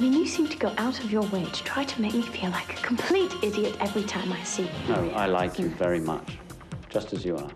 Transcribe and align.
I 0.00 0.02
mean, 0.04 0.14
you 0.14 0.26
seem 0.26 0.48
to 0.48 0.56
go 0.56 0.72
out 0.78 0.98
of 1.04 1.12
your 1.12 1.24
way 1.24 1.44
to 1.44 1.62
try 1.62 1.84
to 1.84 2.00
make 2.00 2.14
me 2.14 2.22
feel 2.22 2.48
like 2.52 2.72
a 2.72 2.80
complete 2.80 3.30
idiot 3.42 3.76
every 3.80 4.02
time 4.04 4.32
I 4.32 4.42
see 4.44 4.62
you. 4.62 4.94
No, 4.94 5.10
I 5.10 5.26
like 5.26 5.58
you 5.58 5.68
very 5.68 6.00
much, 6.00 6.38
just 6.88 7.12
as 7.12 7.22
you 7.22 7.36
are. 7.36 7.50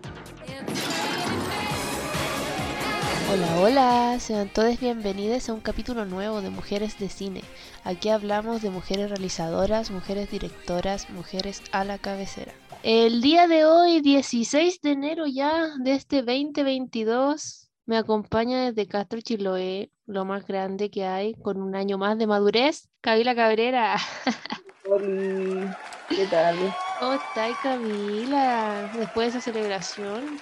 Hola, 3.31 3.57
hola, 3.57 4.21
sean 4.21 4.51
todos 4.51 4.79
bienvenidos 4.79 5.49
a 5.49 5.55
un 5.55 5.61
capítulo 5.61 6.05
nuevo 6.05 6.43
de 6.43 6.51
Mujeres 6.51 6.99
de 6.99 7.09
Cine. 7.09 7.41
Aquí 7.83 8.11
hablamos 8.11 8.61
de 8.61 8.69
mujeres 8.69 9.09
realizadoras, 9.09 9.91
mujeres 9.91 10.31
directoras, 10.31 11.09
mujeres 11.09 11.63
a 11.73 11.85
la 11.85 11.97
cabecera. 11.97 12.53
El 12.83 13.23
día 13.23 13.49
de 13.49 13.65
hoy, 13.65 14.03
16 14.03 14.83
de 14.83 14.91
enero 14.91 15.25
ya 15.27 15.71
de 15.79 15.95
este 15.95 16.17
2022, 16.19 17.64
me 17.87 17.97
acompaña 17.99 18.65
desde 18.65 18.89
Castro 18.89 19.21
Chiloé, 19.21 19.91
lo 20.07 20.25
más 20.25 20.47
grande 20.47 20.91
que 20.91 21.05
hay, 21.05 21.35
con 21.35 21.61
un 21.61 21.75
año 21.75 21.99
más 21.99 22.19
de 22.19 22.27
madurez, 22.27 22.89
Camila 23.01 23.35
Cabrera. 23.35 23.97
Hola, 24.87 25.79
¿qué 26.09 26.27
tal? 26.27 26.57
¿Cómo 26.99 27.13
estás, 27.15 27.59
Camila? 27.63 28.91
Después 28.97 29.33
de 29.33 29.39
esa 29.39 29.53
celebración. 29.53 30.39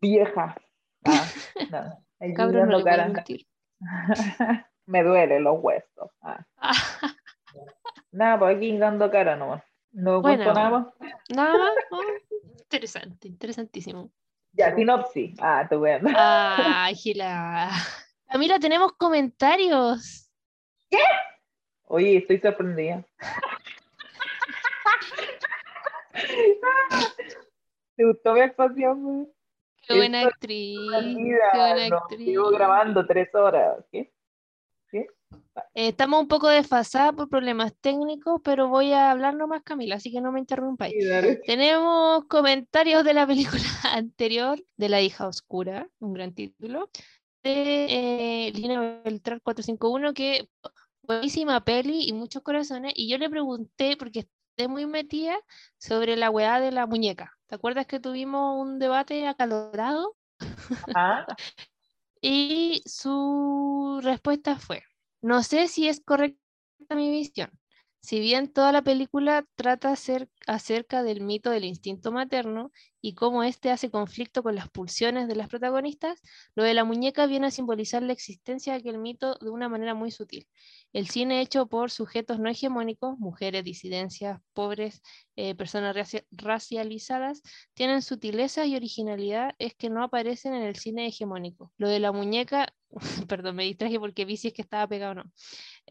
Vieja. 0.00 0.54
Ah, 1.04 1.24
no. 2.20 2.34
Cabrón, 2.34 2.68
no 2.68 2.82
cara. 2.82 3.12
Me 4.86 5.02
duelen 5.02 5.44
los 5.44 5.58
huesos. 5.60 6.10
Ah. 6.22 6.46
Nada, 8.12 8.38
pues 8.38 8.56
aquí 8.56 8.76
dando 8.78 9.10
cara 9.10 9.36
nomás. 9.36 9.62
No 9.92 10.22
Bueno. 10.22 10.52
nada 10.52 10.70
más. 10.70 10.86
Nada 11.34 11.58
más. 11.58 11.70
oh, 11.90 12.02
Interesante, 12.58 13.28
interesantísimo. 13.28 14.10
Ya, 14.56 14.74
sinopsis. 14.74 15.34
Ah, 15.40 15.66
te 15.68 15.76
voy 15.76 15.90
a 15.90 16.00
Ah, 16.16 16.90
Gila. 16.94 17.70
Camila, 18.30 18.58
tenemos 18.58 18.92
comentarios. 18.94 20.30
Oye, 21.88 22.16
estoy 22.16 22.40
sorprendida. 22.40 23.04
¿Te 27.96 28.04
gustó 28.04 28.32
mi 28.32 28.40
actuación? 28.40 29.28
Qué 29.86 29.94
buena 29.96 30.22
actriz. 30.22 30.78
Qué 30.78 31.58
buena 31.58 31.88
No, 31.88 31.96
actriz. 31.98 32.26
Llevo 32.26 32.50
grabando 32.50 33.06
tres 33.06 33.32
horas. 33.34 33.84
¿Qué? 33.92 34.12
Estamos 35.74 36.20
un 36.20 36.28
poco 36.28 36.48
desfasadas 36.48 37.14
por 37.14 37.28
problemas 37.28 37.74
técnicos, 37.80 38.40
pero 38.42 38.68
voy 38.68 38.92
a 38.92 39.10
hablar 39.10 39.34
nomás, 39.34 39.62
Camila, 39.62 39.96
así 39.96 40.10
que 40.10 40.20
no 40.20 40.32
me 40.32 40.40
interrumpáis. 40.40 40.94
Sí. 40.94 41.38
Tenemos 41.46 42.24
comentarios 42.26 43.04
de 43.04 43.14
la 43.14 43.26
película 43.26 43.62
anterior, 43.92 44.62
de 44.76 44.88
La 44.88 45.00
hija 45.02 45.26
oscura, 45.26 45.88
un 45.98 46.12
gran 46.12 46.34
título, 46.34 46.90
de 47.42 47.86
eh, 48.48 48.52
Lina 48.54 49.00
Beltrán 49.04 49.40
451, 49.40 50.14
que 50.14 50.48
buenísima 51.02 51.64
peli 51.64 52.08
y 52.08 52.12
muchos 52.12 52.42
corazones, 52.42 52.92
y 52.96 53.08
yo 53.08 53.18
le 53.18 53.30
pregunté, 53.30 53.96
porque 53.96 54.20
esté 54.20 54.68
muy 54.68 54.86
metida, 54.86 55.36
sobre 55.78 56.16
la 56.16 56.30
weá 56.30 56.60
de 56.60 56.72
la 56.72 56.86
muñeca. 56.86 57.32
¿Te 57.46 57.54
acuerdas 57.54 57.86
que 57.86 58.00
tuvimos 58.00 58.60
un 58.60 58.78
debate 58.78 59.26
acalorado? 59.26 60.16
Ajá. 60.94 61.26
Y 62.28 62.82
su 62.86 64.00
respuesta 64.02 64.58
fue, 64.58 64.82
no 65.22 65.42
sé 65.42 65.68
si 65.68 65.88
es 65.88 66.00
correcta 66.00 66.38
mi 66.94 67.10
visión. 67.10 67.50
Si 68.00 68.20
bien 68.20 68.52
toda 68.52 68.70
la 68.70 68.82
película 68.82 69.44
trata 69.56 69.90
acer- 69.90 70.28
acerca 70.46 71.02
del 71.02 71.20
mito 71.22 71.50
del 71.50 71.64
instinto 71.64 72.12
materno 72.12 72.70
y 73.00 73.14
cómo 73.14 73.42
éste 73.42 73.70
hace 73.72 73.90
conflicto 73.90 74.44
con 74.44 74.54
las 74.54 74.68
pulsiones 74.70 75.26
de 75.26 75.34
las 75.34 75.48
protagonistas, 75.48 76.20
lo 76.54 76.62
de 76.62 76.74
la 76.74 76.84
muñeca 76.84 77.26
viene 77.26 77.48
a 77.48 77.50
simbolizar 77.50 78.02
la 78.04 78.12
existencia 78.12 78.74
de 78.74 78.78
aquel 78.78 78.98
mito 78.98 79.36
de 79.40 79.50
una 79.50 79.68
manera 79.68 79.94
muy 79.94 80.12
sutil. 80.12 80.46
El 80.92 81.08
cine 81.08 81.40
hecho 81.40 81.66
por 81.66 81.90
sujetos 81.90 82.38
no 82.38 82.48
hegemónicos, 82.48 83.18
mujeres, 83.18 83.64
disidencias, 83.64 84.40
pobres, 84.52 85.02
eh, 85.36 85.54
personas 85.56 85.94
racia- 85.96 86.24
racializadas, 86.30 87.42
tienen 87.74 88.02
sutileza 88.02 88.66
y 88.66 88.76
originalidad 88.76 89.54
es 89.58 89.74
que 89.74 89.90
no 89.90 90.02
aparecen 90.04 90.54
en 90.54 90.62
el 90.62 90.76
cine 90.76 91.06
hegemónico. 91.08 91.72
Lo 91.76 91.88
de 91.88 92.00
la 92.00 92.12
muñeca, 92.12 92.72
perdón, 93.28 93.56
me 93.56 93.64
distraje 93.64 93.98
porque 93.98 94.24
vi 94.24 94.36
si 94.36 94.48
es 94.48 94.54
que 94.54 94.62
estaba 94.62 94.86
pegado 94.86 95.12
o 95.12 95.14
no. 95.14 95.24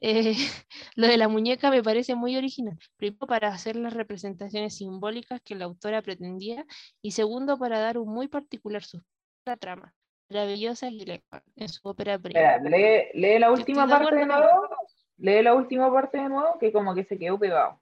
Eh, 0.02 0.36
lo 0.96 1.08
de 1.08 1.18
la 1.18 1.28
muñeca 1.28 1.70
me 1.70 1.84
parece 1.84 2.16
muy 2.16 2.36
original. 2.38 2.78
Primero, 2.98 3.28
para 3.28 3.50
hacer 3.50 3.76
las 3.76 3.94
representaciones 3.94 4.76
simbólicas 4.76 5.42
que 5.42 5.56
la 5.56 5.66
autora 5.66 6.02
pretendía, 6.02 6.66
y 7.02 7.12
segundo, 7.12 7.58
para 7.58 7.80
dar 7.80 7.98
un 7.98 8.14
muy 8.14 8.28
particular 8.28 8.84
suspenso 8.84 9.08
a 9.46 9.52
la 9.52 9.58
trama. 9.58 9.96
Maravillosa 10.30 10.90
Gilligan 10.90 11.22
en 11.56 11.70
su 11.70 11.88
ópera 11.88 12.18
prima. 12.18 12.40
Espera, 12.40 12.70
lee, 12.70 13.10
lee 13.14 13.40
la 13.40 13.52
última 13.52 13.88
parte 13.88 14.16
de 14.16 14.26
nuevo. 14.26 14.70
Lee 15.18 15.44
la 15.44 15.54
última 15.54 15.92
parte 15.94 16.18
de 16.18 16.30
nuevo, 16.30 16.58
que 16.60 16.72
como 16.72 16.96
que 16.96 17.04
se 17.04 17.18
quedó 17.18 17.38
pegado. 17.40 17.80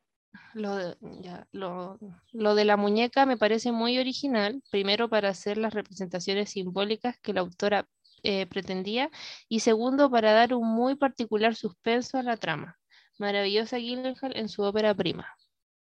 Lo 0.54 0.76
de, 0.76 0.96
ya, 1.22 1.48
lo, 1.52 1.98
lo 2.32 2.56
de 2.56 2.66
la 2.66 2.76
muñeca 2.76 3.26
me 3.26 3.38
parece 3.38 3.72
muy 3.72 3.98
original, 3.98 4.62
primero 4.72 5.08
para 5.08 5.30
hacer 5.30 5.58
las 5.58 5.74
representaciones 5.74 6.52
simbólicas 6.52 7.18
que 7.20 7.34
la 7.34 7.42
autora 7.42 7.88
eh, 8.24 8.48
pretendía 8.48 9.10
y 9.48 9.60
segundo 9.60 10.10
para 10.10 10.34
dar 10.34 10.54
un 10.54 10.68
muy 10.68 10.96
particular 10.96 11.56
suspenso 11.56 12.18
a 12.18 12.24
la 12.24 12.38
trama. 12.38 12.78
Maravillosa 13.20 13.78
Gyllenhaal 13.78 14.36
en 14.36 14.50
su 14.50 14.64
ópera 14.64 14.94
prima. 14.96 15.28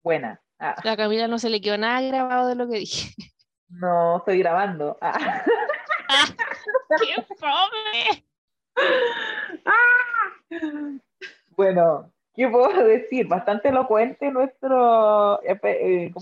Buena. 0.03 0.41
Ah, 0.59 0.75
A 0.84 0.97
Camila 0.97 1.28
no 1.28 1.38
se 1.38 1.50
le 1.50 1.60
quedó 1.60 1.78
nada 1.78 2.00
grabado 2.00 2.48
de 2.48 2.54
lo 2.54 2.69
que 2.69 2.78
dije. 2.78 3.15
no 3.69 4.19
estoy 4.19 4.38
grabando. 4.38 4.98
Ah. 5.00 5.44
¡Qué 7.00 7.22
fome! 7.38 8.25
Bueno, 11.56 12.12
¿qué 12.34 12.49
puedo 12.49 12.84
decir? 12.84 13.28
Bastante 13.28 13.69
elocuente 13.69 14.31
nuestro 14.31 15.43
eh, 15.43 15.59
eh, 15.64 16.12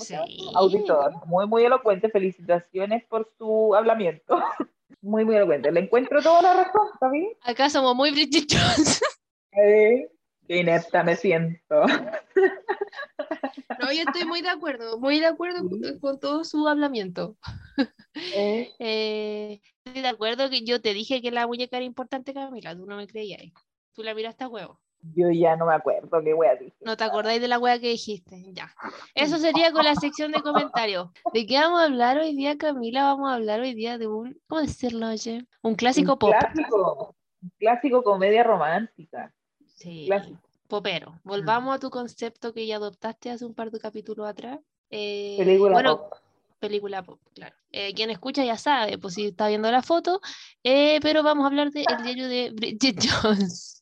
auditor. 0.55 1.27
Muy, 1.27 1.47
muy 1.47 1.65
elocuente. 1.65 2.11
Felicitaciones 2.11 3.05
por 3.07 3.29
su 3.39 3.75
hablamiento. 3.75 4.43
Muy, 5.01 5.25
muy 5.25 5.37
elocuente. 5.37 5.73
Le 5.73 5.81
encuentro 5.81 6.23
toda 6.23 6.43
la 6.43 6.55
razón, 6.55 6.89
¿está 6.93 7.11
bien? 7.11 7.33
Acá 7.43 7.71
somos 7.71 7.95
muy 7.95 8.11
Bridget 8.11 8.47
Jones. 8.51 9.01
Eh, 9.53 10.09
qué 10.47 10.59
inepta 10.59 11.03
me 11.03 11.17
siento. 11.17 11.85
No, 13.81 13.93
yo 13.93 14.03
estoy 14.07 14.25
muy 14.25 14.43
de 14.43 14.49
acuerdo, 14.49 14.99
muy 14.99 15.21
de 15.21 15.27
acuerdo 15.27 15.69
con, 15.69 15.99
con 16.01 16.21
todo 16.21 16.45
su 16.45 16.69
hablamiento. 16.69 17.37
Eh, 18.35 18.71
Eh, 18.79 19.61
estoy 19.85 20.03
de 20.03 20.09
acuerdo 20.09 20.51
que 20.51 20.63
yo 20.65 20.81
te 20.81 20.95
dije 20.95 21.23
que 21.23 21.31
la 21.31 21.47
muñeca 21.47 21.77
era 21.77 21.87
importante, 21.87 22.35
Camila, 22.35 22.77
tú 22.77 22.87
no 22.87 22.97
me 22.97 23.07
creías. 23.07 23.43
Tú 23.95 24.03
la 24.03 24.15
miraste 24.15 24.45
a 24.45 24.49
huevo. 24.49 24.81
Yo 25.03 25.31
ya 25.31 25.57
no 25.57 25.67
me 25.67 25.75
acuerdo 25.75 26.23
qué 26.23 26.35
wea 26.35 26.55
dije. 26.57 26.75
No 26.81 26.97
te 26.97 27.05
acordáis 27.05 27.41
de 27.41 27.49
la 27.49 27.59
wea 27.59 27.79
que 27.81 27.89
dijiste. 27.89 28.45
Ya. 28.53 28.75
Eso 29.15 29.39
sería 29.39 29.73
con 29.73 29.85
la 29.85 29.95
sección 29.95 30.33
de 30.33 30.43
comentarios. 30.43 31.09
¿De 31.33 31.47
qué 31.47 31.57
vamos 31.59 31.81
a 31.81 31.85
hablar 31.85 32.19
hoy 32.19 32.35
día, 32.37 32.57
Camila? 32.59 33.05
Vamos 33.05 33.31
a 33.31 33.35
hablar 33.35 33.61
hoy 33.61 33.75
día 33.75 33.99
de 33.99 34.07
un, 34.07 34.39
¿cómo 34.47 34.61
decirlo, 34.61 35.09
oye? 35.09 35.47
Un 35.63 35.75
clásico 35.75 36.13
Un 36.13 36.19
pop. 36.19 36.31
Clásico, 36.39 37.17
un 37.43 37.53
clásico 37.59 38.03
comedia 38.03 38.43
romántica. 38.43 39.33
Sí, 39.77 40.05
clásico. 40.07 40.39
popero. 40.69 41.19
Volvamos 41.25 41.75
a 41.75 41.79
tu 41.79 41.91
concepto 41.91 42.53
que 42.53 42.67
ya 42.67 42.77
adoptaste 42.77 43.31
hace 43.31 43.45
un 43.47 43.55
par 43.55 43.71
de 43.71 43.81
capítulos 43.81 44.29
atrás. 44.29 44.59
Eh, 44.91 45.37
Película 45.39 45.73
bueno, 45.73 45.99
pop. 45.99 46.13
película 46.59 47.03
pop, 47.03 47.19
claro. 47.35 47.55
Eh, 47.73 47.95
quien 47.95 48.11
escucha 48.11 48.45
ya 48.45 48.59
sabe, 48.59 48.99
pues 48.99 49.15
si 49.15 49.27
está 49.29 49.49
viendo 49.49 49.71
la 49.71 49.83
foto, 49.83 50.21
eh, 50.65 50.99
pero 51.01 51.23
vamos 51.23 51.45
a 51.45 51.47
hablar 51.47 51.71
del 51.71 51.85
diario 52.03 52.29
de 52.29 52.51
Bridget 52.51 52.97
Jones. 53.23 53.80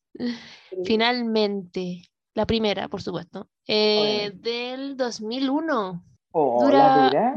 Finalmente, 0.85 2.03
la 2.35 2.47
primera, 2.47 2.89
por 2.89 3.03
supuesto, 3.03 3.49
eh, 3.67 4.31
del 4.35 4.97
2001. 4.97 6.05
Oh, 6.33 6.65
dura- 6.65 6.79
la 6.79 7.05
dura. 7.05 7.35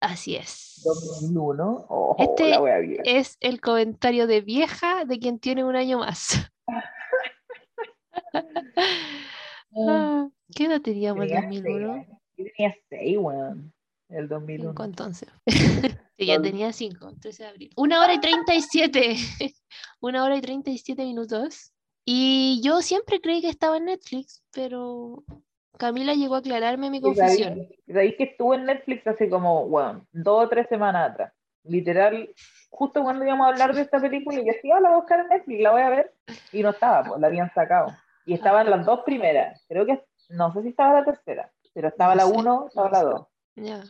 Así 0.00 0.36
es. 0.36 0.82
2001. 0.84 1.86
Oh, 1.88 2.14
Este 2.18 2.50
la. 2.50 2.78
Es 3.04 3.36
el 3.40 3.60
comentario 3.60 4.26
de 4.26 4.42
vieja 4.42 5.04
de 5.06 5.18
quien 5.18 5.38
tiene 5.38 5.64
un 5.64 5.76
año 5.76 5.98
más. 5.98 6.50
Ah, 9.88 10.28
¿Qué 10.54 10.66
edad 10.66 10.80
teníamos 10.80 11.24
en 11.24 11.28
Tenía 11.30 11.42
2001? 11.48 11.94
seis, 11.94 12.06
yo 12.36 12.44
tenía 12.56 12.74
6, 12.90 13.18
weón. 13.18 13.72
El 14.08 14.28
2001. 14.28 14.70
Cinco 14.70 14.84
entonces. 14.84 15.28
Sol- 16.36 16.42
tenía 16.42 16.72
5, 16.72 17.12
13 17.20 17.42
de 17.42 17.48
abril. 17.48 17.70
Una 17.76 18.00
hora 18.00 18.14
y 18.14 18.20
37. 18.20 19.16
Una 20.00 20.24
hora 20.24 20.36
y 20.36 20.40
37 20.40 21.04
minutos. 21.04 21.72
Y 22.04 22.60
yo 22.62 22.82
siempre 22.82 23.20
creí 23.20 23.40
que 23.40 23.48
estaba 23.48 23.76
en 23.78 23.86
Netflix, 23.86 24.42
pero 24.52 25.22
Camila 25.78 26.14
llegó 26.14 26.34
a 26.34 26.38
aclararme 26.38 26.90
mi 26.90 26.98
Y 26.98 27.00
sabéis- 27.00 27.16
confusión. 27.44 27.68
sabéis 27.86 28.14
que 28.16 28.24
estuvo 28.24 28.54
en 28.54 28.64
Netflix 28.66 29.06
hace 29.06 29.28
como, 29.30 29.66
bueno, 29.68 30.06
dos 30.12 30.44
o 30.44 30.48
tres 30.48 30.68
semanas 30.68 31.10
atrás. 31.12 31.32
Literal, 31.64 32.28
justo 32.68 33.02
cuando 33.02 33.24
íbamos 33.24 33.46
a 33.46 33.50
hablar 33.50 33.74
de 33.74 33.82
esta 33.82 33.98
película, 34.00 34.36
yo 34.38 34.44
decía, 34.44 34.76
"Ah, 34.76 34.80
la 34.80 34.88
voy 34.90 34.96
a 34.96 35.00
buscar 35.00 35.20
en 35.20 35.28
Netflix, 35.28 35.60
la 35.62 35.70
voy 35.70 35.80
a 35.82 35.88
ver. 35.88 36.12
Y 36.52 36.62
no 36.62 36.70
estaba, 36.70 37.04
pues 37.04 37.20
la 37.20 37.26
habían 37.28 37.52
sacado. 37.54 37.96
Y 38.26 38.34
estaban 38.34 38.68
las 38.68 38.84
dos 38.84 39.00
primeras. 39.06 39.64
Creo 39.68 39.86
que, 39.86 40.04
no 40.28 40.52
sé 40.52 40.62
si 40.62 40.68
estaba 40.68 41.00
la 41.00 41.04
tercera, 41.06 41.50
pero 41.72 41.88
estaba 41.88 42.14
No 42.14 42.16
la 42.20 42.26
sé, 42.26 42.32
uno, 42.38 42.66
estaba 42.68 42.88
no 42.88 42.92
la 42.92 43.02
dos. 43.02 43.26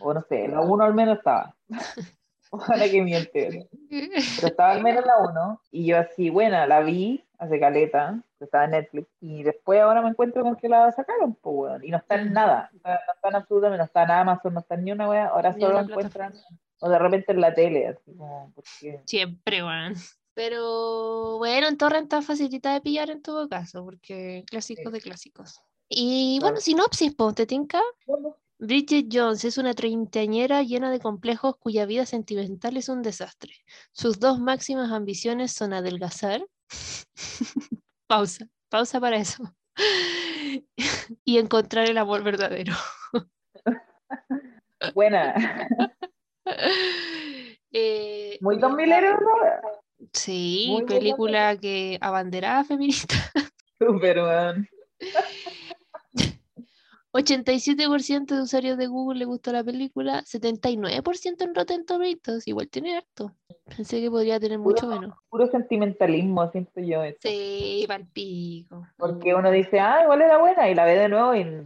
O 0.00 0.14
no 0.14 0.20
sé, 0.28 0.46
la 0.46 0.60
uno 0.60 0.84
al 0.84 0.94
menos 0.94 1.19
estaba. 1.19 1.56
Ojalá 2.50 2.88
que 2.88 3.02
miente. 3.02 3.69
Pero 3.90 4.46
estaba 4.49 4.70
al 4.70 4.82
menos 4.82 5.05
la 5.05 5.14
uno. 5.19 5.60
Y 5.72 5.87
yo 5.87 5.99
así, 5.99 6.31
buena, 6.31 6.67
la 6.69 6.81
vi 6.81 7.24
hace 7.38 7.58
caleta. 7.60 8.22
estaba 8.40 8.64
en 8.66 8.72
Netflix, 8.72 9.08
y 9.20 9.42
después 9.42 9.81
ahora 9.81 10.02
me 10.02 10.10
encuentro 10.10 10.42
con 10.42 10.56
que 10.56 10.69
la 10.69 10.92
sacaron, 10.92 11.34
pues, 11.34 11.56
weón, 11.56 11.84
y 11.84 11.90
no 11.90 11.96
está 11.96 12.16
en 12.16 12.32
nada, 12.32 12.70
no 12.72 12.78
está 13.14 13.28
en 13.28 13.34
absolutamente, 13.36 13.78
no 13.78 13.84
está 13.84 14.02
en 14.02 14.10
Amazon, 14.10 14.54
no 14.54 14.60
está 14.60 14.75
en 14.75 14.84
ni 14.84 14.92
una 14.92 15.08
weá, 15.08 15.26
ahora 15.28 15.52
solo 15.58 15.81
encuentran, 15.81 16.34
o 16.81 16.88
de 16.90 16.98
repente 16.98 17.32
en 17.32 17.40
la 17.40 17.54
tele, 17.54 17.88
así 17.88 18.12
como, 18.16 18.52
porque... 18.54 19.00
Siempre, 19.06 19.64
weón. 19.64 19.94
Pero 20.34 21.38
bueno, 21.38 21.69
en 21.69 21.78
Torrent 21.78 22.04
está 22.04 22.20
facilita 22.20 22.75
de 22.75 22.81
pillar 22.81 23.08
en 23.10 23.22
todo 23.22 23.48
caso, 23.48 23.84
porque 23.84 24.44
clásicos 24.46 24.86
Sí. 24.86 24.92
de 24.92 25.00
clásicos. 25.00 25.60
Y 25.88 26.38
Claro. 26.40 26.52
bueno, 26.52 26.60
sinopsis, 26.60 27.14
po, 27.14 27.32
¿te 27.32 27.46
tinca? 27.46 27.81
Bueno, 28.06 28.36
Bridget 28.58 29.06
Jones 29.12 29.44
es 29.44 29.58
una 29.58 29.75
treintañera 29.75 30.62
llena 30.62 30.90
de 30.90 30.98
complejos 31.00 31.56
cuya 31.56 31.86
vida 31.86 32.04
sentimental 32.04 32.76
es 32.76 32.88
un 32.88 33.02
desastre. 33.02 33.52
Sus 33.92 34.19
dos 34.19 34.38
máximas 34.40 34.90
ambiciones 34.92 35.52
son 35.52 35.72
adelgazar. 35.72 36.44
pausa, 38.06 38.47
pausa 38.69 39.00
para 39.00 39.17
eso. 39.17 39.43
y 41.25 41.38
encontrar 41.38 41.88
el 41.88 41.99
amor 41.99 42.23
verdadero. 42.23 42.75
Buena, 44.94 45.35
Eh, 47.76 48.38
muy 48.41 48.59
dos 48.59 48.73
mileros, 48.75 49.21
¿no? 49.21 50.09
sí, 50.12 50.67
muy 50.71 50.85
película 50.85 51.56
que 51.56 51.99
abanderada 52.00 52.62
feminista. 52.62 53.17
Weón. 53.81 54.69
87% 57.14 58.34
de 58.34 58.43
usuarios 58.43 58.76
de 58.76 58.88
Google 58.88 59.20
le 59.20 59.25
gustó 59.25 59.52
la 59.52 59.62
película, 59.62 60.22
79% 60.25 61.44
en 61.44 61.55
Rotten 61.55 61.87
Tomatoes, 61.87 62.49
igual 62.49 62.69
tiene 62.69 62.96
harto. 62.96 63.32
Pensé 63.76 64.00
que 64.00 64.11
podría 64.11 64.40
tener 64.40 64.58
mucho 64.58 64.88
menos. 64.88 65.14
Puro 65.31 65.46
sentimentalismo, 65.46 66.50
siento 66.50 66.81
yo 66.81 67.05
eso. 67.05 67.19
Sí, 67.22 67.84
palpico. 67.87 68.84
Porque 68.96 69.32
uno 69.32 69.52
dice, 69.52 69.78
ah, 69.78 70.00
igual 70.02 70.22
era 70.22 70.38
buena, 70.38 70.69
y 70.69 70.75
la 70.75 70.84
ve 70.84 70.96
de 70.96 71.08
nuevo 71.08 71.34
y 71.37 71.44
no 71.44 71.62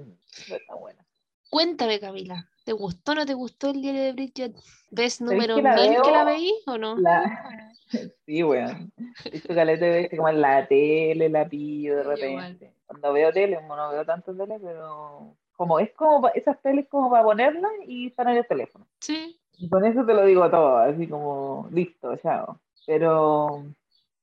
está 0.55 0.75
buena. 0.75 1.03
Cuéntame, 1.49 1.99
Camila, 1.99 2.47
¿te 2.65 2.73
gustó 2.73 3.13
o 3.13 3.15
no 3.15 3.25
te 3.25 3.33
gustó 3.33 3.71
el 3.71 3.81
diario 3.81 4.03
de 4.03 4.13
Bridget? 4.13 4.55
¿Ves 4.91 5.23
número 5.23 5.57
que 5.57 5.63
la 5.63 5.77
mil 5.77 6.03
que 6.03 6.11
la 6.11 6.25
veí 6.25 6.53
o 6.67 6.77
no? 6.77 6.97
La... 6.99 7.55
Sí, 8.27 8.43
weón. 8.45 8.93
He 9.25 9.31
visto 9.31 9.55
caleta 9.55 9.87
de 9.87 9.91
veces 9.91 10.11
como 10.19 10.29
en 10.29 10.43
la 10.43 10.67
tele, 10.69 11.31
la 11.31 11.49
pillo 11.49 11.97
de 11.97 12.03
repente. 12.05 12.75
Cuando 12.87 13.15
veo 13.15 13.33
tele, 13.33 13.59
no 13.67 13.91
veo 13.91 14.05
tanto 14.05 14.35
tele, 14.35 14.59
pero 14.61 15.38
como 15.59 15.81
es 15.81 15.93
como 15.95 16.29
esas 16.29 16.63
teles 16.63 16.87
como 16.89 17.11
para 17.11 17.25
ponerlas 17.25 17.73
y 17.85 18.07
están 18.07 18.29
en 18.29 18.37
el 18.37 18.47
teléfono. 18.47 18.87
Sí. 19.01 19.37
Y 19.59 19.69
con 19.69 19.85
eso 19.85 20.07
te 20.07 20.15
lo 20.15 20.25
digo 20.25 20.49
todo, 20.49 20.77
así 20.77 21.09
como 21.09 21.69
listo, 21.73 22.17
chao. 22.19 22.61
Pero 22.87 23.65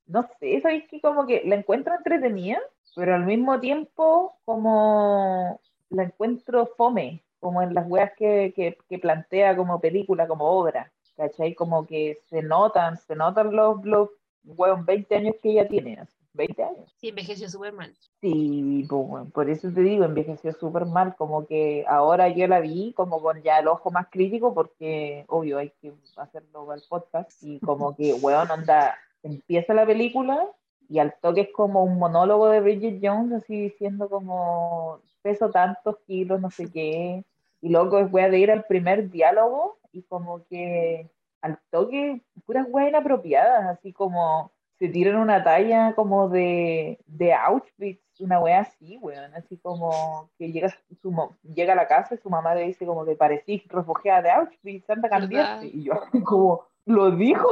no 0.08 0.30
sé, 0.40 0.62
sabéis 0.62 0.86
que 0.90 1.02
como 1.02 1.28
que 1.28 1.44
la 1.44 1.56
encuentro 1.56 1.94
entretenida, 1.94 2.58
pero 2.96 3.16
al 3.16 3.26
mismo 3.26 3.60
tiempo 3.60 4.38
como 4.46 5.60
la 5.90 6.04
encuentro 6.04 6.68
fome, 6.78 7.22
como 7.42 7.62
en 7.62 7.74
las 7.74 7.86
weas 7.86 8.14
que, 8.14 8.54
que, 8.56 8.78
que 8.88 8.98
plantea 8.98 9.58
como 9.58 9.82
película, 9.82 10.30
como 10.30 10.46
obra, 10.46 10.90
¿cachai? 11.18 11.54
Como 11.54 11.86
que 11.86 12.22
se 12.30 12.44
notan, 12.44 12.96
se 12.96 13.14
notan 13.14 13.54
los, 13.54 13.84
los 13.84 14.10
weón, 14.46 14.86
20 14.86 15.14
años 15.14 15.36
que 15.44 15.52
ella 15.52 15.68
tiene, 15.68 16.00
así, 16.00 16.15
20 16.36 16.64
años. 16.64 16.96
Sí, 16.98 17.10
envejeció 17.10 17.50
súper 17.50 17.74
mal. 17.74 17.94
Sí, 18.22 18.86
pues, 18.90 19.08
bueno, 19.08 19.30
por 19.34 19.50
eso 19.50 19.72
te 19.72 19.82
digo, 19.82 20.06
envejeció 20.06 20.52
súper 20.54 20.86
mal, 20.86 21.16
como 21.16 21.46
que 21.46 21.86
ahora 21.88 22.30
yo 22.30 22.48
la 22.48 22.60
vi 22.60 22.94
como 22.94 23.22
con 23.22 23.42
ya 23.42 23.60
el 23.60 23.68
ojo 23.68 23.92
más 23.92 24.08
crítico, 24.10 24.54
porque 24.54 25.26
obvio 25.28 25.58
hay 25.58 25.72
que 25.82 25.94
hacerlo 26.18 26.72
al 26.72 26.84
podcast, 26.88 27.32
y 27.42 27.60
como 27.60 27.96
que, 27.96 28.14
weón, 28.22 28.52
onda, 28.52 28.96
empieza 29.24 29.74
la 29.74 29.86
película 29.86 30.48
y 30.88 31.00
al 31.00 31.16
toque 31.20 31.42
es 31.42 31.50
como 31.52 31.84
un 31.84 31.98
monólogo 31.98 32.48
de 32.50 32.62
Bridget 32.62 33.00
Jones, 33.02 33.44
así 33.44 33.60
diciendo 33.64 34.10
como, 34.10 35.00
peso 35.22 35.50
tantos 35.50 35.98
kilos, 36.06 36.40
no 36.40 36.52
sé 36.52 36.72
qué, 36.72 37.26
y 37.62 37.70
luego 37.70 38.00
es 38.00 38.12
wea 38.12 38.30
de 38.30 38.40
ir 38.40 38.52
al 38.52 38.66
primer 38.66 39.10
diálogo 39.10 39.80
y 39.92 40.04
como 40.04 40.46
que 40.46 41.10
al 41.42 41.60
toque, 41.72 42.22
puras 42.46 42.68
weas 42.70 42.90
inapropiadas, 42.90 43.78
así 43.78 43.94
como 43.94 44.52
se 44.78 44.90
tiran 44.90 45.16
una 45.16 45.44
talla 45.44 45.94
como 45.96 46.30
de, 46.30 47.00
de 47.06 47.34
Auschwitz, 47.34 48.02
una 48.20 48.40
wea 48.40 48.62
así, 48.62 48.98
weón, 48.98 49.34
así 49.34 49.58
como 49.58 50.30
que 50.38 50.52
llega, 50.52 50.70
su, 51.02 51.14
llega 51.44 51.74
a 51.74 51.78
la 51.78 51.88
casa 51.88 52.16
y 52.16 52.18
su 52.18 52.30
mamá 52.30 52.56
le 52.56 52.68
dice 52.68 52.86
como 52.86 53.06
que 53.06 53.16
parecís 53.16 53.66
refugiada 53.68 54.22
de 54.22 54.32
Auschwitz, 54.32 54.90
anda 54.90 55.10
¿Verdad? 55.10 55.62
y 55.64 55.84
yo 55.84 55.94
como, 56.26 56.66
lo 56.86 57.12
dijo, 57.12 57.50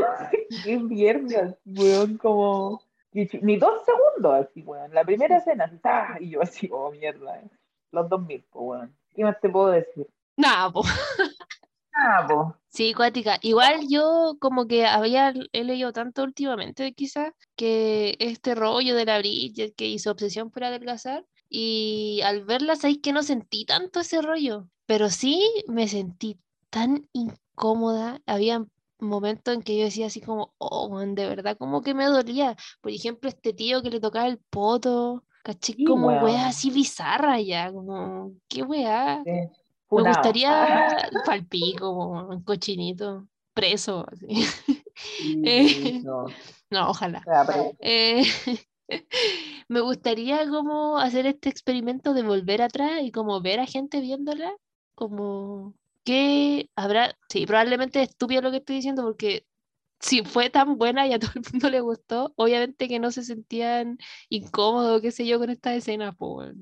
qué 0.64 0.78
mierda, 0.80 1.58
weón, 1.66 2.18
como, 2.18 2.82
ni 3.14 3.58
dos 3.58 3.82
segundos, 3.86 4.46
así, 4.46 4.62
weón, 4.64 4.94
la 4.94 5.04
primera 5.04 5.38
escena, 5.38 5.66
así, 5.66 5.80
¡ah! 5.84 6.18
y 6.20 6.32
yo 6.32 6.42
así, 6.42 6.70
oh, 6.72 6.92
mierda, 6.92 7.40
eh. 7.40 7.50
los 7.92 8.10
2000, 8.10 8.46
pues, 8.52 8.64
weón, 8.66 8.96
¿qué 9.16 9.24
más 9.24 9.40
te 9.40 9.50
puedo 9.50 9.72
decir? 9.72 10.08
Nada, 10.36 10.72
po. 10.72 10.82
Ah, 11.94 12.56
Sí, 12.70 12.94
cuática. 12.94 13.38
Igual 13.44 13.88
yo 13.88 14.36
como 14.40 14.66
que 14.68 14.86
había 14.88 15.32
he 15.52 15.64
leído 15.64 15.94
tanto 15.94 16.24
últimamente 16.24 16.94
quizás 16.94 17.32
que 17.56 18.16
este 18.20 18.56
rollo 18.56 18.96
de 18.96 19.06
la 19.06 19.20
Bridget 19.20 19.76
que 19.76 19.88
hizo 19.88 20.10
obsesión 20.12 20.50
por 20.50 20.64
adelgazar 20.64 21.24
y 21.50 22.22
al 22.24 22.46
verla 22.46 22.76
sabéis 22.76 23.00
que 23.04 23.14
no 23.14 23.22
sentí 23.22 23.66
tanto 23.66 24.00
ese 24.00 24.24
rollo, 24.24 24.70
pero 24.88 25.10
sí 25.12 25.40
me 25.68 25.88
sentí 25.88 26.40
tan 26.72 27.08
incómoda. 27.14 28.22
Había 28.26 28.66
momentos 29.00 29.54
en 29.54 29.62
que 29.62 29.78
yo 29.78 29.86
decía 29.86 30.08
así 30.08 30.20
como, 30.20 30.56
oh, 30.58 30.90
man, 30.90 31.14
de 31.14 31.28
verdad 31.28 31.56
como 31.58 31.82
que 31.84 31.94
me 31.94 32.06
dolía. 32.06 32.56
Por 32.82 32.92
ejemplo, 32.92 33.30
este 33.30 33.54
tío 33.54 33.84
que 33.84 33.92
le 33.92 34.00
tocaba 34.00 34.28
el 34.28 34.40
poto, 34.50 35.26
caché 35.44 35.74
Sí, 35.74 35.86
como 35.86 36.08
weón. 36.08 36.24
weá 36.24 36.48
así 36.48 36.72
bizarra 36.72 37.40
ya, 37.40 37.72
como, 37.72 38.34
qué 38.48 38.64
weá. 38.64 39.22
sí, 39.24 39.32
Me 39.96 40.04
gustaría 40.04 40.86
palpico, 41.26 41.92
un 41.92 42.44
cochinito, 42.44 43.28
preso. 43.54 44.06
así. 44.12 44.28
No, 46.70 46.90
ojalá. 46.90 47.24
Eh, 47.80 48.24
me 49.68 49.80
gustaría 49.82 50.50
como 50.50 50.98
hacer 50.98 51.28
este 51.28 51.50
experimento 51.50 52.14
de 52.14 52.24
volver 52.24 52.62
atrás 52.62 53.02
y 53.04 53.12
como 53.12 53.42
ver 53.42 53.60
a 53.60 53.68
gente 53.68 54.02
viéndola, 54.02 54.52
como 54.96 55.76
que 56.04 56.70
habrá, 56.76 57.16
sí, 57.30 57.46
probablemente 57.46 58.02
es 58.02 58.10
estúpido 58.10 58.42
lo 58.42 58.52
que 58.52 58.58
estoy 58.58 58.78
diciendo 58.78 59.04
porque 59.04 59.46
si 60.00 60.24
fue 60.24 60.50
tan 60.50 60.78
buena 60.78 61.08
y 61.08 61.14
a 61.14 61.20
todo 61.20 61.32
el 61.36 61.44
mundo 61.52 61.70
le 61.70 61.80
gustó, 61.80 62.34
obviamente 62.36 62.88
que 62.88 63.00
no 63.00 63.12
se 63.12 63.24
sentían 63.24 63.98
incómodos, 64.30 65.02
qué 65.02 65.12
sé 65.12 65.26
yo, 65.26 65.40
con 65.40 65.50
esta 65.50 65.74
escena, 65.76 66.12
pues. 66.12 66.54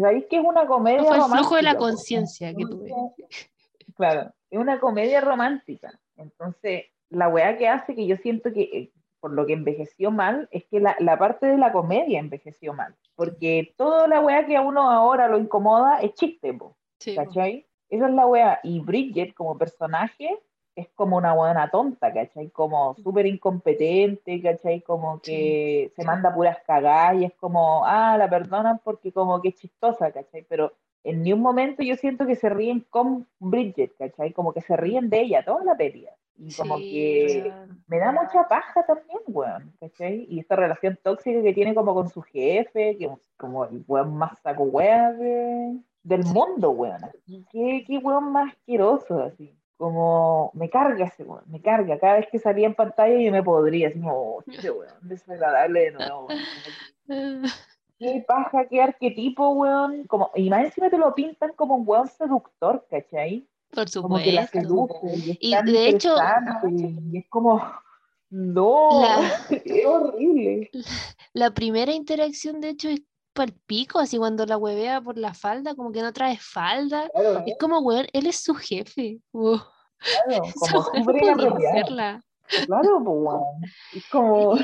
Sabéis 0.00 0.26
que 0.28 0.36
es 0.36 0.44
una 0.44 0.66
comedia 0.66 1.02
No 1.02 1.06
fue 1.06 1.16
el 1.16 1.22
flujo 1.24 1.56
de 1.56 1.62
la 1.62 1.72
romántica, 1.72 1.90
conciencia 1.90 2.54
que 2.54 2.64
tuve. 2.64 2.90
Claro, 3.96 4.32
es 4.48 4.58
una 4.58 4.80
comedia 4.80 5.20
romántica. 5.20 6.00
Entonces, 6.16 6.84
la 7.10 7.28
weá 7.28 7.58
que 7.58 7.68
hace 7.68 7.94
que 7.94 8.06
yo 8.06 8.16
siento 8.16 8.50
que, 8.52 8.62
eh, 8.62 8.92
por 9.20 9.32
lo 9.32 9.44
que 9.44 9.52
envejeció 9.52 10.10
mal, 10.10 10.48
es 10.52 10.64
que 10.70 10.80
la, 10.80 10.96
la 11.00 11.18
parte 11.18 11.46
de 11.46 11.58
la 11.58 11.70
comedia 11.70 12.18
envejeció 12.18 12.72
mal. 12.72 12.96
Porque 13.14 13.74
toda 13.76 14.08
la 14.08 14.20
weá 14.20 14.46
que 14.46 14.56
a 14.56 14.62
uno 14.62 14.90
ahora 14.90 15.28
lo 15.28 15.38
incomoda 15.38 16.00
es 16.00 16.14
chiste, 16.14 16.54
po, 16.54 16.78
Sí, 16.98 17.14
po. 17.14 17.24
¿cachai? 17.24 17.66
Esa 17.90 18.08
es 18.08 18.14
la 18.14 18.26
weá. 18.26 18.60
Y 18.62 18.80
Bridget, 18.80 19.34
como 19.34 19.58
personaje, 19.58 20.38
es 20.80 20.88
como 20.94 21.16
una 21.16 21.32
buena 21.34 21.70
tonta, 21.70 22.12
¿cachai? 22.12 22.50
Como 22.50 22.94
súper 22.96 23.26
incompetente, 23.26 24.40
¿cachai? 24.42 24.80
Como 24.82 25.20
que 25.20 25.92
se 25.96 26.04
manda 26.04 26.34
puras 26.34 26.58
cagadas 26.66 27.20
y 27.20 27.24
es 27.24 27.32
como, 27.34 27.84
ah, 27.86 28.16
la 28.18 28.28
perdonan 28.28 28.80
porque 28.84 29.12
como 29.12 29.40
que 29.40 29.48
es 29.50 29.56
chistosa, 29.56 30.10
¿cachai? 30.12 30.44
Pero 30.48 30.72
en 31.04 31.22
ni 31.22 31.32
un 31.32 31.40
momento 31.40 31.82
yo 31.82 31.96
siento 31.96 32.26
que 32.26 32.36
se 32.36 32.48
ríen 32.48 32.86
con 32.90 33.26
Bridget, 33.38 33.94
¿cachai? 33.96 34.32
Como 34.32 34.52
que 34.52 34.60
se 34.60 34.76
ríen 34.76 35.08
de 35.10 35.20
ella 35.20 35.44
toda 35.44 35.64
la 35.64 35.76
pelea. 35.76 36.12
Y 36.42 36.52
como 36.54 36.76
Sí, 36.78 36.90
que 36.90 37.52
me 37.86 37.98
da 37.98 38.12
mucha 38.12 38.48
paja 38.48 38.82
también, 38.86 39.20
weón, 39.26 39.72
¿cachai? 39.78 40.26
Y 40.28 40.40
esta 40.40 40.56
relación 40.56 40.98
tóxica 41.02 41.42
que 41.42 41.52
tiene 41.52 41.74
como 41.74 41.92
con 41.94 42.08
su 42.08 42.22
jefe, 42.22 42.96
que 42.96 43.04
es 43.06 43.30
como 43.36 43.64
el 43.66 43.84
weón 43.86 44.14
más 44.16 44.38
saco 44.40 44.62
weón 44.64 45.18
de- 45.18 45.78
del 46.02 46.24
mundo, 46.24 46.70
weón. 46.70 47.00
¿Qué, 47.50 47.84
qué 47.86 47.98
weón 47.98 48.32
más 48.32 48.52
asqueroso, 48.54 49.22
así. 49.22 49.54
Como, 49.80 50.50
me 50.52 50.68
carga 50.68 51.06
ese 51.06 51.22
weón, 51.24 51.42
me 51.46 51.62
carga. 51.62 51.98
Cada 51.98 52.16
vez 52.18 52.26
que 52.30 52.38
salía 52.38 52.66
en 52.66 52.74
pantalla 52.74 53.18
yo 53.18 53.32
me 53.32 53.42
podría, 53.42 53.88
así 53.88 53.98
como, 53.98 54.12
oh, 54.36 54.44
este 54.46 54.70
weón, 54.70 54.92
desagradable 55.00 55.80
de 55.80 55.90
nuevo, 55.92 56.26
weón. 56.26 56.40
Como 57.08 57.48
Qué 57.98 58.22
paja, 58.28 58.66
qué 58.68 58.82
arquetipo, 58.82 59.48
weón. 59.52 60.04
Como, 60.06 60.30
y 60.34 60.50
más 60.50 60.66
encima 60.66 60.90
te 60.90 60.98
lo 60.98 61.14
pintan 61.14 61.52
como 61.56 61.76
un 61.76 61.84
weón 61.88 62.08
seductor, 62.08 62.86
¿cachai? 62.90 63.48
Por 63.70 63.90
Como 64.02 64.18
que 64.18 64.32
la 64.32 64.46
supuesto. 64.46 64.68
seduce 65.00 65.38
y 65.40 65.54
es 65.54 65.64
de 65.64 65.88
hecho- 65.88 66.14
y 66.68 67.16
es 67.18 67.24
como, 67.30 67.62
no, 68.28 69.00
La- 69.00 69.30
es 69.64 69.86
horrible. 69.86 70.70
La 71.32 71.52
primera 71.52 71.92
interacción, 71.92 72.60
de 72.60 72.68
hecho, 72.70 72.90
es 72.90 73.00
palpico, 73.32 73.98
así 73.98 74.18
cuando 74.18 74.44
la 74.46 74.56
huevea 74.56 75.00
por 75.00 75.16
la 75.18 75.34
falda, 75.34 75.74
como 75.74 75.92
que 75.92 76.02
no 76.02 76.12
trae 76.12 76.36
falda. 76.36 77.08
Claro, 77.10 77.42
Es 77.46 77.56
como, 77.58 77.78
weón, 77.80 78.06
él 78.12 78.26
es 78.26 78.36
su 78.36 78.54
jefe. 78.54 79.20
Claro, 79.32 80.42
como 80.58 80.80
hacerla. 81.56 82.22
Claro, 82.66 83.02
pues, 83.04 83.16
weón. 83.18 83.44
Es 83.94 84.08
como, 84.10 84.54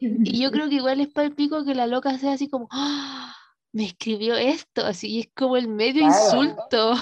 Y 0.00 0.42
yo 0.42 0.50
creo 0.52 0.68
que 0.68 0.76
igual 0.76 1.00
es 1.00 1.08
para 1.08 1.26
el 1.26 1.34
pico 1.34 1.64
que 1.64 1.74
la 1.74 1.86
loca 1.86 2.16
sea 2.18 2.32
así 2.32 2.48
como, 2.48 2.68
¡Ah! 2.70 3.34
me 3.72 3.86
escribió 3.86 4.36
esto, 4.36 4.84
así 4.86 5.20
es 5.20 5.28
como 5.34 5.56
el 5.56 5.68
medio 5.68 6.06
Claro. 6.06 6.14
insulto. 6.42 6.94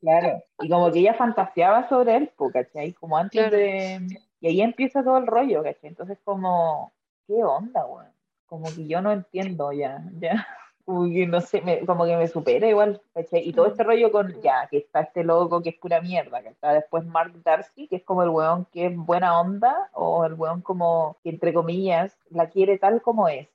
Claro, 0.00 0.44
y 0.60 0.68
como 0.68 0.92
que 0.92 0.98
ella 1.00 1.14
fantaseaba 1.14 1.88
sobre 1.88 2.16
él, 2.16 2.32
¿cachai? 2.52 2.92
Como 2.92 3.16
antes 3.16 3.40
Claro. 3.40 3.56
de... 3.56 4.20
Y 4.40 4.46
ahí 4.48 4.60
empieza 4.60 5.02
todo 5.02 5.16
el 5.16 5.26
rollo, 5.26 5.62
¿cachai? 5.62 5.88
Entonces 5.88 6.18
como, 6.22 6.92
¿qué 7.26 7.42
onda, 7.42 7.84
weón? 7.86 8.06
Como 8.46 8.66
que 8.74 8.86
yo 8.86 9.00
no 9.00 9.12
entiendo 9.12 9.72
ya, 9.72 10.04
ya. 10.20 10.46
Como 10.84 11.08
que 11.08 11.26
no 11.26 11.40
sé, 11.40 11.62
me- 11.62 11.84
como 11.84 12.04
que 12.04 12.16
me 12.16 12.28
supera 12.28 12.68
igual, 12.68 13.02
¿cachai? 13.12 13.48
Y 13.48 13.52
todo 13.52 13.66
este 13.66 13.82
rollo 13.82 14.12
con, 14.12 14.40
ya, 14.40 14.68
que 14.70 14.78
está 14.78 15.00
este 15.00 15.24
loco 15.24 15.60
que 15.60 15.70
es 15.70 15.76
pura 15.76 16.00
mierda, 16.00 16.40
que 16.42 16.50
está 16.50 16.72
después 16.72 17.04
Mark 17.04 17.32
Darcy, 17.42 17.88
que 17.88 17.96
es 17.96 18.04
como 18.04 18.22
el 18.22 18.28
weón 18.28 18.66
que 18.66 18.86
es 18.86 18.96
buena 18.96 19.40
onda, 19.40 19.90
o 19.94 20.24
el 20.24 20.34
weón 20.34 20.60
como 20.62 21.16
que 21.24 21.30
entre 21.30 21.52
comillas 21.52 22.16
la 22.30 22.48
quiere 22.50 22.78
tal 22.78 23.02
como 23.02 23.26
es. 23.26 23.48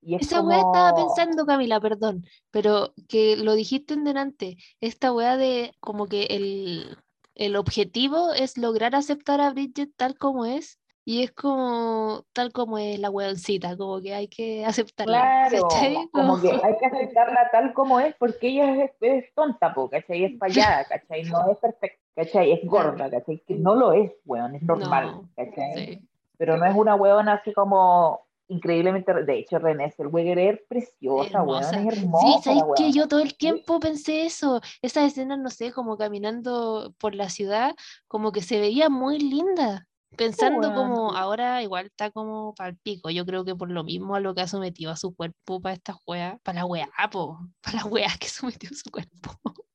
Y 0.00 0.16
es 0.16 0.22
Esa 0.22 0.38
como... 0.38 0.48
weá 0.48 0.58
estaba 0.58 0.94
pensando, 0.96 1.46
Camila, 1.46 1.80
perdón, 1.80 2.26
pero 2.50 2.92
que 3.08 3.36
lo 3.36 3.54
dijiste 3.54 3.94
en 3.94 4.02
delante, 4.02 4.56
esta 4.80 5.12
weá 5.12 5.36
de 5.36 5.72
como 5.78 6.08
que 6.08 6.24
el, 6.24 6.98
el 7.36 7.54
objetivo 7.54 8.32
es 8.32 8.58
lograr 8.58 8.96
aceptar 8.96 9.40
a 9.40 9.50
Bridget 9.52 9.92
tal 9.96 10.18
como 10.18 10.46
es, 10.46 10.80
y 11.04 11.22
es 11.22 11.32
como 11.32 12.24
tal 12.32 12.52
como 12.52 12.78
es 12.78 12.98
la 12.98 13.10
weoncita, 13.10 13.76
como 13.76 14.00
que 14.00 14.14
hay 14.14 14.28
que 14.28 14.64
aceptarla. 14.64 15.18
Claro, 15.50 15.68
¿cachai? 15.68 16.08
como 16.12 16.40
que 16.40 16.50
hay 16.50 16.76
que 16.78 16.86
aceptarla 16.92 17.48
tal 17.50 17.72
como 17.74 18.00
es, 18.00 18.14
porque 18.16 18.48
ella 18.48 18.84
es, 18.84 18.90
es 19.00 19.34
tonta, 19.34 19.74
po, 19.74 19.90
¿cachai? 19.90 20.24
Es 20.24 20.38
fallada, 20.38 20.84
¿cachai? 20.84 21.24
No 21.24 21.50
es 21.50 21.58
perfecta, 21.58 21.98
¿cachai? 22.14 22.52
Es 22.52 22.64
gorda, 22.64 23.10
¿cachai? 23.10 23.42
Que 23.46 23.54
no 23.54 23.74
lo 23.74 23.92
es, 23.92 24.12
weón, 24.24 24.54
es 24.54 24.62
normal, 24.62 25.06
No, 25.12 25.28
¿cachai? 25.36 25.74
sí. 25.74 26.08
Pero 26.38 26.56
no 26.56 26.66
es 26.66 26.74
una 26.74 26.94
weona 26.96 27.34
así 27.34 27.52
como 27.52 28.26
increíblemente, 28.48 29.12
de 29.24 29.38
hecho, 29.38 29.58
René 29.58 29.90
Zellweger 29.92 30.38
es 30.38 30.60
preciosa, 30.68 31.42
weón, 31.42 31.62
Hermosa. 31.62 31.76
es 31.88 31.94
Sí, 31.94 32.00
hermosa 32.00 32.42
¿sabes 32.42 32.62
la 32.68 32.74
que. 32.76 32.92
Yo 32.92 33.08
todo 33.08 33.20
el 33.20 33.36
tiempo 33.36 33.80
pensé 33.80 34.26
eso. 34.26 34.60
Esas 34.82 35.04
escenas, 35.04 35.38
no 35.38 35.50
sé, 35.50 35.72
como 35.72 35.96
caminando 35.96 36.94
por 36.98 37.14
la 37.14 37.28
ciudad, 37.28 37.74
como 38.08 38.32
que 38.32 38.42
se 38.42 38.60
veía 38.60 38.88
muy 38.88 39.18
linda. 39.18 39.86
Pensando 40.16 40.74
como 40.74 41.14
ahora 41.14 41.62
igual 41.62 41.86
está 41.86 42.10
como 42.10 42.54
para 42.54 42.70
el 42.70 42.76
pico. 42.76 43.10
Yo 43.10 43.24
creo 43.24 43.44
que 43.44 43.54
por 43.54 43.70
lo 43.70 43.84
mismo 43.84 44.14
a 44.14 44.20
lo 44.20 44.34
que 44.34 44.42
ha 44.42 44.46
sometido 44.46 44.92
a 44.92 44.96
su 44.96 45.14
cuerpo 45.14 45.60
para 45.60 45.74
estas 45.74 45.96
weas, 46.06 46.40
para 46.42 46.60
la 46.60 46.66
wea, 46.66 46.88
po, 47.10 47.38
para 47.62 47.76
las 47.76 47.86
weas 47.86 48.18
que 48.18 48.28
sometió 48.28 48.70
su 48.72 48.90
cuerpo. 48.90 49.30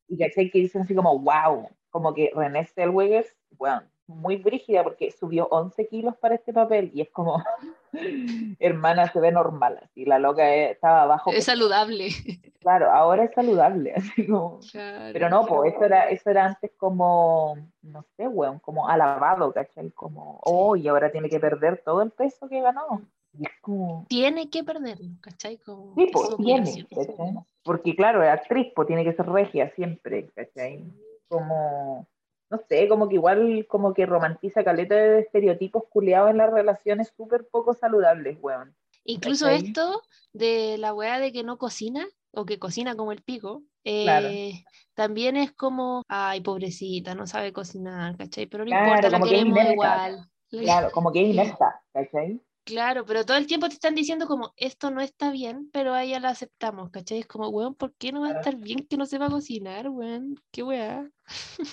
Y 0.08 0.18
¿cachai? 0.18 0.50
Que 0.50 0.60
dicen 0.60 0.84
así 0.84 0.96
como, 0.96 1.18
wow, 1.20 1.70
como 1.90 2.14
que 2.14 2.32
René 2.36 2.66
Zellweger, 2.66 3.26
weón, 3.58 3.84
muy 4.08 4.38
brígida 4.38 4.84
porque 4.84 5.12
subió 5.12 5.48
11 5.52 5.88
kilos 5.88 6.16
para 6.18 6.36
este 6.36 6.54
papel 6.54 6.92
y 6.94 7.02
es 7.02 7.10
como, 7.10 7.44
hermana, 8.60 9.12
se 9.12 9.20
ve 9.20 9.32
normal, 9.32 9.80
así, 9.84 10.06
la 10.06 10.20
loca 10.20 10.54
eh, 10.54 10.72
estaba 10.72 11.04
abajo. 11.04 11.32
Es 11.32 11.46
saludable. 11.46 12.10
Claro, 12.60 12.92
ahora 12.92 13.24
es 13.24 13.34
saludable, 13.34 13.94
así 13.96 14.28
como... 14.28 14.60
Pero 14.74 15.30
no, 15.30 15.46
pues 15.46 15.74
eso 15.74 15.86
era, 15.86 16.10
eso 16.10 16.30
era 16.30 16.48
antes 16.48 16.72
como, 16.76 17.56
no 17.82 18.06
sé, 18.18 18.28
weón, 18.28 18.60
como 18.60 18.90
alabado, 18.90 19.54
¿cachai? 19.54 19.92
Como, 19.92 20.42
oh, 20.44 20.76
y 20.76 20.86
ahora 20.90 21.10
tiene 21.10 21.30
que 21.30 21.40
perder 21.40 21.82
todo 21.86 22.02
el 22.02 22.12
peso 22.12 22.50
que 22.50 22.60
ganó. 22.60 23.04
Como, 23.62 24.06
Tiene 24.10 24.50
que 24.50 24.64
perderlo, 24.64 25.12
¿cachai? 25.22 25.58
Como 25.58 25.94
sí, 25.96 26.04
es 26.06 26.12
pues 26.12 26.36
tiene. 26.38 26.88
Porque 27.64 27.96
claro, 27.96 28.24
es 28.24 28.30
actriz, 28.30 28.72
pues 28.76 28.88
tiene 28.88 29.04
que 29.04 29.14
ser 29.14 29.28
regia 29.28 29.72
siempre, 29.76 30.28
¿cachai? 30.36 30.84
Como, 31.30 32.08
no 32.50 32.60
sé, 32.70 32.88
como 32.88 33.10
que 33.10 33.16
igual 33.16 33.66
como 33.68 33.94
que 33.94 34.06
romantiza 34.06 34.64
caleta 34.64 34.96
de 34.96 35.20
estereotipos 35.20 35.84
culiados 35.90 36.32
en 36.32 36.38
las 36.38 36.52
relaciones 36.52 37.14
súper 37.16 37.48
poco 37.48 37.74
saludables, 37.74 38.38
weón. 38.42 38.76
Incluso 39.04 39.46
¿cachai? 39.46 39.66
esto 39.68 40.02
de 40.34 40.78
la 40.78 40.94
weá 40.94 41.20
de 41.20 41.32
que 41.32 41.44
no 41.44 41.58
cocina 41.58 42.06
o 42.32 42.46
que 42.46 42.60
cocina 42.60 42.96
como 42.96 43.12
el 43.12 43.22
pico, 43.22 43.64
Claro. 43.84 44.28
eh, 44.28 44.64
también 44.94 45.38
es 45.38 45.54
como, 45.54 46.04
ay, 46.08 46.42
pobrecita, 46.42 47.16
no 47.16 47.26
sabe 47.26 47.54
cocinar, 47.54 48.18
¿cachai? 48.18 48.48
Pero 48.48 48.66
no 48.66 48.70
Claro, 48.72 48.86
importa, 48.86 49.10
la 49.10 49.20
que 49.22 49.30
queremos 49.30 49.72
igual. 49.72 50.30
Claro, 50.50 50.92
como 50.92 51.12
que 51.12 51.22
es 51.22 51.28
inepta, 51.60 51.82
¿cachai? 51.94 52.42
Claro, 52.66 53.06
pero 53.06 53.26
todo 53.26 53.38
el 53.38 53.48
tiempo 53.48 53.70
te 53.70 53.76
están 53.76 53.96
diciendo 53.96 54.28
como, 54.28 54.54
esto 54.58 54.92
no 54.92 55.00
está 55.00 55.32
bien, 55.32 55.70
pero 55.72 55.94
a 55.94 56.04
ella 56.04 56.20
la 56.20 56.30
aceptamos, 56.30 56.90
¿cachai? 56.90 57.20
Es 57.20 57.26
como, 57.28 57.48
weón, 57.48 57.76
¿por 57.76 57.94
qué 57.94 58.12
no 58.12 58.22
va 58.22 58.28
a 58.28 58.34
estar 58.34 58.58
bien 58.58 58.86
que 58.86 58.98
no 58.98 59.06
sepa 59.06 59.30
cocinar, 59.30 59.88
weón? 59.90 60.36
¿Qué 60.52 60.64
weá? 60.64 61.10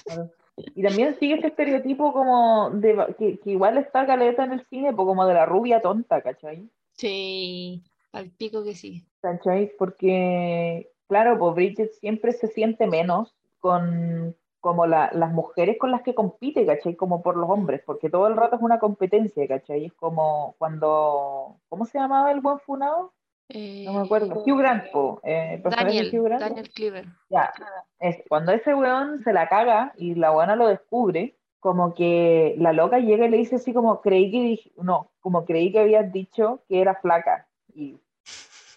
Claro. 0.04 0.30
Y 0.56 0.82
también 0.82 1.16
sigue 1.18 1.34
este 1.34 1.48
estereotipo 1.48 2.12
como 2.12 2.70
de 2.70 3.14
que, 3.18 3.38
que 3.40 3.50
igual 3.50 3.78
está 3.78 4.06
caleta 4.06 4.44
en 4.44 4.52
el 4.52 4.64
cine, 4.66 4.94
como 4.94 5.26
de 5.26 5.34
la 5.34 5.46
rubia 5.46 5.80
tonta, 5.82 6.22
¿cachai? 6.22 6.68
Sí, 6.92 7.82
al 8.12 8.30
pico 8.30 8.62
que 8.62 8.74
sí. 8.74 9.04
¿Cachai? 9.20 9.72
Porque, 9.76 10.90
claro, 11.08 11.38
pues 11.38 11.54
Bridget 11.54 11.90
siempre 11.92 12.32
se 12.32 12.46
siente 12.48 12.86
menos 12.86 13.34
con 13.58 14.36
como 14.60 14.86
la- 14.86 15.10
las 15.12 15.30
mujeres 15.30 15.76
con 15.78 15.90
las 15.90 16.00
que 16.00 16.14
compite, 16.14 16.64
¿cachai? 16.64 16.96
Como 16.96 17.20
por 17.20 17.36
los 17.36 17.50
hombres, 17.50 17.82
porque 17.84 18.08
todo 18.08 18.28
el 18.28 18.36
rato 18.36 18.56
es 18.56 18.62
una 18.62 18.78
competencia, 18.78 19.46
¿cachai? 19.46 19.84
Es 19.86 19.92
como 19.92 20.54
cuando, 20.56 21.56
¿cómo 21.68 21.84
se 21.84 21.98
llamaba 21.98 22.32
el 22.32 22.40
buen 22.40 22.58
funado? 22.60 23.12
No 23.52 23.92
me 23.92 24.00
acuerdo. 24.00 24.42
Hugh 24.44 24.58
Grant, 24.58 24.90
po, 24.90 25.20
eh, 25.22 25.54
Eh, 25.54 25.62
Daniel, 25.64 26.10
Hugh 26.12 26.24
Grant. 26.24 26.40
Daniel 26.42 26.70
Cleaver. 26.70 27.04
Ya, 27.28 27.52
es, 27.98 28.16
cuando 28.28 28.52
ese 28.52 28.74
weón 28.74 29.22
se 29.22 29.32
la 29.32 29.48
caga 29.48 29.92
y 29.96 30.14
la 30.14 30.32
weona 30.32 30.56
lo 30.56 30.66
descubre, 30.68 31.36
como 31.60 31.94
que 31.94 32.54
la 32.58 32.72
loca 32.72 32.98
llega 32.98 33.26
y 33.26 33.30
le 33.30 33.36
dice 33.38 33.56
así 33.56 33.72
como, 33.72 34.00
creí 34.00 34.30
que, 34.30 34.38
dij- 34.38 34.72
no, 34.82 35.10
como 35.20 35.44
creí 35.44 35.70
que 35.72 35.80
habías 35.80 36.10
dicho 36.12 36.62
que 36.68 36.80
era 36.80 36.94
flaca. 36.96 37.46
Y 37.74 37.98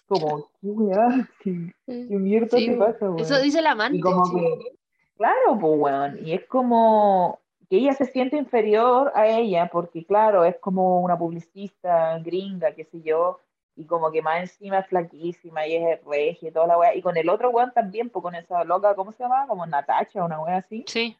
como, 0.06 0.48
¿qué 0.60 0.66
weá? 0.68 1.28
¿Qué, 1.40 1.72
qué 1.86 1.92
mierda 2.16 2.56
Sí, 2.58 2.66
te 2.66 2.76
pasa, 2.76 3.06
weón? 3.06 3.20
Eso 3.20 3.38
dice 3.40 3.62
la 3.62 3.72
amante. 3.72 3.98
Y 3.98 4.00
como 4.00 4.24
sí. 4.26 4.36
que, 4.36 4.76
claro, 5.16 5.58
pues 5.60 5.72
weón, 5.78 6.18
y 6.22 6.32
es 6.32 6.44
como 6.46 7.40
que 7.70 7.76
ella 7.76 7.92
se 7.92 8.06
siente 8.06 8.36
inferior 8.36 9.12
a 9.14 9.26
ella 9.28 9.68
porque, 9.70 10.04
claro, 10.06 10.44
es 10.44 10.56
como 10.58 11.00
una 11.02 11.18
publicista 11.18 12.18
gringa, 12.20 12.72
qué 12.72 12.84
sé 12.84 13.02
yo, 13.02 13.40
y 13.78 13.86
como 13.86 14.10
que 14.10 14.22
más 14.22 14.40
encima 14.40 14.80
es 14.80 14.88
flaquísima 14.88 15.64
y 15.64 15.76
es 15.76 16.04
regia 16.04 16.48
y 16.48 16.52
toda 16.52 16.66
la 16.66 16.76
weá. 16.78 16.94
Y 16.96 17.00
con 17.00 17.16
el 17.16 17.28
otro 17.28 17.50
weón 17.50 17.72
también, 17.72 18.10
pues 18.10 18.24
con 18.24 18.34
esa 18.34 18.64
loca, 18.64 18.96
¿cómo 18.96 19.12
se 19.12 19.22
llama? 19.22 19.46
Como 19.46 19.64
Natacha, 19.66 20.24
una 20.24 20.40
weá 20.40 20.56
así. 20.56 20.84
Sí, 20.88 21.16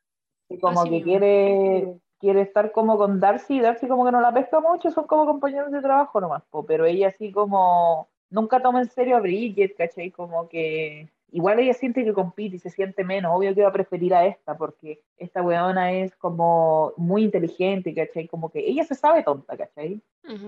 Y 0.48 0.58
como 0.58 0.80
Así 0.80 0.90
que 0.90 0.96
mismo. 0.96 1.08
quiere, 1.08 1.94
quiere 2.18 2.40
estar 2.40 2.72
como 2.72 2.98
con 2.98 3.20
Darcy, 3.20 3.58
y 3.58 3.60
Darcy 3.60 3.86
como 3.86 4.04
que 4.04 4.10
no 4.10 4.20
la 4.20 4.34
pesca 4.34 4.58
mucho, 4.58 4.90
son 4.90 5.06
como 5.06 5.24
compañeros 5.24 5.70
de 5.70 5.80
trabajo 5.80 6.20
nomás, 6.20 6.42
po, 6.50 6.66
pero 6.66 6.84
ella 6.84 7.08
así 7.08 7.30
como 7.30 8.08
nunca 8.28 8.60
toma 8.60 8.80
en 8.80 8.90
serio 8.90 9.16
a 9.16 9.20
Bridget, 9.20 9.76
¿cachai? 9.76 10.10
Como 10.10 10.48
que 10.48 11.08
igual 11.30 11.58
ella 11.58 11.74
siente 11.74 12.04
que 12.04 12.12
compite 12.12 12.56
y 12.56 12.58
se 12.58 12.70
siente 12.70 13.04
menos, 13.04 13.32
obvio 13.34 13.54
que 13.54 13.62
va 13.62 13.68
a 13.68 13.72
preferir 13.72 14.14
a 14.14 14.26
esta, 14.26 14.56
porque 14.56 15.02
esta 15.16 15.42
weona 15.42 15.92
es 15.92 16.14
como 16.16 16.92
muy 16.96 17.24
inteligente, 17.24 17.94
¿cachai? 17.94 18.28
Como 18.28 18.50
que 18.50 18.60
ella 18.60 18.84
se 18.84 18.94
sabe 18.94 19.22
tonta, 19.22 19.56
¿cachai? 19.56 20.00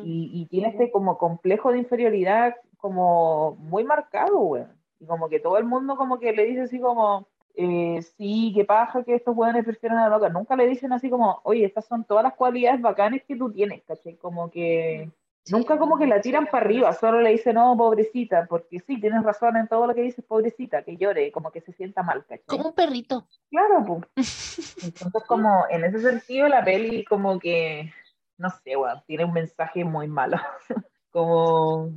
y, 0.04 0.30
y 0.34 0.46
tiene 0.46 0.68
este 0.68 0.90
como 0.90 1.16
complejo 1.16 1.72
de 1.72 1.78
inferioridad 1.78 2.54
como 2.76 3.56
muy 3.56 3.84
marcado, 3.84 4.38
weón. 4.40 4.72
Y 4.98 5.06
como 5.06 5.28
que 5.28 5.40
todo 5.40 5.56
el 5.56 5.64
mundo 5.64 5.96
como 5.96 6.18
que 6.18 6.32
le 6.32 6.44
dice 6.44 6.62
así 6.62 6.78
como, 6.78 7.26
eh, 7.54 8.02
sí, 8.16 8.52
qué 8.54 8.64
paja 8.64 9.02
que 9.02 9.14
estos 9.14 9.36
weones 9.36 9.64
prefieren 9.64 9.98
a 9.98 10.08
la 10.08 10.16
loca. 10.16 10.28
Nunca 10.28 10.56
le 10.56 10.66
dicen 10.66 10.92
así 10.92 11.10
como, 11.10 11.40
oye, 11.44 11.64
estas 11.64 11.86
son 11.86 12.04
todas 12.04 12.24
las 12.24 12.34
cualidades 12.34 12.80
bacanes 12.80 13.22
que 13.24 13.36
tú 13.36 13.50
tienes, 13.50 13.82
¿cachai? 13.84 14.16
Como 14.16 14.50
que 14.50 15.10
nunca 15.50 15.78
como 15.78 15.98
que 15.98 16.06
la 16.06 16.20
tiran 16.20 16.46
para 16.46 16.64
arriba, 16.64 16.92
solo 16.92 17.20
le 17.20 17.30
dicen, 17.30 17.54
no, 17.54 17.76
pobrecita, 17.76 18.46
porque 18.46 18.78
sí, 18.80 19.00
tienes 19.00 19.22
razón 19.22 19.56
en 19.56 19.68
todo 19.68 19.86
lo 19.86 19.94
que 19.94 20.02
dices, 20.02 20.24
pobrecita, 20.24 20.82
que 20.82 20.96
llore, 20.96 21.30
como 21.32 21.50
que 21.50 21.60
se 21.60 21.72
sienta 21.72 22.02
mal, 22.02 22.22
¿cachai? 22.26 22.44
Como 22.46 22.68
un 22.68 22.74
perrito. 22.74 23.26
Claro, 23.50 23.84
pues. 23.86 24.06
Entonces, 24.84 25.24
como 25.26 25.64
en 25.70 25.84
ese 25.84 26.00
sentido, 26.00 26.48
la 26.48 26.64
peli 26.64 27.04
como 27.04 27.38
que, 27.38 27.92
no 28.38 28.50
sé, 28.50 28.76
weón, 28.76 29.02
tiene 29.06 29.24
un 29.24 29.32
mensaje 29.32 29.84
muy 29.84 30.08
malo, 30.08 30.36
como 31.10 31.90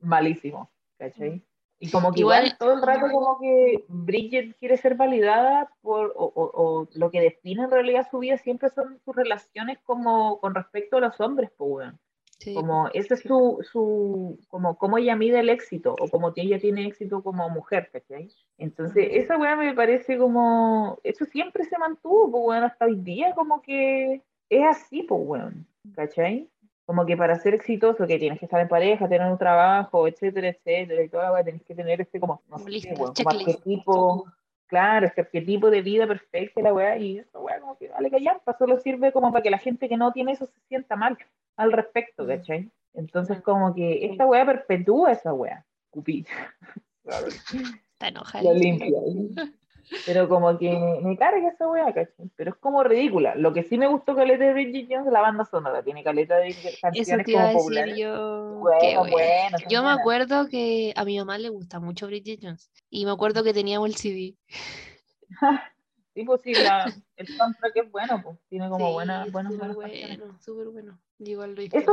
malísimo, 0.00 0.70
¿cachai? 0.98 1.42
Y 1.78 1.90
como 1.90 2.10
que 2.12 2.20
igual, 2.20 2.44
Igual- 2.46 2.58
todo 2.58 2.72
el 2.72 2.82
rato 2.82 3.06
como 3.12 3.38
que 3.38 3.84
Bridget 3.88 4.56
quiere 4.58 4.78
ser 4.78 4.94
validada 4.94 5.70
por, 5.82 6.12
o, 6.16 6.24
o- 6.24 6.50
o 6.54 6.88
lo 6.94 7.10
que 7.10 7.20
define 7.20 7.64
en 7.64 7.70
realidad 7.70 8.06
su 8.10 8.18
vida 8.18 8.38
siempre 8.38 8.70
son 8.70 8.98
sus 9.04 9.14
relaciones 9.14 9.78
como 9.84 10.40
con 10.40 10.54
respecto 10.54 10.96
a 10.96 11.00
los 11.00 11.20
hombres, 11.20 11.50
pues, 11.56 11.70
weón. 11.70 12.00
Sí, 12.38 12.52
Como 12.52 12.88
ese 12.92 13.14
es 13.14 13.20
su, 13.20 13.64
su, 13.72 14.38
como 14.48 14.76
cómo 14.76 14.98
ella 14.98 15.16
mide 15.16 15.40
el 15.40 15.48
éxito 15.48 15.94
o 15.98 16.08
como 16.08 16.32
ella 16.36 16.58
tiene 16.58 16.86
éxito 16.86 17.22
como 17.22 17.48
mujer, 17.48 17.88
¿cachai? 17.90 18.30
Entonces, 18.58 19.08
esa 19.12 19.38
weá 19.38 19.56
me 19.56 19.72
parece 19.74 20.18
como, 20.18 20.98
eso 21.02 21.24
siempre 21.24 21.64
se 21.64 21.78
mantuvo, 21.78 22.30
pues 22.30 22.44
weón, 22.46 22.64
hasta 22.64 22.84
hoy 22.84 22.96
día 22.96 23.34
como 23.34 23.62
que 23.62 24.22
es 24.50 24.64
así, 24.68 25.02
pues 25.04 25.20
weón, 25.24 25.66
¿cachai? 25.94 26.50
Como 26.84 27.06
que 27.06 27.16
para 27.16 27.38
ser 27.38 27.54
exitoso, 27.54 28.06
que 28.06 28.18
tienes 28.18 28.38
que 28.38 28.44
estar 28.44 28.60
en 28.60 28.68
pareja, 28.68 29.08
tener 29.08 29.30
un 29.30 29.38
trabajo, 29.38 30.06
etcétera, 30.06 30.48
etcétera, 30.48 31.02
y 31.02 31.08
toda 31.08 31.24
la 31.24 31.32
weá, 31.32 31.44
tenés 31.44 31.62
que 31.62 31.74
tener 31.74 32.02
este 32.02 32.20
como, 32.20 32.42
no 32.50 32.58
Como 32.58 32.68
sé, 32.68 32.94
weón, 32.98 33.14
como 33.14 33.30
arquetipo, 33.30 34.26
claro, 34.66 35.06
este 35.06 35.20
arquetipo 35.22 35.70
de 35.70 35.82
vida 35.82 36.06
perfecta, 36.06 36.60
la 36.60 36.72
weá, 36.74 36.96
y 36.98 37.18
eso, 37.18 37.40
weá, 37.40 37.60
como 37.60 37.76
que 37.78 37.88
vale 37.88 38.10
callar, 38.10 38.40
solo 38.58 38.78
sirve 38.78 39.12
como 39.12 39.32
para 39.32 39.42
que 39.42 39.50
la 39.50 39.58
gente 39.58 39.88
que 39.88 39.96
no 39.96 40.12
tiene 40.12 40.32
eso 40.32 40.46
se 40.46 40.60
sienta 40.68 40.96
mal 40.96 41.16
al 41.56 41.72
respecto, 41.72 42.24
Mm. 42.24 42.28
¿cachai? 42.28 42.70
Entonces, 42.94 43.38
Mm. 43.38 43.42
como 43.42 43.74
que 43.74 44.06
esta 44.06 44.26
weá 44.26 44.44
perpetúa 44.46 45.12
esa 45.12 45.32
weá. 45.32 45.64
Cupí. 45.90 46.26
Está 47.92 48.08
enojada. 48.08 48.44
Lo 48.44 48.54
limpia. 48.54 48.90
Pero 50.04 50.28
como 50.28 50.58
que 50.58 50.70
me, 51.02 51.16
carga 51.16 51.48
esa 51.48 51.68
weá, 51.68 51.86
¿cachai? 51.86 52.30
Pero 52.36 52.50
es 52.50 52.56
como 52.56 52.82
ridícula. 52.82 53.34
Lo 53.34 53.52
que 53.52 53.62
sí 53.62 53.78
me 53.78 53.86
gustó 53.86 54.14
caleta 54.14 54.44
de 54.44 54.52
Bridget 54.52 54.88
Jones, 54.90 55.12
la 55.12 55.20
banda 55.20 55.44
sonora. 55.44 55.82
Tiene 55.82 56.02
caleta 56.02 56.36
de 56.36 56.56
canciones 56.80 57.26
como 57.26 57.52
populares. 57.52 57.96
yo. 57.96 58.58
Bueno, 58.60 59.00
bueno. 59.10 59.58
Yo 59.68 59.82
me 59.82 59.90
acuerdo 59.90 60.48
que 60.48 60.92
a 60.96 61.04
mi 61.04 61.18
mamá 61.18 61.38
le 61.38 61.48
gusta 61.48 61.80
mucho 61.80 62.06
Bridget 62.06 62.40
Jones. 62.42 62.70
Y 62.90 63.04
me 63.04 63.12
acuerdo 63.12 63.44
que 63.44 63.54
teníamos 63.54 63.88
el 63.88 63.96
CD. 63.96 64.34
Sí, 66.16 66.24
pues 66.24 66.40
sí, 66.40 66.54
la, 66.54 66.90
el 67.16 67.28
soundtrack 67.28 67.76
es 67.76 67.90
bueno, 67.92 68.22
pues. 68.22 68.38
Tiene 68.48 68.70
como 68.70 68.86
Sí, 68.86 68.92
buenas, 68.94 69.30
buenas, 69.30 69.52
súper 69.52 69.74
bueno, 69.74 70.38
súper 70.40 70.68
bueno. 70.68 70.98
Igual 71.18 71.54
lo 71.54 71.60
sí. 71.60 71.68
Eso 71.74 71.92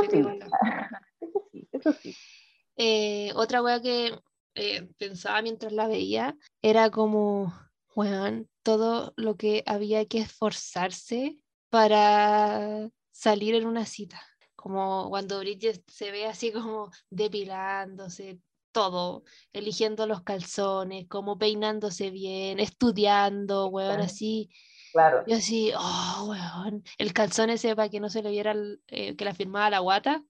sí, 1.52 1.68
eso 1.70 1.92
sí. 1.92 2.16
Eh, 2.76 3.32
otra 3.34 3.62
wea 3.62 3.82
que 3.82 4.18
eh, 4.54 4.88
pensaba 4.98 5.42
mientras 5.42 5.72
la 5.72 5.88
veía 5.88 6.36
era 6.62 6.88
como, 6.90 7.52
weón, 7.94 8.48
todo 8.62 9.12
lo 9.16 9.36
que 9.36 9.62
había 9.66 10.06
que 10.06 10.18
esforzarse 10.18 11.38
para 11.70 12.88
salir 13.12 13.54
en 13.54 13.66
una 13.66 13.86
cita. 13.86 14.20
Como 14.56 15.08
cuando 15.10 15.38
Bridget 15.40 15.82
se 15.90 16.10
ve 16.10 16.26
así 16.26 16.52
como 16.52 16.90
depilándose, 17.10 18.40
todo, 18.72 19.24
eligiendo 19.52 20.06
los 20.06 20.22
calzones, 20.22 21.06
como 21.08 21.38
peinándose 21.38 22.10
bien, 22.10 22.58
estudiando, 22.60 23.68
weón, 23.68 24.00
así. 24.00 24.50
Claro. 24.92 25.24
Yo 25.26 25.36
así, 25.36 25.72
oh, 25.76 26.26
weón, 26.28 26.82
el 26.98 27.12
calzón 27.12 27.50
ese 27.50 27.76
para 27.76 27.88
que 27.88 28.00
no 28.00 28.08
se 28.08 28.22
le 28.22 28.30
viera 28.30 28.52
el- 28.52 28.80
eh, 28.86 29.16
que 29.16 29.24
la 29.24 29.34
firmaba 29.34 29.70
la 29.70 29.80
guata. 29.80 30.24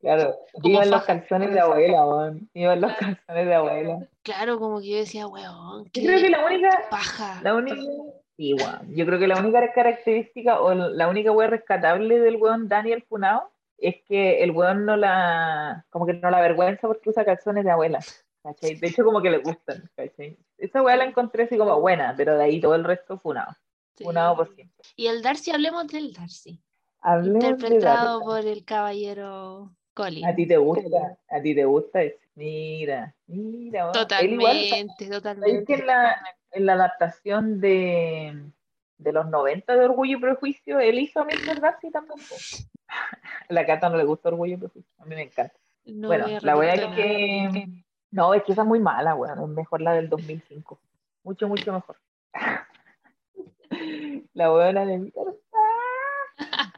Claro, 0.00 0.36
iban 0.64 0.90
los 0.90 1.04
calzones 1.04 1.52
de 1.52 1.60
abuela, 1.60 2.06
weón. 2.06 2.50
Iban 2.54 2.80
los 2.80 2.92
calzones 2.96 3.46
de 3.46 3.54
abuela. 3.54 4.08
Claro, 4.22 4.58
como 4.58 4.80
que 4.80 4.88
yo 4.88 4.96
decía, 4.98 5.26
weón, 5.26 5.84
Yo 5.92 6.02
creo 6.02 6.20
que 6.20 6.30
la 6.30 6.44
única, 6.44 6.84
paja. 6.90 7.40
la 7.42 7.54
única, 7.54 7.80
sí, 8.36 8.54
weón. 8.54 8.94
Yo 8.94 9.06
creo 9.06 9.18
que 9.18 9.28
la 9.28 9.38
única 9.38 9.72
característica 9.72 10.60
o 10.60 10.74
la 10.74 11.08
única 11.08 11.32
weá 11.32 11.48
rescatable 11.48 12.18
del 12.18 12.36
weón 12.36 12.68
Daniel 12.68 13.04
Funao 13.08 13.50
es 13.78 13.96
que 14.06 14.42
el 14.42 14.52
weón 14.52 14.86
no 14.86 14.96
la, 14.96 15.84
como 15.90 16.06
que 16.06 16.14
no 16.14 16.30
la 16.30 16.38
avergüenza 16.38 16.86
porque 16.86 17.10
usa 17.10 17.24
calzones 17.24 17.64
de 17.64 17.70
abuela. 17.70 17.98
¿cachai? 18.42 18.74
De 18.74 18.88
hecho, 18.88 19.04
como 19.04 19.22
que 19.22 19.30
le 19.30 19.38
gustan, 19.38 19.88
¿cachai? 19.96 20.36
Esa 20.58 20.82
weá 20.82 20.96
la 20.96 21.04
encontré 21.04 21.44
así 21.44 21.56
como 21.56 21.80
buena, 21.80 22.14
pero 22.16 22.36
de 22.36 22.44
ahí 22.44 22.60
todo 22.60 22.74
el 22.74 22.84
resto 22.84 23.18
Funao. 23.18 23.52
Sí. 23.96 24.04
Funao 24.04 24.36
por 24.36 24.54
siempre. 24.54 24.84
Y 24.96 25.06
el 25.06 25.22
Darcy, 25.22 25.50
hablemos 25.50 25.86
del 25.88 26.12
Darcy. 26.12 26.60
Hablemos 27.02 27.44
interpretado 27.44 28.20
por 28.20 28.46
el 28.46 28.64
caballero 28.64 29.72
Colin. 29.94 30.24
A 30.24 30.34
ti 30.34 30.46
te 30.46 30.56
gusta, 30.56 31.18
a 31.28 31.42
ti 31.42 31.54
te 31.54 31.64
gusta 31.64 32.02
ese. 32.02 32.20
Mira, 32.34 33.14
mira, 33.26 33.90
weón. 33.90 34.06
Él 34.20 34.32
igual, 34.32 34.56
Totalmente, 34.56 35.04
¿Sabes 35.04 35.10
totalmente. 35.10 35.74
en 35.74 35.86
la, 35.86 36.16
en 36.52 36.66
la 36.66 36.72
adaptación 36.74 37.60
de, 37.60 38.42
de 38.98 39.12
los 39.12 39.28
90 39.28 39.76
de 39.76 39.84
Orgullo 39.84 40.16
y 40.16 40.20
Prejuicio, 40.20 40.80
él 40.80 40.98
hizo 40.98 41.20
a 41.20 41.24
Mr. 41.24 41.60
Darcy 41.60 41.90
también? 41.90 42.18
A 42.88 43.52
la 43.52 43.66
Cata 43.66 43.90
no 43.90 43.96
le 43.96 44.04
gusta 44.04 44.30
Orgullo 44.30 44.54
y 44.54 44.58
Prejuicio, 44.58 44.92
a 44.98 45.04
mí 45.04 45.14
me 45.14 45.22
encanta. 45.22 45.54
No 45.84 46.08
bueno, 46.08 46.26
la 46.40 46.52
arrepiento 46.52 46.86
es 46.86 46.94
que... 46.96 47.68
No, 48.12 48.34
es 48.34 48.42
que 48.44 48.52
esa 48.52 48.62
es 48.62 48.68
muy 48.68 48.78
mala, 48.78 49.14
weón, 49.14 49.42
es 49.42 49.48
mejor 49.48 49.80
la 49.80 49.94
del 49.94 50.08
2005. 50.08 50.78
Mucho, 51.24 51.48
mucho 51.48 51.72
mejor. 51.72 51.96
La 54.34 54.50
buena 54.50 54.84
de. 54.84 55.12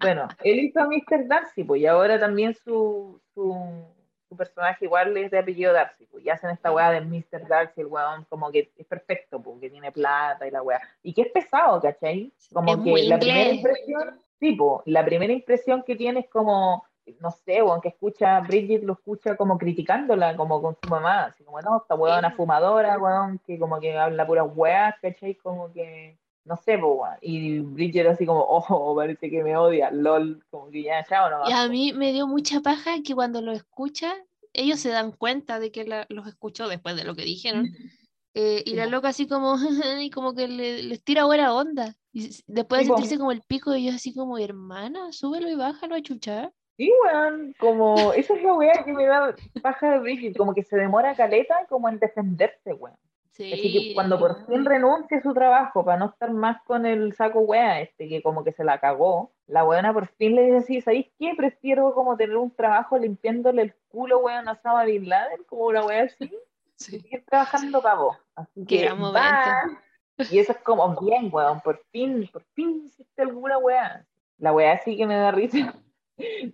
Bueno, 0.00 0.28
él 0.42 0.61
hizo 0.61 0.80
a 0.80 0.87
Mr. 0.87 1.26
Darcy, 1.26 1.64
pues, 1.64 1.80
y 1.80 1.87
ahora 1.87 2.18
también 2.21 2.54
su, 2.54 3.21
su, 3.33 3.85
su 4.28 4.37
personaje 4.37 4.85
igual 4.85 5.16
es 5.16 5.30
de 5.30 5.38
apellido 5.38 5.73
Darcy, 5.73 6.06
pues, 6.06 6.25
y 6.25 6.30
hacen 6.30 6.50
esta 6.50 6.73
weá 6.73 6.90
de 6.90 7.00
Mr. 7.00 7.47
Darcy, 7.49 7.80
el 7.80 7.87
weón 7.87 8.25
como 8.28 8.50
que 8.50 8.71
es 8.76 8.87
perfecto, 8.87 9.40
pues, 9.40 9.61
que 9.61 9.71
tiene 9.71 9.92
plata 9.92 10.47
y 10.47 10.50
la 10.50 10.62
weá. 10.62 10.80
Y 11.02 11.14
que 11.14 11.23
es 11.23 11.28
pesado, 11.33 11.80
¿cachai? 11.80 12.33
Como 12.53 12.74
Es 12.74 12.81
que 12.81 13.09
la 13.09 13.18
primera 13.18 13.50
impresión, 13.50 14.20
sí, 14.38 14.53
pues, 14.53 14.81
la 14.87 15.05
primera 15.05 15.33
impresión 15.33 15.83
que 15.83 15.96
tiene 15.96 16.20
es 16.20 16.29
como, 16.29 16.85
no 17.20 17.31
sé, 17.31 17.62
weón, 17.62 17.81
que 17.81 17.88
escucha, 17.88 18.40
Bridget 18.40 18.83
lo 18.83 18.94
escucha 18.94 19.37
como 19.37 19.57
criticándola, 19.57 20.37
como 20.37 20.61
con 20.61 20.77
su 20.83 20.88
mamá, 20.88 21.24
así 21.27 21.44
como, 21.44 21.61
no, 21.62 21.79
esta 21.79 21.94
weona 21.94 22.31
Sí. 22.31 22.37
fumadora, 22.37 22.98
weón, 22.98 23.38
que 23.46 23.59
como 23.59 23.81
que 23.81 23.96
habla 23.96 24.27
puras 24.27 24.46
weas, 24.55 24.94
¿cachai? 25.00 25.35
Como 25.37 25.72
que 25.72 26.18
no 26.44 26.57
sé, 26.57 26.76
weón. 26.76 27.16
y 27.20 27.59
Bridget 27.61 28.07
así 28.07 28.26
como, 28.26 28.40
oh, 28.48 28.94
parece 28.96 29.30
que 29.30 29.42
me 29.42 29.57
odia, 29.57 29.90
lol, 29.90 30.44
como 30.50 30.70
que 30.70 30.83
ya, 30.83 31.04
chao, 31.04 31.30
no. 31.30 31.48
Y 31.48 31.52
a 31.52 31.68
mí 31.68 31.92
me 31.92 32.12
dio 32.12 32.26
mucha 32.26 32.61
paja 32.61 33.02
que 33.04 33.14
cuando 33.14 33.40
lo 33.42 33.52
escucha, 33.52 34.14
ellos 34.52 34.80
se 34.80 34.90
dan 34.90 35.12
cuenta 35.12 35.59
de 35.59 35.70
que 35.72 35.85
la- 35.85 36.07
los 36.09 36.26
escuchó 36.26 36.68
después 36.68 36.96
de 36.96 37.04
lo 37.04 37.14
que 37.14 37.24
dijeron. 37.24 37.64
eh, 38.35 38.62
y 38.66 38.70
Sí, 38.70 38.76
la 38.76 38.87
loca 38.87 39.09
así 39.09 39.26
como, 39.26 39.57
y 40.00 40.11
como 40.11 40.35
que 40.35 40.48
le- 40.48 40.83
les 40.83 41.02
tira 41.02 41.24
buena 41.24 41.54
onda. 41.54 41.94
Y 42.12 42.28
después 42.46 42.80
de 42.80 42.85
Sí, 42.85 42.90
sentirse 42.90 43.18
como 43.18 43.33
el 43.33 43.42
pico, 43.42 43.74
y 43.74 43.87
yo 43.87 43.92
así 43.94 44.14
como, 44.14 44.38
hermana, 44.38 45.12
súbelo 45.12 45.48
y 45.48 45.54
bájalo 45.57 45.96
a 45.96 46.02
chuchar. 46.02 46.52
Sí, 46.76 46.92
weón, 47.04 47.54
como, 47.59 48.12
esa 48.12 48.35
es 48.35 48.42
la 48.42 48.54
wea 48.54 48.85
que 48.85 48.92
me 48.92 49.07
da 49.07 49.35
paja 49.62 49.92
de 49.92 49.98
Bridget, 50.00 50.37
como 50.37 50.54
que 50.54 50.64
se 50.64 50.76
demora 50.76 51.14
caleta 51.14 51.66
como 51.68 51.88
en 51.88 51.98
defenderse, 52.00 52.72
weón. 52.74 52.96
Así 53.37 53.73
que 53.73 53.94
cuando 53.94 54.16
por 54.16 54.47
fin 54.47 54.64
renuncia 54.64 55.18
a 55.18 55.23
su 55.23 55.35
trabajo 55.35 55.85
para 55.85 55.99
no 55.99 56.07
estar 56.07 56.31
más 56.31 56.62
con 56.62 56.87
el 56.87 57.12
saco 57.14 57.40
wea 57.40 57.81
este, 57.81 58.09
que 58.09 58.23
como 58.23 58.44
que 58.44 58.53
se 58.53 58.62
la 58.62 58.79
cagó, 58.79 59.33
la 59.49 59.64
weona 59.64 59.92
por 59.92 60.07
fin 60.07 60.37
le 60.37 60.44
dice 60.44 60.57
así, 60.59 60.81
¿sabéis 60.81 61.07
qué? 61.18 61.35
Prefiero 61.37 61.92
como 61.94 62.16
tener 62.16 62.37
un 62.37 62.55
trabajo 62.55 62.97
limpiándole 62.97 63.62
el 63.62 63.75
culo, 63.88 64.20
weón, 64.20 64.49
a 64.49 64.53
Osama 64.53 64.85
Bin 64.85 65.09
Laden, 65.09 65.42
como 65.49 65.64
una 65.64 65.85
wea 65.85 66.05
así, 66.05 66.31
Sí. 66.77 67.01
seguir 67.01 67.25
trabajando 67.25 67.81
pavo. 67.83 68.16
Así 68.35 68.64
Qué 68.66 68.88
que. 68.88 70.31
Y 70.31 70.38
eso 70.38 70.53
es 70.53 70.59
como, 70.59 70.97
bien, 71.01 71.29
weón, 71.33 71.61
por 71.61 71.83
fin, 71.90 72.29
por 72.33 72.44
fin 72.55 72.83
hiciste 72.85 73.23
alguna 73.23 73.59
weá. 73.59 74.07
La 74.38 74.53
weá 74.53 74.79
sí 74.79 74.97
que 74.97 75.07
me 75.07 75.16
da 75.16 75.31
risa. 75.33 75.75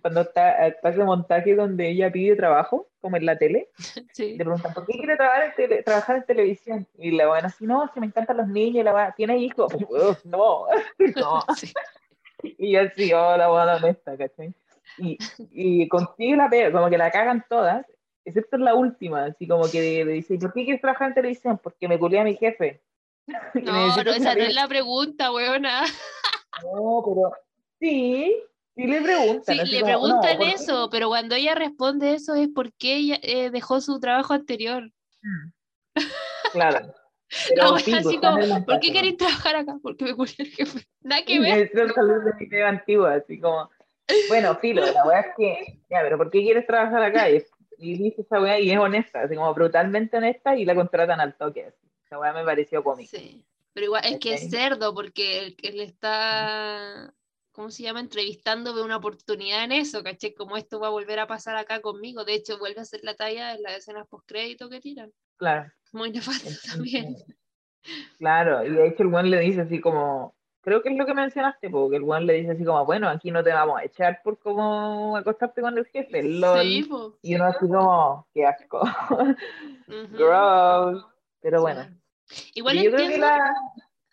Cuando 0.01 0.21
está, 0.21 0.67
está 0.67 0.89
ese 0.89 1.03
montaje 1.03 1.53
donde 1.55 1.89
ella 1.89 2.11
pide 2.11 2.35
trabajo, 2.35 2.87
como 2.99 3.17
en 3.17 3.25
la 3.25 3.37
tele, 3.37 3.69
Sí. 4.13 4.31
le 4.37 4.43
preguntan, 4.43 4.73
¿por 4.73 4.85
qué 4.85 4.93
quiere 4.93 5.15
trabajar 5.15 5.43
en, 5.43 5.51
tele- 5.55 5.83
trabajar 5.83 6.15
en 6.17 6.25
televisión? 6.25 6.87
Y 6.97 7.11
la 7.11 7.29
weá 7.29 7.45
así, 7.45 7.65
no, 7.65 7.89
que 7.93 7.99
me 7.99 8.07
encantan 8.07 8.37
los 8.37 8.47
niños, 8.47 8.83
la 8.85 8.93
weá, 8.93 9.13
¿tiene 9.15 9.37
hijos? 9.37 9.71
No, 10.25 10.65
no. 11.15 11.45
Sí. 11.55 11.71
Y 12.43 12.71
yo 12.71 12.81
así, 12.81 13.13
oh, 13.13 13.37
la 13.37 13.53
weá 13.53 13.75
honesta, 13.75 14.17
¿cachai? 14.17 14.51
Y, 14.97 15.15
y 15.51 15.87
consigue 15.87 16.35
la 16.35 16.49
pega, 16.49 16.71
como 16.71 16.89
que 16.89 16.97
la 16.97 17.11
cagan 17.11 17.45
todas, 17.47 17.85
excepto 18.25 18.55
en 18.55 18.65
la 18.65 18.73
última, 18.73 19.25
así 19.25 19.47
como 19.47 19.69
que 19.69 20.03
le 20.03 20.11
dice, 20.13 20.39
¿por 20.39 20.51
qué 20.51 20.63
quieres 20.63 20.81
trabajar 20.81 21.09
en 21.09 21.13
televisión? 21.13 21.59
Porque 21.61 21.87
me 21.87 21.99
culé 21.99 22.19
a 22.19 22.23
mi 22.23 22.35
jefe. 22.35 22.81
No, 23.27 23.71
no, 24.03 24.11
esa 24.11 24.33
no 24.35 24.41
es 24.43 24.55
la 24.55 24.67
pregunta, 24.67 25.31
weona. 25.31 25.83
No, 26.63 27.03
pero 27.05 27.31
sí, 27.79 28.35
sí 28.81 28.87
le 28.87 29.01
preguntan. 29.01 29.55
Sí, 29.55 29.61
así 29.61 29.71
le 29.71 29.81
como, 29.81 29.91
preguntan 29.91 30.33
no, 30.33 30.37
¿por 30.37 30.47
qué? 30.47 30.53
eso, 30.53 30.89
pero 30.89 31.07
cuando 31.09 31.35
ella 31.35 31.55
responde 31.55 32.13
eso 32.13 32.35
es 32.35 32.49
porque 32.53 32.95
ella 32.95 33.19
eh, 33.21 33.49
dejó 33.51 33.81
su 33.81 33.99
trabajo 33.99 34.33
anterior. 34.33 34.91
Claro. 36.51 36.93
La 37.55 37.63
Pero 37.63 37.73
wea 37.75 37.85
pico, 37.85 37.97
así 37.97 38.17
como, 38.17 38.65
¿por 38.65 38.79
qué 38.81 38.91
queréis 38.91 39.15
trabajar 39.15 39.55
acá? 39.55 39.77
Porque 39.81 40.03
me 40.03 40.13
culé 40.15 40.33
el 40.37 40.47
jefe. 40.47 40.85
Nada 41.01 41.23
que 41.23 41.35
¿no? 41.37 41.43
ver. 41.43 41.57
Necesito 41.59 41.93
salir 41.93 42.17
de 42.17 42.33
mi 42.37 42.45
vida 42.45 42.67
antigua, 42.67 43.13
así 43.13 43.39
como, 43.39 43.69
bueno, 44.27 44.55
filo, 44.57 44.85
la 44.85 45.05
weá 45.05 45.21
es 45.21 45.27
que, 45.37 45.79
ya, 45.89 45.99
pero 46.01 46.17
¿por 46.17 46.29
qué 46.29 46.41
quieres 46.41 46.67
trabajar 46.67 47.01
acá? 47.03 47.29
Y, 47.29 47.41
y 47.77 47.97
dice 47.97 48.23
esa 48.23 48.41
weá 48.41 48.59
y 48.59 48.71
es 48.71 48.77
honesta, 48.77 49.21
así 49.21 49.35
como 49.35 49.53
brutalmente 49.53 50.17
honesta 50.17 50.57
y 50.57 50.65
la 50.65 50.75
contratan 50.75 51.21
al 51.21 51.37
toque. 51.37 51.67
así. 51.67 51.87
Esa 52.05 52.19
weá 52.19 52.33
me 52.33 52.43
pareció 52.43 52.83
cómica. 52.83 53.17
Sí. 53.17 53.45
Pero 53.73 53.85
igual 53.85 54.03
es 54.03 54.19
que 54.19 54.33
es 54.33 54.49
cerdo 54.49 54.93
porque 54.93 55.39
él, 55.39 55.55
él 55.63 55.79
está, 55.79 57.13
¿cómo 57.61 57.69
se 57.69 57.83
llama? 57.83 57.99
Entrevistando 57.99 58.73
ve 58.73 58.81
una 58.81 58.97
oportunidad 58.97 59.63
en 59.63 59.71
eso, 59.71 60.01
¿caché? 60.01 60.33
Como 60.33 60.57
esto 60.57 60.79
va 60.79 60.87
a 60.87 60.89
volver 60.89 61.19
a 61.19 61.27
pasar 61.27 61.55
acá 61.57 61.79
conmigo. 61.79 62.25
De 62.25 62.33
hecho, 62.33 62.57
vuelve 62.57 62.79
a 62.79 62.81
hacer 62.81 63.01
la 63.03 63.13
talla 63.13 63.53
en 63.53 63.61
las 63.61 63.73
escenas 63.77 64.07
post-crédito 64.07 64.67
que 64.67 64.79
tiran. 64.79 65.11
Claro. 65.37 65.71
Muy 65.91 66.09
nefasto 66.09 66.49
también. 66.71 67.15
Claro, 68.17 68.65
y 68.65 68.69
de 68.71 68.87
hecho 68.87 69.03
el 69.03 69.09
weón 69.09 69.29
le 69.29 69.39
dice 69.41 69.61
así 69.61 69.79
como, 69.79 70.35
creo 70.61 70.81
que 70.81 70.89
es 70.89 70.97
lo 70.97 71.05
que 71.05 71.13
mencionaste, 71.13 71.69
porque 71.69 71.97
el 71.97 72.03
weón 72.03 72.25
le 72.25 72.33
dice 72.33 72.51
así 72.53 72.65
como, 72.65 72.83
bueno, 72.83 73.07
aquí 73.07 73.29
no 73.29 73.43
te 73.43 73.51
vamos 73.51 73.79
a 73.79 73.83
echar 73.83 74.21
por 74.23 74.39
como 74.39 75.15
acostarte 75.15 75.61
con 75.61 75.77
el 75.77 75.85
jefe, 75.85 76.23
lol. 76.23 76.61
Sí, 76.63 76.83
po. 76.83 77.19
Y 77.21 77.35
uno 77.35 77.45
así 77.45 77.59
como, 77.67 78.27
qué 78.33 78.43
asco. 78.47 78.81
Ujú. 79.87 80.17
Gross. 80.17 81.05
Pero 81.41 81.57
Sí. 81.59 81.61
bueno. 81.61 82.01
Igual 82.55 82.75
yo 82.77 82.91
creo 82.91 82.97
que 82.97 83.03
entiendo. 83.03 83.27
la... 83.27 83.53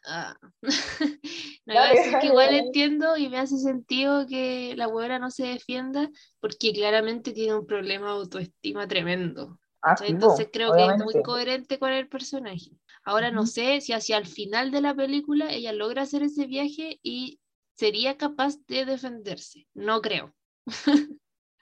Ah. 0.07 0.37
No, 1.69 1.89
decir 1.91 2.19
que 2.19 2.27
igual 2.29 2.55
entiendo 2.55 3.17
y 3.17 3.29
me 3.29 3.39
hace 3.39 3.59
sentido 3.59 4.27
que 4.27 4.75
la 4.77 4.89
huevona 4.89 5.19
no 5.19 5.31
se 5.31 5.47
defienda 5.47 6.09
porque 6.41 6.73
claramente 6.73 7.33
tiene 7.33 7.55
un 7.55 7.67
problema 7.67 8.07
de 8.07 8.13
autoestima 8.13 8.89
tremendo. 8.89 9.59
Ah, 9.83 9.97
sí, 9.97 10.07
Entonces 10.07 10.49
creo 10.53 10.73
que 10.73 10.87
es 10.87 10.89
muy 10.89 11.15
obviamente. 11.15 11.23
coherente 11.23 11.79
con 11.79 11.93
el 11.93 12.09
personaje. 12.09 12.71
Ahora 13.05 13.31
no 13.31 13.47
sé 13.47 13.81
si 13.81 13.93
hacia 13.93 14.17
el 14.19 14.27
final 14.27 14.71
de 14.71 14.81
la 14.81 14.95
película 14.95 15.53
ella 15.53 15.73
logra 15.73 16.03
hacer 16.03 16.23
ese 16.23 16.47
viaje 16.47 16.99
y 17.03 17.39
sería 17.75 18.17
capaz 18.17 18.57
de 18.67 18.85
defenderse. 18.85 19.67
No 19.75 20.01
creo. 20.01 20.35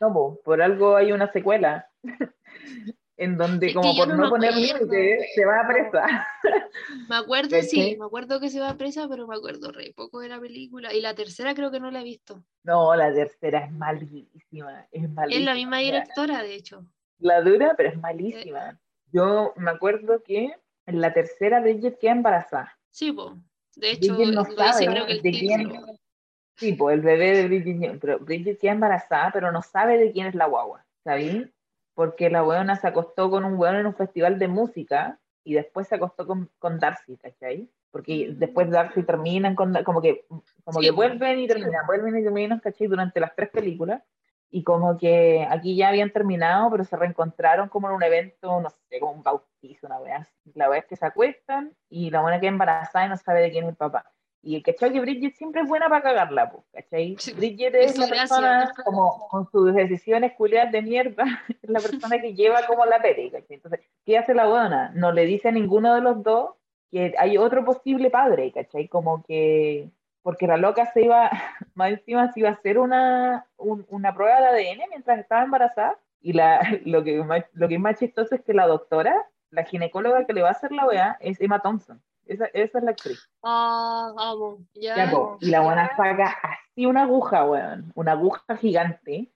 No, 0.01 0.12
po, 0.12 0.40
por 0.45 0.62
algo 0.62 0.97
hay 0.97 1.12
una 1.12 1.31
secuela. 1.33 1.88
en 3.16 3.38
donde 3.38 3.68
Es 3.68 3.74
como 3.74 3.96
por 3.96 4.09
no 4.09 4.16
no, 4.16 4.31
poner 4.31 4.55
límite 4.55 5.29
se 5.35 5.44
va 5.44 5.61
a 5.61 5.68
presa. 5.68 6.26
Me 7.09 7.16
acuerdo, 7.16 7.61
sí, 7.62 7.96
me 7.98 8.05
acuerdo 8.05 8.38
que 8.40 8.50
se 8.50 8.61
va 8.61 8.76
presa, 8.76 9.09
pero 9.09 9.26
me 9.26 9.35
acuerdo 9.35 9.72
re 9.72 9.92
poco 9.96 10.20
de 10.20 10.29
la 10.29 10.38
película. 10.38 10.92
Y 10.92 11.00
la 11.00 11.14
tercera 11.14 11.55
creo 11.55 11.70
que 11.70 11.81
no 11.81 11.90
la 11.90 12.02
he 12.02 12.05
visto. 12.05 12.44
No, 12.62 12.94
la 12.94 13.12
tercera 13.12 13.64
es 13.64 13.72
malísima, 13.72 14.87
es 14.90 15.11
malísima. 15.11 15.40
Es 15.40 15.44
la 15.46 15.55
misma 15.55 15.79
directora, 15.79 16.42
de 16.42 16.55
hecho. 16.55 16.85
La 17.18 17.40
dura, 17.40 17.74
pero 17.76 17.88
es 17.88 17.98
malísima. 17.98 18.79
Yo 19.11 19.55
me 19.57 19.70
acuerdo 19.70 20.22
que 20.22 20.55
en 20.85 21.00
la 21.00 21.12
tercera 21.12 21.61
Bridget 21.61 21.98
queda 21.98 22.12
embarazada. 22.12 22.79
Sí, 22.90 23.12
po. 23.12 23.37
De 23.74 23.92
hecho, 23.92 24.14
Bridget 24.14 24.35
no 24.35 24.44
dice 24.44 24.57
sabe 24.57 24.87
creo 24.87 25.07
que 25.07 25.12
el 25.12 25.22
de 25.22 25.31
quién. 25.31 25.72
Sí, 26.57 26.72
pues 26.72 26.94
el 26.94 27.02
bebé 27.02 27.37
de 27.37 27.46
Bridget, 27.48 27.98
pero 28.00 28.18
Bridget 28.18 28.59
queda 28.59 28.72
embarazada, 28.72 29.31
pero 29.33 29.50
no 29.50 29.62
sabe 29.62 29.98
de 29.98 30.12
quién 30.12 30.26
es 30.26 30.35
la 30.35 30.46
guagua, 30.46 30.87
¿sabí? 31.05 31.50
Porque 31.96 32.28
la 32.28 32.44
weona 32.44 32.76
se 32.76 32.87
acostó 32.87 33.30
con 33.30 33.46
un 33.46 33.54
weón 33.54 33.76
en 33.76 33.87
un 33.87 33.94
festival 33.94 34.38
de 34.38 34.48
música 34.48 35.18
y 35.42 35.54
después 35.54 35.88
se 35.88 35.94
acostó 35.94 36.26
con, 36.26 36.50
con 36.59 36.78
Darcy, 36.78 37.16
¿cachai? 37.16 37.70
Porque 37.90 38.35
después 38.37 38.70
Darcy 38.70 39.02
terminan 39.02 39.54
con, 39.54 39.72
como 39.82 40.02
que, 40.02 40.26
como 40.28 40.78
Sí, 40.78 40.85
que 40.85 40.90
vuelven 40.90 41.38
y 41.38 41.46
terminan, 41.48 41.87
vuelven 41.87 42.18
y 42.18 42.22
terminan, 42.22 42.61
¿cachai? 42.61 42.87
Durante 42.87 43.18
las 43.18 43.35
tres 43.35 43.48
películas. 43.48 44.02
Y 44.50 44.62
como 44.62 44.98
que 44.98 45.46
aquí 45.48 45.74
ya 45.74 45.88
habían 45.88 46.11
terminado, 46.11 46.70
pero 46.70 46.85
se 46.85 46.96
reencontraron 46.96 47.70
como 47.70 47.88
en 47.88 47.94
un 47.94 48.02
evento, 48.02 48.61
no 48.61 48.68
sé, 48.68 49.00
como 49.00 49.12
un 49.12 49.22
bautizo, 49.22 49.87
una 49.87 49.98
wea. 49.98 50.18
así. 50.18 50.52
La 50.54 50.68
wea 50.68 50.80
es 50.80 50.85
que 50.85 50.96
se 50.96 51.06
acuestan 51.06 51.74
y 51.88 52.11
la 52.11 52.20
buena 52.20 52.40
queda 52.40 52.50
embarazada 52.50 53.06
y 53.06 53.09
no 53.09 53.16
sabe 53.16 53.40
de 53.40 53.50
quién 53.50 53.64
es 53.64 53.70
el 53.70 53.76
papá. 53.76 54.12
Y 54.42 54.62
¿cachai? 54.62 54.92
Que 54.92 55.01
Bridget 55.01 55.35
siempre 55.35 55.62
es 55.62 55.68
buena 55.68 55.88
para 55.88 56.03
cagarla, 56.03 56.51
pues, 56.51 56.64
¿cachai? 56.72 57.16
Sí, 57.18 57.33
Bridget 57.33 57.75
es 57.75 57.99
la 57.99 58.07
gracia. 58.07 58.20
persona, 58.20 58.72
como 58.85 59.29
con 59.29 59.51
sus 59.51 59.75
decisiones 59.75 60.35
culiadas 60.35 60.70
de 60.72 60.83
mierda, 60.83 61.25
es 61.62 61.68
la 61.70 61.81
persona 61.81 62.20
que 62.20 62.35
lleva 62.35 62.64
como 62.66 62.85
la 62.87 63.01
peli, 63.03 63.31
¿cachai? 63.31 63.57
Entonces, 63.57 63.81
¿qué 64.05 64.18
hace 64.18 64.35
la 64.35 64.46
buena? 64.46 64.92
No 64.94 65.11
le 65.12 65.25
dice 65.25 65.49
a 65.49 65.53
ninguno 65.53 65.94
de 65.94 66.01
los 66.01 66.22
dos 66.22 66.51
que 66.92 67.14
hay 67.18 67.37
otro 67.38 67.64
posible 67.64 68.11
padre, 68.11 68.53
¿cachai? 68.53 68.87
Como 68.87 69.25
que, 69.25 69.88
porque 70.22 70.46
la 70.46 70.57
loca 70.57 70.87
se 70.92 71.03
iba, 71.03 71.29
más 71.75 71.90
encima 71.90 72.33
se 72.33 72.40
iba 72.40 72.51
a 72.51 72.53
hacer 72.53 72.79
una, 72.79 73.46
un- 73.57 73.85
una 73.88 74.14
prueba 74.14 74.40
de 74.40 74.46
ADN 74.70 74.83
mientras 74.90 75.18
estaba 75.18 75.42
embarazada, 75.42 75.99
y 76.20 76.33
la, 76.35 76.61
lo, 76.85 77.03
que 77.03 77.22
más, 77.25 77.42
lo 77.53 77.66
que 77.66 77.75
es 77.75 77.81
más 77.81 77.99
chistoso 77.99 78.37
es 78.37 78.42
que 78.42 78.55
la 78.55 78.68
doctora, 78.68 79.27
la 79.51 79.64
ginecóloga 79.64 80.25
que 80.25 80.33
le 80.35 80.42
va 80.42 80.49
a 80.49 80.53
hacer 80.53 80.70
la 80.70 80.87
weá, 80.87 81.16
es 81.20 81.40
Emma 81.40 81.59
Thompson. 81.61 82.01
Esa, 82.27 82.47
esa 82.47 82.79
es 82.79 82.85
la 82.85 82.91
actriz. 82.91 83.31
Ah, 83.43 84.12
amo. 84.19 84.59
Ya. 84.75 84.97
Ya, 84.97 85.11
po, 85.11 85.39
y 85.41 85.51
la 85.51 85.61
buena 85.61 85.97
saca 85.97 86.37
así 86.43 86.87
una 86.87 87.05
aguja, 87.05 87.45
weón, 87.45 87.93
una 87.95 88.12
aguja 88.12 88.57
gigante, 88.57 89.31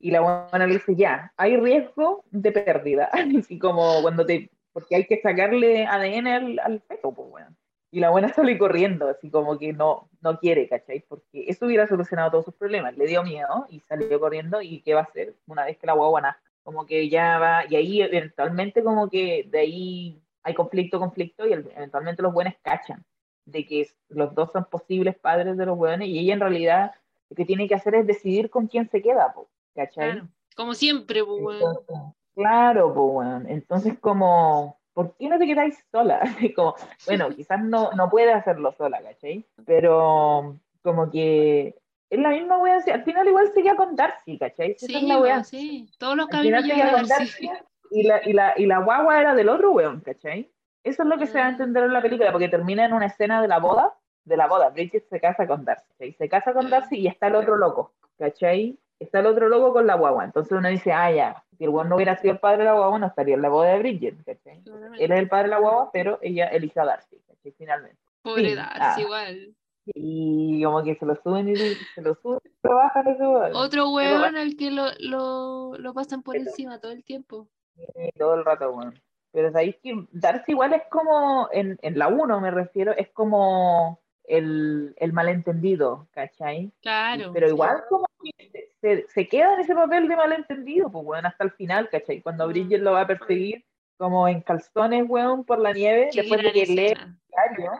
y 0.00 0.10
la 0.10 0.20
buena 0.20 0.66
le 0.66 0.74
dice, 0.74 0.94
ya, 0.94 1.32
hay 1.36 1.56
riesgo 1.56 2.24
de 2.30 2.52
pérdida, 2.52 3.10
así 3.38 3.58
como 3.58 4.02
cuando 4.02 4.26
te, 4.26 4.50
porque 4.72 4.96
hay 4.96 5.06
que 5.06 5.20
sacarle 5.20 5.86
ADN 5.86 6.26
al, 6.26 6.58
al 6.58 6.80
feto, 6.82 7.12
pues, 7.12 7.28
weón. 7.30 7.56
Y 7.90 8.00
la 8.00 8.10
buena 8.10 8.28
sale 8.34 8.58
corriendo, 8.58 9.08
así 9.08 9.30
como 9.30 9.58
que 9.58 9.72
no, 9.72 10.10
no 10.20 10.38
quiere, 10.38 10.68
¿cachai? 10.68 11.04
Porque 11.08 11.44
eso 11.48 11.66
hubiera 11.66 11.86
solucionado 11.86 12.32
todos 12.32 12.46
sus 12.46 12.54
problemas. 12.54 12.96
Le 12.96 13.06
dio 13.06 13.22
miedo 13.22 13.66
y 13.70 13.80
salió 13.80 14.18
corriendo, 14.20 14.60
y 14.60 14.82
¿qué 14.82 14.94
va 14.94 15.00
a 15.00 15.04
hacer 15.04 15.34
una 15.46 15.64
vez 15.64 15.78
que 15.78 15.86
la 15.86 15.94
guagua 15.94 16.20
nazca? 16.20 16.42
Como 16.62 16.86
que 16.86 17.08
ya 17.08 17.38
va, 17.38 17.64
y 17.68 17.76
ahí 17.76 18.02
eventualmente 18.02 18.82
como 18.82 19.08
que 19.08 19.46
de 19.48 19.58
ahí 19.58 20.23
hay 20.44 20.54
conflicto, 20.54 20.98
conflicto, 21.00 21.46
y 21.46 21.52
el- 21.52 21.70
eventualmente 21.74 22.22
los 22.22 22.32
buenos 22.32 22.54
cachan 22.62 23.04
de 23.46 23.66
que 23.66 23.88
los 24.08 24.34
dos 24.34 24.52
son 24.52 24.64
posibles 24.66 25.16
padres 25.18 25.56
de 25.56 25.66
los 25.66 25.76
hueones 25.78 26.08
y 26.08 26.18
ella 26.18 26.34
en 26.34 26.40
realidad 26.40 26.92
lo 27.28 27.36
que 27.36 27.44
tiene 27.44 27.66
que 27.66 27.74
hacer 27.74 27.94
es 27.96 28.06
decidir 28.06 28.48
con 28.50 28.66
quién 28.68 28.88
se 28.90 29.02
queda, 29.02 29.32
po, 29.34 29.48
¿cachai? 29.74 30.12
Claro. 30.12 30.28
Como 30.56 30.74
siempre, 30.74 31.24
pues. 31.24 31.56
Entonces, 31.60 31.96
claro, 32.34 32.94
pues, 32.94 33.06
weón. 33.10 33.46
Entonces, 33.48 33.98
como, 33.98 34.78
¿por 34.92 35.16
qué 35.16 35.28
no 35.28 35.38
te 35.38 35.46
quedáis 35.46 35.76
sola? 35.90 36.20
Como, 36.56 36.74
bueno, 37.06 37.28
quizás 37.36 37.60
no, 37.62 37.90
no 37.92 38.08
puede 38.08 38.32
hacerlo 38.32 38.72
sola, 38.78 39.02
¿cachai? 39.02 39.44
Pero, 39.66 40.56
como 40.82 41.10
que 41.10 41.74
es 42.10 42.18
la 42.20 42.28
misma 42.30 42.58
wea, 42.58 42.78
al 42.92 43.02
final 43.04 43.26
igual 43.26 43.50
se 43.52 43.62
queda 43.62 43.74
con 43.76 43.96
Darcy, 43.96 44.38
¿cachai? 44.38 44.76
Sí, 44.78 44.94
es 44.94 45.02
la 45.02 45.18
wea. 45.18 45.42
sí. 45.42 45.90
Todos 45.98 46.16
los 46.16 46.28
caminos 46.28 46.62
llevan 46.64 46.88
a 46.88 46.92
Darcy. 47.02 47.46
Darcy 47.46 47.50
y 47.90 48.02
la, 48.06 48.20
y, 48.28 48.32
la, 48.32 48.54
y 48.56 48.66
la 48.66 48.78
guagua 48.78 49.20
era 49.20 49.34
del 49.34 49.48
otro 49.48 49.72
weón, 49.72 50.00
¿cachai? 50.00 50.50
Eso 50.82 51.02
es 51.02 51.08
lo 51.08 51.18
que 51.18 51.26
se 51.26 51.38
va 51.38 51.44
a 51.44 51.46
Ah. 51.48 51.50
entender 51.50 51.84
en 51.84 51.92
la 51.92 52.02
película, 52.02 52.30
porque 52.32 52.48
termina 52.48 52.84
en 52.84 52.92
una 52.92 53.06
escena 53.06 53.40
de 53.40 53.48
la 53.48 53.58
boda, 53.58 53.94
de 54.24 54.36
la 54.36 54.46
boda, 54.46 54.70
Bridget 54.70 55.08
se 55.08 55.20
casa 55.20 55.46
con 55.46 55.64
Darcy, 55.64 55.86
¿cachai? 55.92 56.12
Se 56.14 56.28
casa 56.28 56.52
con 56.52 56.68
Darcy 56.70 56.96
y 56.98 57.06
está 57.06 57.26
el 57.28 57.34
otro 57.36 57.56
loco, 57.56 57.92
¿cachai? 58.18 58.78
Está 58.98 59.20
el 59.20 59.26
otro 59.26 59.48
loco 59.48 59.72
con 59.72 59.86
la 59.86 59.94
guagua, 59.96 60.24
entonces 60.24 60.52
uno 60.52 60.68
dice, 60.68 60.92
ah, 60.92 61.10
ya, 61.10 61.44
si 61.58 61.64
el 61.64 61.70
weón 61.70 61.88
no 61.88 61.96
hubiera 61.96 62.16
sido 62.16 62.32
el 62.34 62.38
padre 62.38 62.58
de 62.58 62.64
la 62.64 62.74
guagua, 62.74 62.98
no 62.98 63.06
estaría 63.06 63.34
en 63.34 63.42
la 63.42 63.48
boda 63.48 63.70
de 63.70 63.78
Bridget, 63.78 64.24
¿cachai? 64.24 64.62
Él 64.98 65.12
es 65.12 65.18
el 65.18 65.28
padre 65.28 65.44
de 65.44 65.50
la 65.50 65.58
guagua, 65.58 65.90
pero 65.92 66.18
ella 66.22 66.46
eligió 66.48 66.82
a 66.82 66.86
Darcy, 66.86 67.20
¿cachai? 67.26 67.52
Finalmente. 67.52 67.98
Pobre 68.22 68.50
Sí, 68.50 68.54
Darcy, 68.54 68.80
ah. 68.80 68.96
igual. 69.00 69.54
Y 69.86 70.62
como 70.64 70.82
que 70.82 70.94
se 70.96 71.04
lo 71.04 71.14
suben 71.22 71.48
y 71.50 71.56
se 71.56 72.00
lo 72.00 72.14
suben 72.14 72.40
y 72.44 72.50
lo 72.66 72.74
bajan 72.74 73.06
ese 73.08 73.26
weón. 73.26 73.54
Otro 73.54 73.90
weón 73.90 74.36
al 74.36 74.56
que 74.56 74.70
lo, 74.70 74.86
lo, 75.00 75.76
lo 75.76 75.92
pasan 75.92 76.22
por 76.22 76.34
Pero- 76.36 76.46
encima 76.48 76.78
todo 76.80 76.92
el 76.92 77.04
tiempo. 77.04 77.48
Sí, 77.76 78.10
todo 78.18 78.34
el 78.34 78.44
rato, 78.44 78.72
bueno. 78.72 78.92
Pero 79.32 79.50
sabéis 79.50 79.76
que 79.82 80.06
Darcy 80.12 80.52
igual 80.52 80.74
es 80.74 80.82
como, 80.90 81.48
en, 81.52 81.76
en 81.82 81.98
la 81.98 82.08
1 82.08 82.40
me 82.40 82.50
refiero, 82.52 82.92
es 82.92 83.08
como 83.10 84.00
el, 84.24 84.94
el 84.96 85.12
malentendido, 85.12 86.06
¿cachai? 86.12 86.72
Claro. 86.82 87.32
Pero 87.32 87.48
igual 87.48 87.82
como 87.88 88.06
que 88.22 88.68
se, 88.80 89.06
se 89.08 89.28
queda 89.28 89.54
en 89.54 89.60
ese 89.60 89.74
papel 89.74 90.06
de 90.08 90.16
malentendido, 90.16 90.90
pues 90.90 91.04
bueno, 91.04 91.28
hasta 91.28 91.44
el 91.44 91.50
final, 91.52 91.88
¿cachai? 91.90 92.22
Cuando 92.22 92.46
Mm. 92.46 92.50
Bridget 92.50 92.80
lo 92.80 92.92
va 92.92 93.02
a 93.02 93.06
perseguir 93.06 93.64
como 93.96 94.28
en 94.28 94.40
calzones, 94.42 95.04
weón, 95.08 95.44
por 95.44 95.58
la 95.58 95.72
nieve, 95.72 96.10
Qué 96.12 96.22
después 96.22 96.42
de 96.42 96.52
que 96.52 96.66
lee 96.66 96.86
escena. 96.86 97.18
diario, 97.28 97.72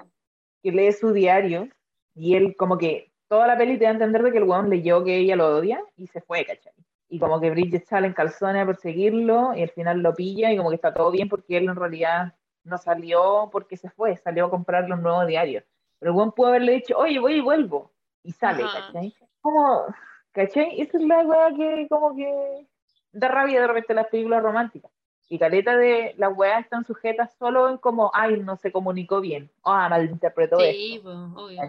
que 0.63 0.73
lee 0.73 0.93
su 0.93 1.13
diario, 1.13 1.69
y 2.15 2.35
él 2.37 2.57
como 2.57 2.79
que 2.79 3.13
toda 3.29 3.47
la 3.47 3.57
peli 3.57 3.79
te 3.79 3.85
da 3.85 3.91
a 3.91 3.95
entender 3.95 4.23
de 4.23 4.33
que 4.33 4.39
el 4.39 4.45
weón 4.45 4.71
leyó 4.71 5.03
que 5.05 5.17
ella 5.19 5.37
lo 5.37 5.57
odia 5.57 5.83
y 5.97 6.07
se 6.09 6.21
fue, 6.21 6.45
¿cachai? 6.45 6.74
Y 7.15 7.19
como 7.21 7.41
que 7.41 7.49
Bridget 7.51 7.87
sale 7.87 8.09
en 8.09 8.13
calzones 8.13 8.61
a 8.61 8.67
perseguirlo 8.67 9.55
y 9.55 9.63
al 9.63 9.71
final 9.71 10.01
lo 10.01 10.13
pilla 10.17 10.51
y 10.51 10.57
como 10.57 10.71
que 10.71 10.75
está 10.75 10.93
todo 10.93 11.13
bien 11.13 11.29
porque 11.29 11.57
él 11.57 11.69
en 11.69 11.77
realidad 11.77 12.35
no 12.65 12.77
salió 12.77 13.49
porque 13.53 13.77
se 13.77 13.89
fue, 13.89 14.17
salió 14.17 14.47
a 14.47 14.51
comprarle 14.51 14.95
un 14.95 15.03
nuevo 15.05 15.25
diario. 15.25 15.63
Pero 16.01 16.11
el 16.11 16.19
weón 16.19 16.33
pudo 16.33 16.49
haberle 16.49 16.73
dicho, 16.73 16.99
oye, 16.99 17.21
voy 17.21 17.35
y 17.35 17.41
vuelvo. 17.41 17.93
Y 18.25 18.33
sale, 18.33 18.65
Ajá. 18.65 18.87
¿cachai? 18.87 19.15
Como, 19.41 19.85
¿cachai? 20.33 20.81
Esa 20.81 20.99
es 20.99 21.05
la 21.05 21.19
weá 21.21 21.55
que 21.55 21.87
como 21.89 22.17
que 22.17 22.67
da 23.13 23.29
rabia 23.29 23.61
de 23.61 23.67
repente 23.69 23.93
en 23.93 23.97
las 23.97 24.09
películas 24.09 24.43
románticas. 24.43 24.91
Y 25.29 25.39
caleta 25.39 25.77
de 25.77 26.15
las 26.19 26.37
weas 26.37 26.63
están 26.65 26.85
sujetas 26.85 27.35
solo 27.39 27.69
en 27.71 27.79
como, 27.79 28.11
ay, 28.15 28.39
no 28.41 28.57
se 28.57 28.71
comunicó 28.71 29.21
bien. 29.21 29.51
Ah, 29.65 29.89
malinterpretó 29.89 30.59
Sí, 30.59 30.97
esto. 30.97 31.03
pues, 31.03 31.17
obvio. 31.45 31.61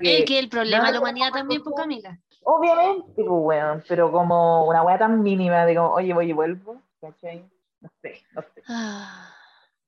Que- 0.00 0.18
Es 0.20 0.24
que 0.26 0.38
el 0.38 0.48
problema 0.48 0.86
de 0.86 0.92
la 0.94 1.00
humanidad 1.00 1.30
también, 1.32 1.62
pues, 1.62 1.76
Camila. 1.76 2.18
Obviamente, 2.42 3.12
pues, 3.14 3.26
weón, 3.28 3.84
pero 3.88 4.10
como 4.10 4.66
una 4.66 4.82
wea 4.82 4.98
tan 4.98 5.22
mínima 5.22 5.64
de 5.64 5.76
como, 5.76 5.92
oye, 5.92 6.12
voy 6.12 6.30
y 6.30 6.32
vuelvo, 6.32 6.82
¿cachai? 7.00 7.48
No 7.80 7.88
sé, 8.02 8.22
no 8.32 8.42
sé. 8.42 8.62
Ah, 8.68 9.34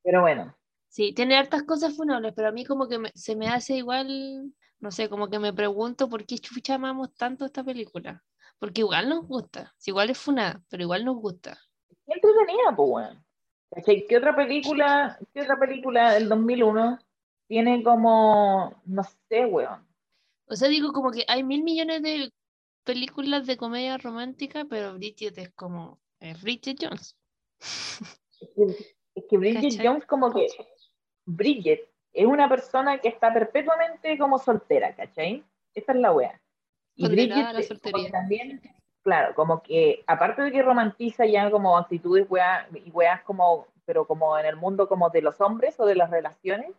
Pero 0.02 0.20
bueno, 0.20 0.54
Sí, 0.88 1.12
tiene 1.12 1.36
hartas 1.36 1.64
cosas 1.64 1.96
funables, 1.96 2.32
pero 2.36 2.48
a 2.48 2.52
mí 2.52 2.64
como 2.64 2.86
que 2.86 3.00
me- 3.00 3.10
se 3.16 3.34
me 3.34 3.48
hace 3.48 3.74
igual, 3.74 4.52
no 4.78 4.90
sé, 4.92 5.08
como 5.08 5.28
que 5.28 5.40
me 5.40 5.52
pregunto 5.52 6.08
por 6.08 6.24
qué 6.24 6.38
chucha 6.38 6.76
amamos 6.76 7.12
tanto 7.14 7.44
esta 7.44 7.64
película. 7.64 8.22
Porque 8.60 8.82
igual 8.82 9.08
nos 9.08 9.26
gusta, 9.26 9.74
si 9.76 9.90
igual 9.90 10.10
es 10.10 10.18
funada, 10.18 10.62
pero 10.70 10.84
igual 10.84 11.04
nos 11.04 11.16
gusta. 11.16 11.58
Qué 12.06 12.12
entretenida, 12.14 12.74
pues, 12.76 12.88
weón. 12.90 13.24
¿Qué 14.08 14.16
otra 14.16 14.36
película, 14.36 15.18
qué 15.32 15.42
otra 15.42 15.58
película 15.58 16.12
del 16.12 16.28
2001 16.28 16.98
tiene 17.48 17.82
como, 17.82 18.80
no 18.84 19.02
sé, 19.28 19.46
weón? 19.46 19.86
O 20.46 20.56
sea, 20.56 20.68
digo 20.68 20.92
como 20.92 21.10
que 21.10 21.24
hay 21.26 21.42
mil 21.42 21.62
millones 21.62 22.02
de 22.02 22.32
películas 22.84 23.46
de 23.46 23.56
comedia 23.56 23.98
romántica, 23.98 24.64
pero 24.68 24.94
Bridget 24.94 25.38
es 25.38 25.50
como, 25.50 25.98
es 26.20 26.40
Bridget 26.42 26.78
Jones. 26.80 27.16
Es 27.58 28.50
que, 28.54 28.64
es 29.14 29.24
que 29.28 29.38
Bridget 29.38 29.62
¿Cachai? 29.62 29.86
Jones 29.86 30.06
como 30.06 30.32
que, 30.32 30.46
Bridget 31.24 31.88
es 32.12 32.26
una 32.26 32.48
persona 32.48 33.00
que 33.00 33.08
está 33.08 33.32
perpetuamente 33.32 34.16
como 34.18 34.38
soltera, 34.38 34.94
¿cachai? 34.94 35.42
Esa 35.74 35.92
es 35.92 35.98
la 35.98 36.12
wea. 36.12 36.40
Y 36.94 37.06
Condenada 37.06 37.50
a 37.50 37.52
la 37.54 37.58
Bridget 37.58 37.80
como 37.80 37.80
soltería. 37.80 38.10
también, 38.10 38.62
claro, 39.04 39.34
como 39.34 39.62
que 39.62 40.02
aparte 40.06 40.42
de 40.42 40.50
que 40.50 40.62
romantiza 40.62 41.26
ya 41.26 41.50
como 41.50 41.76
actitudes 41.76 42.26
weas, 42.28 42.66
y 42.74 42.90
weas 42.90 43.22
como, 43.22 43.66
pero 43.84 44.06
como 44.06 44.36
en 44.38 44.46
el 44.46 44.56
mundo 44.56 44.88
como 44.88 45.10
de 45.10 45.22
los 45.22 45.40
hombres 45.40 45.78
o 45.78 45.86
de 45.86 45.94
las 45.94 46.10
relaciones, 46.10 46.72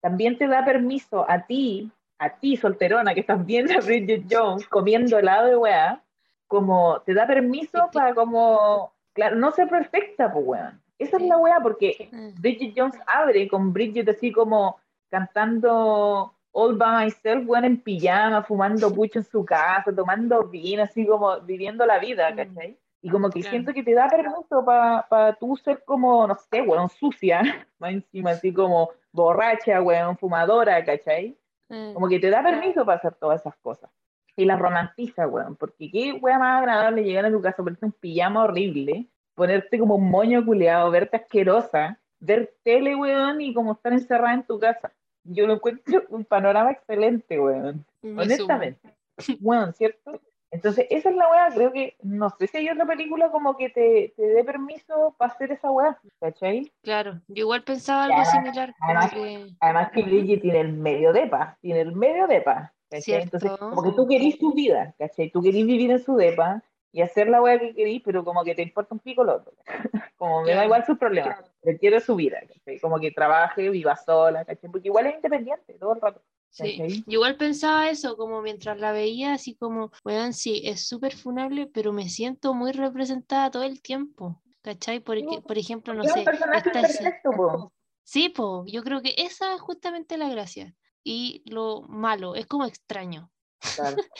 también 0.00 0.38
te 0.38 0.46
da 0.46 0.64
permiso 0.64 1.28
a 1.28 1.46
ti, 1.46 1.90
a 2.18 2.30
ti 2.36 2.56
solterona 2.56 3.14
que 3.14 3.20
estás 3.20 3.44
viendo 3.44 3.72
a 3.74 3.80
Bridget 3.80 4.24
Jones 4.30 4.68
comiendo 4.68 5.18
helado 5.18 5.48
de 5.48 5.56
wea, 5.56 6.02
como 6.46 7.00
te 7.00 7.14
da 7.14 7.26
permiso 7.26 7.90
para 7.92 8.14
como, 8.14 8.92
claro, 9.12 9.36
no 9.36 9.50
ser 9.50 9.68
perfecta, 9.68 10.32
pues 10.32 10.46
weón. 10.46 10.82
Esa 10.98 11.16
es 11.16 11.22
la 11.22 11.38
wea 11.38 11.60
porque 11.62 12.10
Mm. 12.12 12.40
Bridget 12.40 12.74
Jones 12.76 12.98
abre 13.06 13.48
con 13.48 13.72
Bridget 13.72 14.08
así 14.10 14.30
como 14.32 14.78
cantando 15.08 16.34
all 16.52 16.76
by 16.76 17.04
myself, 17.04 17.44
weón, 17.46 17.64
en 17.64 17.80
pijama, 17.80 18.42
fumando 18.42 18.92
pucho 18.92 19.18
en 19.20 19.24
su 19.24 19.44
casa, 19.44 19.94
tomando 19.94 20.44
vino, 20.44 20.82
así 20.82 21.06
como 21.06 21.40
viviendo 21.40 21.86
la 21.86 21.98
vida, 21.98 22.30
Mm, 22.30 22.36
¿cachai? 22.36 22.78
Y 23.02 23.08
como 23.08 23.30
que 23.30 23.40
claro. 23.40 23.50
siento 23.52 23.72
que 23.72 23.82
te 23.82 23.94
da 23.94 24.08
permiso 24.08 24.64
para 24.64 25.34
tú 25.40 25.56
ser 25.56 25.82
como, 25.84 26.26
no 26.26 26.36
sé, 26.50 26.60
weón, 26.62 26.88
sucia, 26.90 27.40
más 27.78 27.92
encima, 27.92 28.30
así 28.32 28.52
como 28.52 28.90
borracha, 29.12 29.80
weón, 29.80 30.16
fumadora, 30.18 30.84
¿cachai? 30.84 31.36
Eh, 31.70 31.92
Como 31.94 32.08
que 32.08 32.18
te 32.18 32.28
da 32.30 32.42
permiso 32.42 32.84
para 32.84 32.98
hacer 32.98 33.14
todas 33.14 33.40
esas 33.40 33.56
cosas. 33.62 33.90
Y 34.36 34.44
las 34.44 34.58
romantiza, 34.58 35.26
weón. 35.28 35.56
Porque 35.56 35.90
qué 35.90 36.12
weón 36.12 36.40
más 36.40 36.58
agradable 36.60 37.04
llegar 37.04 37.24
a 37.26 37.30
tu 37.30 37.40
casa, 37.40 37.62
ponerte 37.62 37.86
un 37.86 37.92
pijama 37.92 38.44
horrible, 38.44 39.06
ponerte 39.34 39.78
como 39.78 39.94
un 39.94 40.10
moño 40.10 40.44
culeado, 40.44 40.90
verte 40.90 41.16
asquerosa, 41.16 41.98
ver 42.18 42.54
tele, 42.64 42.96
weón, 42.96 43.40
y 43.40 43.54
como 43.54 43.72
estar 43.72 43.92
encerrada 43.92 44.34
en 44.34 44.42
tu 44.44 44.58
casa. 44.58 44.92
Yo 45.24 45.46
lo 45.46 45.54
encuentro 45.54 46.02
un 46.10 46.24
panorama 46.24 46.72
excelente, 46.72 47.38
weón. 47.38 47.84
me 48.02 48.10
sumo. 48.10 48.22
Honestamente. 48.22 48.94
Weón, 49.40 49.74
¿cierto? 49.74 50.20
Entonces, 50.52 50.86
esa 50.90 51.10
es 51.10 51.14
la 51.16 51.30
weá. 51.30 51.48
Creo 51.54 51.72
que 51.72 51.94
no 52.02 52.30
sé 52.30 52.46
si 52.48 52.56
hay 52.56 52.70
otra 52.70 52.84
película 52.86 53.30
como 53.30 53.56
que 53.56 53.68
te, 53.68 54.12
te 54.16 54.22
dé 54.22 54.42
permiso 54.42 55.14
para 55.16 55.32
hacer 55.32 55.52
esa 55.52 55.70
weá. 55.70 55.96
¿Cachai? 56.20 56.72
Claro, 56.82 57.20
yo 57.28 57.42
igual 57.42 57.62
pensaba 57.62 58.04
algo 58.04 58.16
Ya, 58.18 58.24
similar, 58.24 58.74
además- 58.80 59.10
que 59.12 59.46
Además 59.60 59.90
que 59.92 60.02
Bridget 60.02 60.40
tiene 60.42 60.60
el 60.60 60.72
medio 60.72 61.12
depa, 61.12 61.56
tiene 61.60 61.82
el 61.82 61.92
medio 61.94 62.26
depa, 62.26 62.72
¿cachai? 62.88 63.02
Cierto. 63.02 63.36
Entonces, 63.36 63.58
como 63.60 63.82
que 63.82 63.92
tú 63.92 64.08
querís 64.08 64.38
tu 64.38 64.52
vida, 64.54 64.92
¿cachai? 64.98 65.30
Tú 65.30 65.40
querís 65.42 65.66
vivir 65.66 65.90
en 65.92 66.02
su 66.02 66.16
depa 66.16 66.62
y 66.92 67.02
hacer 67.02 67.28
la 67.28 67.40
weá 67.40 67.58
que 67.58 67.74
querís, 67.74 68.02
pero 68.04 68.24
como 68.24 68.42
que 68.44 68.54
te 68.54 68.62
importa 68.62 68.94
un 68.94 69.00
pico 69.00 69.24
lo 69.24 69.36
otro. 69.36 69.52
Como 70.16 70.42
me 70.42 70.54
da 70.54 70.66
igual 70.66 70.84
sus 70.84 70.98
problemas, 70.98 71.50
le 71.62 71.78
quiero 71.78 71.98
su 71.98 72.14
vida, 72.14 72.40
¿cachai? 72.46 72.78
Como 72.78 73.00
que 73.00 73.10
trabaje, 73.10 73.70
viva 73.70 73.96
sola, 73.96 74.44
¿cachai? 74.44 74.70
Porque 74.70 74.88
igual 74.88 75.06
es 75.06 75.14
independiente 75.14 75.74
todo 75.74 75.94
el 75.94 76.00
rato. 76.00 76.22
Sí, 76.50 77.02
yo 77.06 77.14
igual 77.18 77.36
pensaba 77.36 77.88
eso, 77.88 78.16
como 78.16 78.42
mientras 78.42 78.78
la 78.78 78.92
veía, 78.92 79.32
así 79.32 79.54
como, 79.54 79.92
weón, 80.04 80.34
sí, 80.34 80.62
es 80.64 80.86
súper 80.86 81.16
funable, 81.16 81.68
pero 81.68 81.92
me 81.92 82.08
siento 82.08 82.52
muy 82.52 82.72
representada 82.72 83.50
todo 83.50 83.62
el 83.62 83.80
tiempo, 83.80 84.42
¿cachai? 84.60 85.00
Porque, 85.00 85.40
por 85.40 85.56
ejemplo, 85.56 85.94
no 85.94 86.04
sé, 86.04 86.24
perfecto, 86.24 87.30
po. 87.30 87.72
Sí, 88.02 88.28
po, 88.28 88.64
yo 88.66 88.82
creo 88.82 89.00
que 89.00 89.14
esa 89.16 89.54
es 89.54 89.60
justamente 89.60 90.18
la 90.18 90.28
gracia. 90.28 90.74
Y 91.02 91.42
lo 91.46 91.82
malo, 91.82 92.34
es 92.34 92.46
como 92.46 92.66
extraño. 92.66 93.30
Claro, 93.76 93.96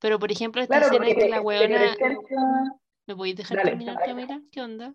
Pero, 0.00 0.18
por 0.18 0.32
ejemplo, 0.32 0.62
esta 0.62 0.78
Claro, 0.78 0.92
escena 0.92 1.14
que 1.14 1.28
la 1.28 1.40
weona... 1.40 1.94
presenta- 1.96 2.80
¿Me 3.06 3.14
podéis 3.14 3.36
dejar 3.36 3.58
Dale. 3.58 3.70
terminar, 3.70 3.98
Camila? 4.04 4.40
¿Qué 4.50 4.60
onda? 4.60 4.94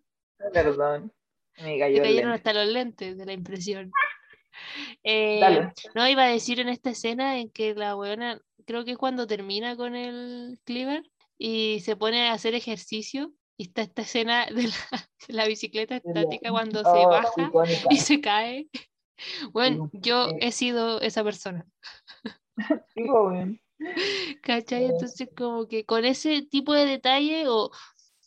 Perdón, 0.54 1.14
me 1.60 1.80
cayó 1.80 2.02
cayeron 2.04 2.32
hasta 2.32 2.52
los 2.54 2.68
lentes 2.68 3.18
de 3.18 3.26
la 3.26 3.34
impresión. 3.34 3.92
Eh, 5.04 5.66
no, 5.96 6.08
iba 6.10 6.24
a 6.24 6.28
decir 6.28 6.60
en 6.60 6.68
esta 6.68 6.90
escena 6.90 7.40
en 7.40 7.50
que 7.50 7.74
la 7.74 7.96
weona, 7.96 8.40
creo 8.66 8.84
que 8.84 8.92
es 8.92 8.98
cuando 8.98 9.26
termina 9.26 9.78
con 9.78 9.96
el 9.96 10.60
Cleaver 10.66 11.10
y 11.38 11.80
se 11.80 11.96
pone 11.96 12.28
a 12.28 12.34
hacer 12.34 12.54
ejercicio. 12.54 13.32
Y 13.58 13.64
está 13.64 13.82
esta 13.82 14.02
escena 14.02 14.46
de 14.54 14.64
la, 14.64 15.10
de 15.28 15.34
la 15.34 15.48
bicicleta 15.48 15.96
estática 15.96 16.52
cuando 16.52 16.84
se 16.84 16.90
Oh, 17.06 17.10
baja 17.10 17.48
icónica. 17.48 17.88
y 17.90 17.96
se 17.98 18.20
cae. 18.20 18.68
Bueno, 19.54 19.90
yo 19.94 20.28
he 20.40 20.52
sido 20.52 21.00
esa 21.00 21.24
persona, 21.24 21.66
Sí, 22.94 23.04
weón. 23.04 23.60
¿Cachai? 24.42 24.86
Oh. 24.86 24.90
Entonces 24.92 25.30
como 25.36 25.68
que 25.68 25.86
con 25.86 26.06
ese 26.06 26.42
tipo 26.42 26.74
de 26.74 26.86
detalle 26.86 27.48
o, 27.48 27.72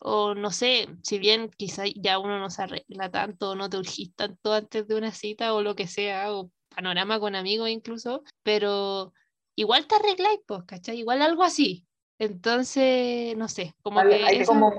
o 0.01 0.35
no 0.35 0.51
sé, 0.51 0.89
si 1.03 1.19
bien 1.19 1.51
quizá 1.57 1.85
ya 1.95 2.19
uno 2.19 2.39
no 2.39 2.51
se 2.51 2.63
arregla 2.63 3.11
tanto, 3.11 3.55
no 3.55 3.69
te 3.69 3.79
urgís 3.79 4.15
tanto 4.15 4.53
antes 4.53 4.87
de 4.87 4.97
una 4.97 5.13
cita 5.13 5.55
o 5.55 5.63
lo 5.63 5.75
que 5.75 5.87
sea, 5.87 6.35
o 6.35 6.51
panorama 6.75 7.21
con 7.21 7.35
amigos 7.35 7.69
incluso, 7.71 8.23
pero 8.43 9.13
igual 9.57 9.87
te 9.87 9.95
arregláis, 9.95 10.41
pues, 10.47 10.65
¿cachai? 10.67 10.99
Igual 10.99 11.23
algo 11.23 11.43
así. 11.43 11.87
Entonces, 12.19 13.37
no 13.37 13.49
sé, 13.49 13.75
como 13.83 14.01
Igual 14.01 14.19
que 14.19 14.25
hay 14.25 14.37
eso, 14.39 14.53
como, 14.53 14.73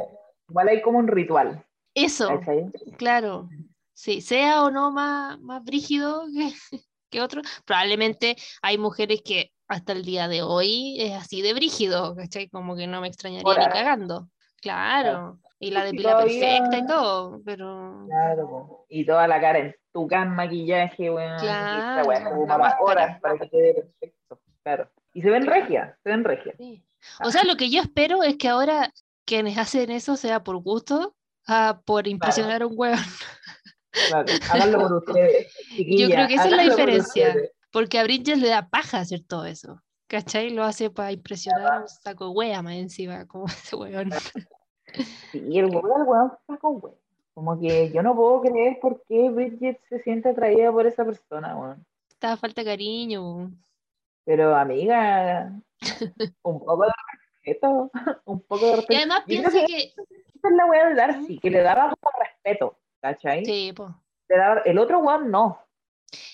igual 0.48 0.68
hay 0.70 0.82
como 0.82 1.00
un 1.00 1.08
ritual, 1.08 1.66
eso, 1.94 2.28
¿cachai? 2.28 2.72
claro, 2.98 3.50
sí, 3.94 4.22
sea 4.22 4.64
o 4.64 4.72
no 4.72 4.92
más, 4.92 5.40
más 5.42 5.64
brígido 5.64 6.26
que, 6.34 6.54
que 7.10 7.22
otro, 7.22 7.42
probablemente 7.66 8.38
hay 8.62 8.78
mujeres 8.78 9.22
que 9.22 9.52
hasta 9.68 9.94
el 9.94 10.04
día 10.06 10.28
de 10.28 10.42
hoy 10.44 10.98
es 11.02 11.14
así 11.14 11.42
de 11.42 11.54
brígido, 11.54 12.16
¿cachai? 12.16 12.48
Como 12.50 12.76
que 12.76 12.88
no 12.88 13.02
me 13.02 13.08
extrañaría 13.08 13.54
ni 13.58 13.66
cagando, 13.68 14.30
claro, 14.62 15.40
y 15.60 15.72
la 15.72 15.84
depila 15.86 16.12
todavía- 16.12 16.40
perfecta 16.60 16.78
y 16.78 16.86
todo, 16.88 17.42
pero 17.46 18.06
Claro, 18.08 18.86
y 18.90 19.06
toda 19.06 19.28
la 19.28 19.40
cara 19.42 19.60
en 19.60 19.76
tu 19.92 20.08
can, 20.08 20.36
maquillaje, 20.36 21.10
weón. 21.10 21.36
y 21.38 21.40
Claro, 21.40 22.12
la 22.12 22.20
para 22.48 22.58
máscara. 22.58 22.78
horas 22.82 23.20
para 23.22 23.38
que 23.40 23.50
quede 23.50 23.74
perfecto, 23.74 24.40
claro. 24.64 24.90
Y 25.14 25.22
se 25.22 25.30
ven 25.30 25.46
regias, 25.46 25.96
se 26.04 26.10
ven 26.10 26.24
regias. 26.24 26.56
sí. 26.58 26.84
O 27.24 27.30
sea, 27.32 27.44
lo 27.44 27.56
que 27.56 27.70
yo 27.70 27.82
espero 27.82 28.24
es 28.24 28.36
que 28.36 28.48
ahora 28.50 28.92
quienes 29.26 29.58
hacen 29.60 29.92
eso 29.92 30.16
sea 30.18 30.44
por 30.44 30.58
gusto, 30.58 31.16
ah, 31.48 31.80
por 31.86 32.08
impresionar 32.08 32.64
a 32.64 32.68
un 32.68 32.74
hueón. 32.76 32.98
Claro, 34.10 34.26
háganlo 34.52 34.80
por 34.80 34.94
ustedes. 35.08 35.54
Yo 35.78 36.08
creo 36.10 36.28
que 36.28 36.34
esa 36.34 36.46
es 36.46 36.52
la 36.52 36.64
diferencia. 36.64 37.36
Porque 37.76 38.00
a 38.00 38.04
Bridget 38.04 38.38
le 38.38 38.48
da 38.48 38.70
paja 38.70 39.00
hacer 39.00 39.20
todo 39.28 39.44
eso. 39.46 39.82
¿Cachai? 40.08 40.50
Lo 40.52 40.64
hace 40.64 40.90
para 40.90 41.12
impresionar 41.12 41.74
a 41.74 41.82
un 41.82 41.90
saco 41.90 42.30
wea 42.30 42.62
más 42.62 42.76
encima, 42.76 43.26
como 43.28 43.46
ese 43.48 43.76
weón. 43.76 44.12
Sí, 45.34 45.60
el 45.60 45.66
weón, 45.66 46.02
el 46.02 46.08
weón 46.08 46.32
saco, 46.48 46.70
weón. 46.70 46.96
Como 47.34 47.60
que 47.60 47.92
yo 47.92 48.02
no 48.02 48.16
puedo 48.16 48.44
creer 48.44 48.80
por 48.80 49.04
qué 49.10 49.30
Bridget 49.30 49.78
se 49.90 50.00
siente 50.04 50.30
atraída 50.30 50.72
por 50.72 50.88
esa 50.88 51.04
persona, 51.04 51.58
weón. 51.58 51.86
Estaba 52.10 52.38
falta 52.38 52.62
de 52.62 52.68
cariño. 52.68 53.36
weón. 53.36 53.62
Pero 54.24 54.56
amiga, 54.56 55.52
un 56.44 56.60
poco 56.60 56.86
de 56.86 56.92
respeto, 57.44 57.92
un 58.24 58.40
poco 58.40 58.66
de 58.68 58.76
respeto. 58.78 58.94
Y 58.94 58.96
además 58.96 59.24
piensa 59.28 59.52
que 59.52 59.66
que. 59.66 59.78
esa 59.84 60.48
es 60.50 60.56
la 60.56 60.66
weá 60.66 60.88
de 60.88 60.96
Darcy, 60.96 61.40
que 61.40 61.50
le 61.50 61.62
daba 61.62 61.90
como 61.90 62.18
respeto, 62.24 62.78
¿cachai? 63.02 63.44
Sí, 63.44 63.74
po. 63.76 63.94
Le 64.30 64.38
daba- 64.38 64.62
el 64.62 64.80
otro 64.80 65.00
weón 65.00 65.30
no. 65.30 65.60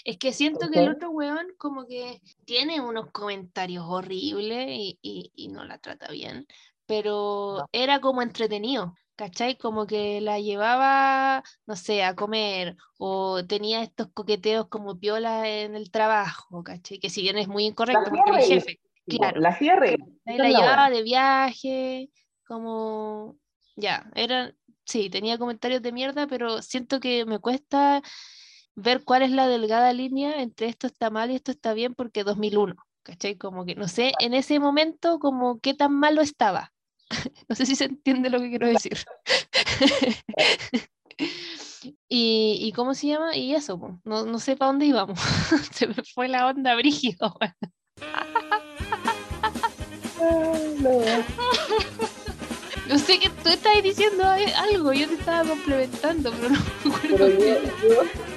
Es 0.04 0.18
que 0.18 0.34
siento 0.34 0.70
que 0.70 0.80
el 0.80 0.90
otro 0.90 1.10
weón 1.12 1.48
como 1.58 1.86
que 1.88 2.22
tiene 2.46 2.82
unos 2.82 3.12
comentarios 3.12 3.86
horribles 3.88 4.68
y, 4.70 5.00
y- 5.02 5.32
y 5.36 5.48
no 5.50 5.64
la 5.66 5.78
trata 5.80 6.10
bien, 6.12 6.46
pero 6.86 7.58
No. 7.60 7.66
era 7.72 8.02
como 8.02 8.22
entretenido, 8.22 8.94
¿cachai? 9.16 9.58
Como 9.58 9.86
que 9.88 10.22
la 10.22 10.40
llevaba, 10.40 11.44
no 11.66 11.76
sé, 11.76 12.04
a 12.04 12.16
comer 12.16 12.76
o 12.98 13.46
tenía 13.46 13.82
estos 13.84 14.08
coqueteos 14.14 14.68
como 14.68 15.00
piola 15.00 15.48
en 15.50 15.76
el 15.76 15.92
trabajo, 15.92 16.64
¿cachai? 16.64 17.00
Que 17.00 17.10
si 17.10 17.22
bien 17.22 17.38
es 17.38 17.48
muy 17.48 17.66
incorrecto 17.66 18.10
porque 18.10 18.32
el 18.32 18.42
jefe, 18.46 18.80
Claro. 19.08 19.42
La 19.42 19.52
Esa 19.54 20.44
la 20.44 20.50
la 20.50 20.50
llevaba 20.50 20.90
de 20.90 21.04
viaje, 21.04 22.10
como, 22.46 23.38
ya, 23.76 24.10
era, 24.16 24.54
sí, 24.86 25.10
tenía 25.10 25.38
comentarios 25.38 25.82
de 25.82 25.92
mierda, 25.92 26.28
pero 26.28 26.62
siento 26.62 27.00
que 27.00 27.26
me 27.26 27.40
cuesta 27.40 28.02
ver 28.76 29.04
cuál 29.04 29.22
es 29.24 29.32
la 29.32 29.48
delgada 29.48 29.92
línea 29.94 30.42
entre 30.42 30.68
esto 30.68 30.88
está 30.88 31.10
mal 31.10 31.32
y 31.32 31.36
esto 31.36 31.52
está 31.52 31.74
bien, 31.74 31.94
porque 31.96 32.24
2001, 32.24 32.76
¿cachai? 33.04 33.36
Como 33.38 33.66
que 33.66 33.76
no 33.76 33.88
sé, 33.88 34.14
en 34.20 34.34
ese 34.34 34.60
momento, 34.60 35.20
como 35.20 35.60
qué 35.60 35.74
tan 35.74 35.94
malo 35.94 36.22
estaba. 36.22 36.72
No 37.50 37.56
sé 37.56 37.66
si 37.66 37.76
se 37.76 37.86
entiende 37.86 38.30
lo 38.30 38.40
que 38.40 38.50
quiero 38.50 38.68
decir. 38.68 38.98
y, 42.08 42.58
y 42.62 42.72
cómo 42.72 42.94
se 42.94 43.08
llama? 43.08 43.36
Y 43.36 43.54
eso, 43.56 44.00
no, 44.06 44.26
no 44.26 44.40
sé 44.40 44.56
para 44.56 44.72
dónde 44.72 44.86
íbamos. 44.86 45.20
se 45.74 45.88
me 45.88 45.96
fue 46.14 46.28
la 46.30 46.48
onda 46.48 46.76
brígido. 46.76 47.38
Yo 52.88 52.98
sé 53.00 53.20
que 53.20 53.30
tú 53.30 53.50
estabas 53.50 53.84
diciendo 53.84 54.24
a- 54.24 54.36
algo, 54.64 54.94
yo 54.94 55.08
te 55.08 55.16
estaba 55.16 55.48
complementando, 55.48 56.32
pero 56.32 56.50
no 56.50 56.60
me 56.60 56.96
acuerdo. 56.96 57.18
Pero 57.18 57.40
yo, 57.40 57.46
yo- 57.88 58.31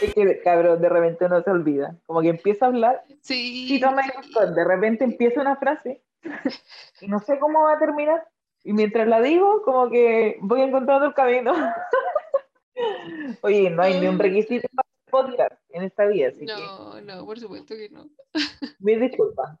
Es 0.00 0.14
que, 0.14 0.40
cabrón, 0.42 0.80
de 0.80 0.88
repente 0.88 1.24
uno 1.26 1.42
se 1.42 1.50
olvida. 1.50 1.96
Como 2.06 2.20
que 2.22 2.28
empieza 2.28 2.66
a 2.66 2.68
hablar 2.68 3.04
Sí. 3.22 3.74
y 3.74 3.80
toma 3.80 4.02
el- 4.02 4.54
de 4.54 4.64
repente 4.64 5.04
empieza 5.04 5.40
una 5.40 5.56
frase 5.56 6.02
y 7.00 7.08
no 7.08 7.18
sé 7.20 7.38
cómo 7.38 7.62
va 7.64 7.74
a 7.74 7.78
terminar. 7.78 8.26
Y 8.64 8.72
mientras 8.72 9.06
la 9.08 9.20
digo, 9.20 9.62
como 9.62 9.88
que 9.90 10.36
voy 10.40 10.62
encontrando 10.62 11.06
el 11.06 11.14
camino. 11.14 11.52
Oye, 13.42 13.70
no 13.70 13.82
hay 13.82 13.98
ni 14.00 14.06
un 14.06 14.18
requisito 14.18 14.68
para 14.74 14.88
el 14.88 15.10
podcast 15.10 15.60
en 15.70 15.82
esta 15.84 16.06
vida, 16.06 16.28
así 16.28 16.40
que 16.40 16.46
No, 16.52 17.00
no, 17.00 17.24
por 17.26 17.38
supuesto 17.40 17.74
que 17.74 17.88
no. 17.90 18.08
mil 18.78 19.00
disculpas. 19.00 19.58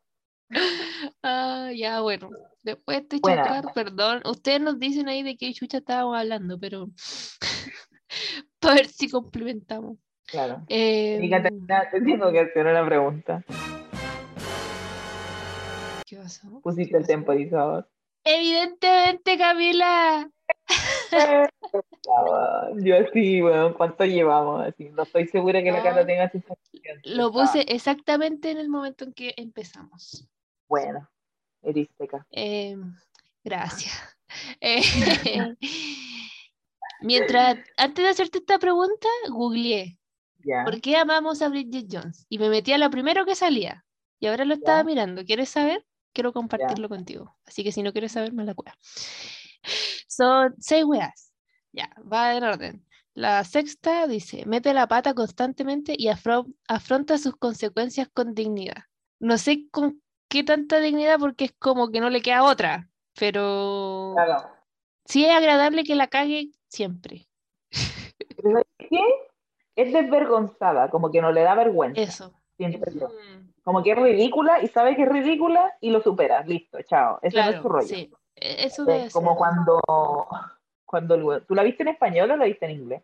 Ah, 1.22 1.70
ya, 1.74 2.00
bueno. 2.00 2.30
Después 2.62 3.08
de 3.08 3.20
chocar, 3.20 3.72
perdón. 3.74 4.22
Ustedes 4.24 4.60
nos 4.60 4.78
dicen 4.78 5.08
ahí 5.08 5.22
de 5.22 5.36
qué 5.36 5.52
chucha 5.52 5.78
estábamos 5.78 6.16
hablando, 6.18 6.58
pero 6.58 6.88
para 8.58 8.74
ver 8.76 8.86
si 8.88 9.08
complementamos. 9.10 9.98
Claro. 10.30 10.62
Em, 10.68 11.24
Y 11.24 11.30
Catalina, 11.30 11.88
te 11.90 12.00
tengo 12.02 12.30
que 12.30 12.40
hacer 12.40 12.66
una 12.66 12.84
pregunta. 12.84 13.42
¿Qué 16.06 16.16
pasó? 16.16 16.60
Pusiste 16.62 16.96
el 16.96 17.06
temporizador. 17.06 17.88
Evidentemente, 18.24 19.38
Camila. 19.38 20.30
Yo 22.82 22.94
sí, 23.12 23.40
bueno, 23.40 23.74
¿cuánto 23.74 24.04
llevamos? 24.04 24.66
Así, 24.66 24.88
no 24.90 25.02
estoy 25.04 25.26
segura 25.28 25.62
que 25.62 25.70
la 25.70 25.78
No. 25.78 25.84
cara 25.84 26.06
tenga 26.06 26.24
esa. 26.24 26.38
Lo 27.04 27.30
puse 27.32 27.60
exactamente 27.68 28.50
en 28.50 28.58
el 28.58 28.68
momento 28.68 29.04
en 29.04 29.12
que 29.12 29.34
empezamos. 29.36 30.26
Bueno, 30.68 31.08
eres 31.62 31.88
seca. 31.98 32.26
Eh, 32.30 32.76
gracias. 33.44 33.94
Eh, 34.60 34.82
mientras, 37.00 37.56
antes 37.78 38.04
de 38.04 38.10
hacerte 38.10 38.38
esta 38.38 38.58
pregunta, 38.58 39.08
googleé 39.30 39.96
Ya. 40.38 40.64
¿por 40.64 40.80
qué 40.80 40.96
amamos 40.96 41.42
a 41.42 41.48
Bridget 41.48 41.86
Jones? 41.90 42.26
Y 42.28 42.38
me 42.38 42.48
metí 42.48 42.72
a 42.72 42.78
lo 42.78 42.90
primero 42.90 43.24
que 43.26 43.34
salía. 43.34 43.84
Y 44.20 44.26
ahora 44.26 44.44
lo 44.44 44.54
estaba 44.54 44.82
mirando. 44.84 45.24
¿Quieres 45.24 45.48
saber? 45.48 45.84
Quiero 46.12 46.32
compartirlo 46.32 46.88
contigo. 46.88 47.36
Así 47.44 47.62
que 47.64 47.72
si 47.72 47.82
no 47.82 47.92
quieres 47.92 48.12
saber, 48.12 48.32
me 48.32 48.44
la 48.44 48.54
cueva. 48.54 48.76
Son 50.06 50.54
seis 50.58 50.84
weas. 50.84 51.32
Ya, 51.72 51.90
va 52.10 52.34
en 52.34 52.44
orden. 52.44 52.84
La 53.14 53.42
sexta 53.44 54.06
dice, 54.06 54.44
mete 54.46 54.72
la 54.74 54.86
pata 54.86 55.12
constantemente 55.14 55.94
y 55.96 56.08
afro- 56.08 56.46
afronta 56.68 57.18
sus 57.18 57.36
consecuencias 57.36 58.08
con 58.12 58.34
dignidad. 58.34 58.84
No 59.20 59.38
sé 59.38 59.68
con 59.70 60.02
qué 60.28 60.44
tanta 60.44 60.78
dignidad 60.80 61.18
porque 61.18 61.46
es 61.46 61.52
como 61.58 61.90
que 61.90 62.00
no 62.00 62.10
le 62.10 62.22
queda 62.22 62.44
otra, 62.44 62.88
pero 63.18 64.12
Claro. 64.14 64.48
sí 65.04 65.24
es 65.24 65.32
agradable 65.32 65.82
que 65.84 65.94
la 65.96 66.06
cague 66.06 66.50
siempre. 66.68 67.28
Pero 68.36 68.50
¿sabes 68.52 68.66
qué? 68.88 69.00
Es 69.78 69.92
desvergonzada, 69.92 70.90
como 70.90 71.10
que 71.10 71.20
no 71.22 71.30
le 71.30 71.42
da 71.42 71.54
vergüenza. 71.54 72.00
Eso. 72.00 72.32
siento 72.56 72.90
yo. 72.90 73.06
Mm, 73.08 73.52
Como 73.62 73.82
que 73.84 73.92
es 73.92 73.98
ridícula 73.98 74.60
y 74.60 74.66
sabe 74.66 74.96
que 74.96 75.02
es 75.04 75.08
ridícula 75.08 75.72
y 75.80 75.90
lo 75.90 76.00
supera. 76.00 76.42
Listo, 76.42 76.78
chao. 76.82 77.20
Ese 77.22 77.40
no 77.40 77.50
es 77.50 77.56
su 77.62 77.68
rollo. 77.68 77.86
sí. 77.86 78.10
E- 78.34 78.64
Eso 78.66 78.88
Es 78.88 79.12
como 79.12 79.30
ser. 79.30 79.38
cuando, 79.38 79.80
cuando 80.84 81.40
¿Tú 81.42 81.54
la 81.54 81.62
viste 81.62 81.82
en 81.82 81.88
español 81.90 82.30
o 82.30 82.36
la 82.36 82.44
viste 82.46 82.64
en 82.66 82.72
inglés? 82.72 83.02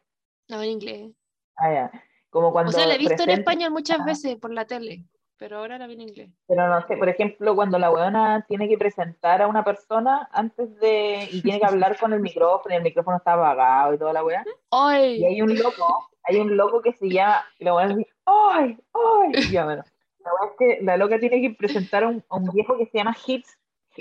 No, 0.48 0.62
en 0.62 0.70
inglés. 0.70 1.12
Ah, 1.56 1.72
ya. 1.72 1.92
Como 2.30 2.50
cuando 2.52 2.70
O 2.70 2.72
sea, 2.72 2.86
la 2.86 2.94
he 2.94 2.98
visto 2.98 3.22
en 3.22 3.30
español 3.30 3.70
muchas 3.70 3.98
Ajá. 4.00 4.06
veces 4.06 4.36
por 4.36 4.52
la 4.52 4.64
tele, 4.64 5.04
pero 5.36 5.58
ahora 5.58 5.78
la 5.78 5.86
vi 5.86 5.94
en 5.94 6.00
inglés. 6.00 6.30
Pero 6.48 6.66
no 6.68 6.84
sé, 6.88 6.96
por 6.96 7.08
ejemplo, 7.08 7.54
cuando 7.54 7.78
la 7.78 7.90
weona 7.92 8.44
tiene 8.48 8.68
que 8.68 8.76
presentar 8.76 9.40
a 9.42 9.46
una 9.46 9.62
persona 9.64 10.28
antes 10.32 10.74
de. 10.80 11.28
y 11.30 11.40
tiene 11.42 11.60
que 11.60 11.66
hablar 11.66 11.96
con 11.98 12.12
el 12.12 12.20
micrófono, 12.20 12.74
y 12.74 12.78
el 12.78 12.82
micrófono 12.82 13.18
está 13.18 13.34
apagado 13.34 13.94
y 13.94 13.98
toda 13.98 14.12
la 14.12 14.24
weá. 14.24 14.42
Y 14.44 14.50
¡Ay! 14.72 15.24
hay 15.24 15.42
un 15.42 15.56
loco, 15.56 16.10
hay 16.24 16.36
un 16.38 16.56
loco 16.56 16.82
que 16.82 16.92
se 16.92 17.08
llama. 17.08 17.44
Y 17.58 17.64
la 17.64 17.74
weona 17.74 17.94
dice, 17.94 18.10
¡ay! 18.26 18.78
¡ay! 18.92 19.32
Y 19.34 19.50
ya, 19.50 19.64
bueno. 19.64 19.82
La 20.18 20.30
es 20.46 20.52
que 20.58 20.82
la 20.82 20.96
loca 20.96 21.18
tiene 21.18 21.40
que 21.40 21.50
presentar 21.50 22.04
a 22.04 22.08
un, 22.08 22.24
a 22.30 22.36
un 22.36 22.50
viejo 22.50 22.78
que 22.78 22.86
se 22.86 22.98
llama 22.98 23.16
Hitz. 23.26 23.58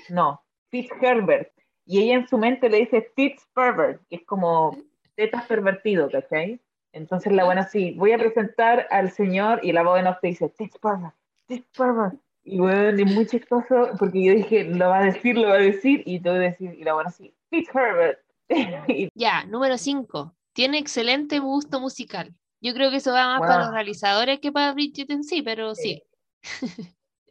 No, 0.10 0.42
Fitzherbert. 0.70 1.52
Y 1.86 2.02
ella 2.02 2.16
en 2.16 2.28
su 2.28 2.38
mente 2.38 2.70
le 2.70 2.80
dice 2.80 3.12
Fitzpervert, 3.16 4.02
que 4.10 4.18
es 4.18 4.26
como 4.26 4.78
tetas 5.16 5.46
pervertido, 5.46 6.10
¿cachai? 6.10 6.60
Entonces 6.94 7.34
la 7.34 7.44
buena 7.44 7.68
sí, 7.68 7.94
voy 7.98 8.14
a 8.14 8.18
presentar 8.18 8.88
al 8.90 9.12
señor 9.12 9.60
y 9.64 9.72
la 9.72 9.82
off 9.84 10.18
te 10.22 10.28
dice 10.28 10.50
Fitzpervert, 10.50 11.14
Fitzpervert. 11.48 12.16
Y 12.46 12.60
bueno, 12.60 12.90
es 12.90 13.14
muy 13.14 13.26
chistoso 13.26 13.90
porque 14.00 14.24
yo 14.24 14.34
dije, 14.34 14.64
lo 14.66 14.90
va 14.90 15.00
a 15.00 15.06
decir, 15.06 15.38
lo 15.38 15.50
va 15.50 15.56
a 15.56 15.60
decir, 15.60 16.04
y 16.06 16.20
todo 16.20 16.36
decir, 16.36 16.74
y 16.78 16.84
la 16.84 16.94
buena 16.94 17.10
sí, 17.10 17.34
Fitzherbert. 17.50 18.20
Ya, 19.16 19.46
número 19.46 19.78
5. 19.78 20.34
Tiene 20.54 20.78
excelente 20.78 21.39
gusto 21.39 21.80
musical. 21.80 22.34
Yo 22.62 22.74
creo 22.74 22.92
que 22.92 22.98
eso 22.98 23.12
va 23.12 23.28
más 23.28 23.42
para 23.42 23.66
los 23.66 23.74
realizadores 23.74 24.39
que 24.39 24.52
para 24.52 24.74
Bridget 24.74 25.10
en 25.10 25.24
sí, 25.24 25.42
pero 25.42 25.76
sí. 25.76 26.02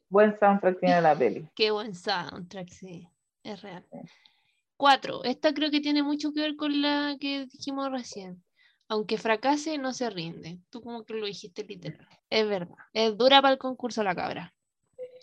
buen 0.08 0.38
soundtrack 0.38 0.80
tiene 0.80 1.00
la 1.00 1.16
peli. 1.16 1.48
Qué 1.54 1.70
buen 1.70 1.94
soundtrack, 1.94 2.68
sí. 2.68 3.08
Es 3.42 3.62
real. 3.62 3.86
Cuatro. 4.76 5.24
Esta 5.24 5.54
creo 5.54 5.70
que 5.70 5.80
tiene 5.80 6.02
mucho 6.02 6.32
que 6.32 6.40
ver 6.40 6.56
con 6.56 6.82
la 6.82 7.16
que 7.18 7.46
dijimos 7.46 7.90
recién. 7.90 8.42
Aunque 8.88 9.16
fracase, 9.16 9.78
no 9.78 9.94
se 9.94 10.10
rinde. 10.10 10.58
Tú 10.68 10.82
como 10.82 11.04
que 11.04 11.14
lo 11.14 11.24
dijiste 11.24 11.64
literal. 11.64 12.06
Es 12.28 12.46
verdad. 12.46 12.76
Es 12.92 13.16
dura 13.16 13.40
para 13.40 13.52
el 13.52 13.58
concurso 13.58 14.02
la 14.02 14.14
cabra. 14.14 14.52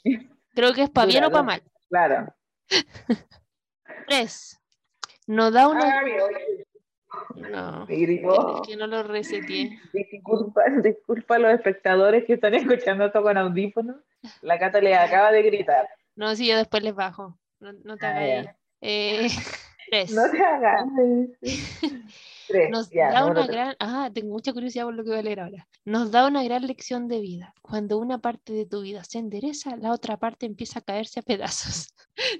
Creo 0.56 0.74
que 0.74 0.84
es 0.84 0.90
para 0.90 1.06
bien 1.06 1.24
o 1.26 1.30
para 1.30 1.44
mal. 1.44 1.64
Claro. 1.88 2.34
Tres. 4.08 4.60
Nos 5.28 5.54
da 5.54 5.68
una. 5.68 6.02
Oye, 6.02 6.66
No. 7.36 7.86
gritó. 7.88 8.62
Es 8.62 8.68
que 8.68 8.76
no 8.76 8.88
lo 8.88 9.04
reseteé. 9.04 9.80
Disculpa, 9.94 10.62
disculpa 10.84 11.36
a 11.36 11.40
los 11.40 11.52
espectadores 11.54 12.26
que 12.26 12.34
están 12.34 12.54
escuchando 12.54 13.06
esto 13.06 13.22
con 13.24 13.38
audífonos. 13.38 13.98
La 14.42 14.60
Cata 14.60 14.80
le 14.82 14.96
acaba 14.96 15.32
de 15.32 15.42
gritar. 15.44 15.88
No, 16.16 16.36
sí, 16.36 16.48
yo 16.48 16.58
después 16.58 16.84
les 16.84 16.94
bajo. 16.96 17.38
No, 17.60 17.72
no 17.84 17.98
te 17.98 18.06
Ah, 18.06 18.18
hagas. 18.18 18.56
Eh, 18.82 19.28
tres. 19.90 20.12
No 20.14 20.30
te 20.30 20.40
hagas. 20.44 20.86
Tres, 22.48 22.72
Nos 22.72 22.90
ya, 22.90 23.12
da 23.12 23.26
una 23.28 23.44
tres. 23.46 23.48
gran, 23.56 23.76
ah, 23.80 24.10
tengo 24.12 24.30
mucha 24.34 24.54
curiosidad 24.54 24.86
por 24.86 24.96
lo 24.96 25.04
que 25.04 25.12
voy 25.12 25.20
a 25.20 25.22
leer 25.22 25.40
ahora. 25.40 25.68
Nos 25.86 26.10
da 26.10 26.26
una 26.26 26.44
gran 26.44 26.66
lección 26.66 27.08
de 27.08 27.20
vida. 27.20 27.54
Cuando 27.62 28.00
una 28.00 28.18
parte 28.18 28.54
de 28.54 28.66
tu 28.66 28.82
vida 28.82 29.04
se 29.04 29.20
endereza, 29.20 29.76
la 29.78 29.92
otra 29.92 30.18
parte 30.18 30.48
empieza 30.48 30.80
a 30.80 30.82
caerse 30.82 31.20
a 31.20 31.24
pedazos. 31.24 31.94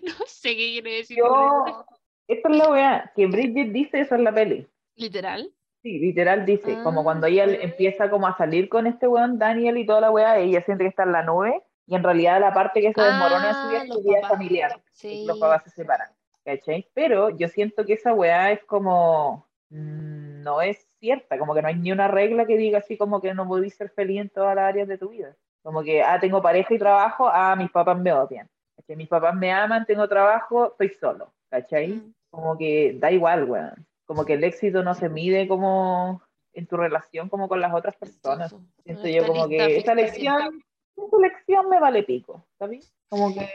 No 0.04 0.14
sé 0.26 0.58
qué 0.58 0.72
quiere 0.72 0.96
decir. 0.96 1.20
con 1.22 1.30
eso. 1.32 1.66
Yo, 1.68 1.86
esto 2.30 2.50
es 2.50 2.56
la 2.58 2.70
weá, 2.70 3.12
que 3.16 3.28
Bridget 3.28 3.72
dice 3.72 4.02
eso 4.02 4.16
en 4.16 4.24
la 4.24 4.32
peli. 4.34 4.68
Literal. 4.96 5.52
Sí, 5.82 5.98
literal 6.00 6.46
dice, 6.46 6.78
como 6.84 7.02
Ah. 7.02 7.04
cuando 7.04 7.28
ella 7.28 7.46
empieza 7.46 8.10
como 8.10 8.28
a 8.28 8.36
salir 8.38 8.68
con 8.70 8.86
este 8.88 9.08
weón, 9.08 9.40
Daniel 9.40 9.78
y 9.78 9.86
toda 9.86 10.02
la 10.02 10.12
weá, 10.12 10.38
ella 10.38 10.62
siente 10.62 10.84
que 10.84 10.90
está 10.90 11.04
en 11.04 11.14
la 11.14 11.24
nube, 11.24 11.64
y 11.86 11.96
en 11.96 12.04
realidad 12.04 12.40
la 12.42 12.54
parte 12.54 12.82
que 12.82 12.94
se 12.94 13.02
desmorona 13.02 13.50
Ah, 13.52 13.74
es 13.84 13.88
su 13.94 14.02
vida 14.02 14.22
papás. 14.22 14.30
familiar. 14.38 14.82
Sí. 14.92 15.26
Los 15.26 15.40
papás 15.40 15.64
se 15.64 15.70
separan, 15.72 16.10
¿cachai? 16.46 16.88
Pero 16.94 17.30
yo 17.30 17.48
siento 17.48 17.86
que 17.86 17.94
esa 17.94 18.14
weá 18.14 18.52
es 18.52 18.64
como, 18.66 19.48
mm, 19.70 20.42
no 20.44 20.62
es 20.62 20.78
cierta, 21.00 21.38
como 21.40 21.56
que 21.56 21.62
no 21.62 21.68
hay 21.70 21.76
ni 21.76 21.92
una 21.92 22.08
regla 22.10 22.46
que 22.46 22.58
diga 22.58 22.80
así 22.80 22.98
como 22.98 23.22
que 23.22 23.34
no 23.34 23.48
podés 23.48 23.74
ser 23.76 23.90
feliz 23.90 24.22
en 24.22 24.30
todas 24.30 24.56
las 24.56 24.66
áreas 24.66 24.88
de 24.88 24.98
tu 24.98 25.10
vida. 25.10 25.36
Como 25.64 25.82
que, 25.84 26.02
ah, 26.04 26.20
tengo 26.20 26.42
pareja 26.42 26.74
y 26.74 26.78
trabajo, 26.80 27.28
ah, 27.32 27.56
mis 27.56 27.72
papás 27.72 27.98
me 27.98 28.12
odian. 28.12 28.50
¿cachai? 28.76 28.96
Mis 28.98 29.08
papás 29.08 29.34
me 29.36 29.52
aman, 29.52 29.86
tengo 29.86 30.08
trabajo, 30.08 30.72
estoy 30.72 30.90
solo, 30.90 31.34
¿cachai? 31.50 31.88
Mm. 31.90 32.14
Como 32.30 32.58
que 32.58 32.94
da 33.00 33.12
igual, 33.12 33.46
weón. 33.50 33.88
Como 34.06 34.26
que 34.26 34.34
el 34.34 34.44
éxito 34.44 34.84
no 34.84 34.94
se 34.96 35.10
mide 35.10 35.48
como 35.48 36.22
en 36.54 36.68
tu 36.68 36.78
relación 36.78 37.30
como 37.30 37.48
con 37.48 37.62
las 37.62 37.74
otras 37.74 37.96
personas. 37.98 38.52
Siento 38.84 39.04
Esta 39.04 39.10
yo 39.10 39.28
como 39.28 39.48
lista 39.48 39.68
que 39.68 39.76
ficticia. 39.76 39.96
lección, 39.96 40.64
esa 40.98 41.18
lección 41.18 41.70
me 41.70 41.80
vale 41.80 42.04
pico, 42.04 42.48
¿sabes? 42.58 42.94
Como 43.10 43.34
que, 43.34 43.50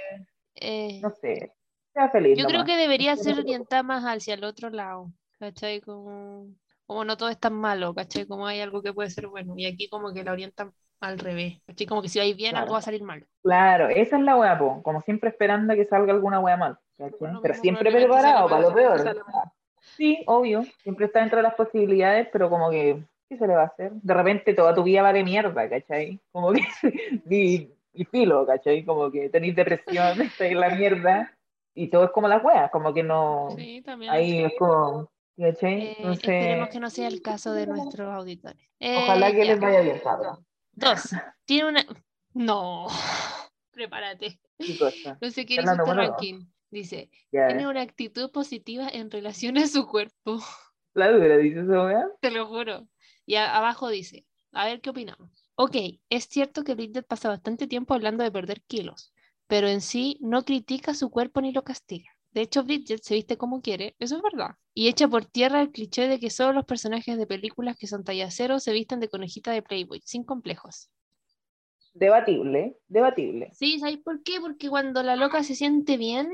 Eh, 0.57 1.01
no 1.03 1.11
sé, 1.11 1.53
sea 1.93 2.09
feliz 2.11 2.39
yo 2.39 2.47
creo 2.47 2.65
que 2.65 2.77
debería 2.77 3.17
ser 3.17 3.39
orientada 3.39 3.83
más 3.83 4.05
hacia 4.05 4.35
el 4.35 4.45
otro 4.45 4.71
lado. 4.71 5.13
¿Cachai? 5.39 5.81
Como, 5.81 6.49
como 6.87 7.05
no 7.05 7.17
todo 7.17 7.29
es 7.29 7.39
tan 7.39 7.55
malo, 7.55 7.95
¿cachai? 7.95 8.27
Como 8.27 8.47
hay 8.47 8.61
algo 8.61 8.83
que 8.83 8.93
puede 8.93 9.11
ser 9.11 9.27
bueno. 9.29 9.55
Y 9.57 9.67
aquí 9.67 9.89
como 9.89 10.13
que 10.13 10.25
la 10.25 10.33
orientan 10.33 10.73
al 11.01 11.19
revés. 11.19 11.61
¿Cachai? 11.67 11.87
Como 11.87 12.03
que 12.03 12.09
si 12.09 12.19
vais 12.19 12.37
bien, 12.37 12.51
Claro. 12.51 12.65
algo 12.65 12.73
va 12.75 12.79
a 12.79 12.83
salir 12.83 13.03
mal. 13.03 13.27
Claro, 13.43 13.89
esa 13.89 14.17
es 14.17 14.23
la 14.23 14.37
wea, 14.37 14.59
po, 14.59 14.83
como 14.83 15.03
siempre 15.03 15.29
esperando 15.31 15.73
a 15.73 15.77
que 15.77 15.85
salga 15.85 16.13
alguna 16.13 16.41
wea 16.41 16.57
mal, 16.57 16.79
lo 16.99 17.41
Pero 17.43 17.55
siempre 17.55 17.91
preparado 17.93 18.49
para 18.49 18.63
lo 18.63 18.75
peor. 18.75 19.17
Sí, 19.97 20.23
obvio, 20.27 20.63
siempre 20.83 21.07
está 21.07 21.21
dentro 21.21 21.37
de 21.39 21.43
las 21.43 21.55
posibilidades, 21.55 22.29
pero 22.33 22.49
como 22.49 22.71
que, 22.71 23.05
¿qué 23.29 23.37
se 23.37 23.47
le 23.47 23.55
va 23.55 23.63
a 23.63 23.67
hacer? 23.67 23.93
De 23.93 24.15
repente 24.15 24.55
toda 24.55 24.75
tu 24.75 24.83
vida 24.83 25.03
va 25.03 25.13
de 25.13 25.23
mierda, 25.25 25.69
¿cachai? 25.69 26.19
Como 26.33 26.53
que, 26.53 26.63
y, 27.31 27.71
y 27.93 28.05
filo, 28.07 28.47
¿cachai? 28.47 28.85
Como 28.85 29.11
que 29.11 29.29
tenéis 29.29 29.55
depresión, 29.55 30.21
estáis 30.23 30.57
la 30.57 30.71
mierda, 30.71 31.37
y 31.75 31.89
todo 31.89 32.05
es 32.05 32.11
como 32.13 32.29
las 32.29 32.43
weas, 32.43 32.71
como 32.71 32.95
que 32.95 33.03
no, 33.03 33.49
Sí, 33.57 33.83
también. 33.83 34.13
ahí 34.13 34.43
es 34.45 34.53
como, 34.59 35.11
¿cachai? 35.39 35.83
Eh, 35.83 35.95
Entonces, 35.99 36.25
esperemos 36.31 36.69
que 36.71 36.81
no 36.81 36.91
sea 36.91 37.09
el 37.09 37.21
caso 37.23 37.53
de 37.53 37.67
nuestros 37.67 38.09
auditores. 38.13 38.67
ojalá 38.81 39.29
Eh, 39.29 39.33
que 39.33 39.45
ya. 39.45 39.45
les 39.45 39.61
vaya 39.61 39.81
bien, 39.81 39.99
cabrón. 40.03 40.47
Dos. 40.77 41.11
Tiene 41.45 41.69
una. 41.69 41.87
No. 42.33 42.89
Prepárate. 43.71 44.41
¿Qué 44.59 44.79
cosa? 44.79 45.19
No 45.21 45.31
sé 45.31 45.47
qué 45.47 45.55
dice 45.55 45.67
la 45.67 45.73
este 45.83 45.95
ranking. 45.95 46.47
Dice, 46.71 47.11
Ya, 47.31 47.47
tiene 47.49 47.69
una 47.69 47.83
actitud 47.83 48.31
positiva 48.31 48.89
en 48.89 49.11
relación 49.11 49.59
a 49.59 49.67
su 49.67 49.87
cuerpo. 49.87 50.39
la 50.95 51.11
dura, 51.13 51.37
dice 51.37 51.61
esa 51.61 51.85
wea. 51.85 52.07
Te 52.21 52.31
lo 52.31 52.47
juro. 52.47 52.89
Y 53.27 53.37
a- 53.37 53.57
abajo 53.57 53.89
dice, 53.89 54.27
a 54.53 54.67
ver 54.67 54.81
qué 54.81 54.91
opinamos. 54.91 55.31
Ok, 55.57 55.77
es 56.09 56.25
cierto 56.29 56.65
que 56.65 56.75
Bridget 56.75 57.07
pasa 57.07 57.29
bastante 57.29 57.67
tiempo 57.67 57.95
hablando 57.95 58.25
de 58.25 58.33
perder 58.33 58.63
kilos, 58.63 59.13
pero 59.47 59.69
en 59.69 59.81
sí 59.81 60.19
no 60.21 60.45
critica 60.45 60.95
su 60.95 61.11
cuerpo 61.11 61.41
ni 61.41 61.53
lo 61.53 61.63
castiga. 61.63 62.11
De 62.35 62.41
hecho, 62.41 62.65
Bridget 62.65 63.01
se 63.01 63.15
viste 63.15 63.39
como 63.39 63.61
quiere, 63.63 63.95
eso 64.01 64.17
es 64.17 64.23
verdad. 64.23 64.57
Y 64.75 64.89
echa 64.89 65.07
por 65.07 65.25
tierra 65.25 65.61
el 65.61 65.71
cliché 65.71 66.09
de 66.09 66.19
que 66.19 66.31
solo 66.31 66.53
los 66.53 66.65
personajes 66.65 67.17
de 67.17 67.29
películas 67.29 67.77
que 67.77 67.87
son 67.87 68.03
talla 68.03 68.29
cero 68.33 68.59
se 68.59 68.73
visten 68.73 68.99
de 68.99 69.09
conejita 69.09 69.53
de 69.53 69.63
Playboy, 69.63 70.03
sin 70.05 70.25
complejos. 70.25 70.91
Debatible, 71.95 72.77
debatible. 72.89 73.51
Sí, 73.53 73.79
¿sabes 73.79 73.99
por 73.99 74.25
qué? 74.25 74.41
Porque 74.41 74.69
cuando 74.69 75.05
la 75.05 75.15
loca 75.15 75.45
se 75.45 75.55
siente 75.55 75.97
bien, 75.97 76.29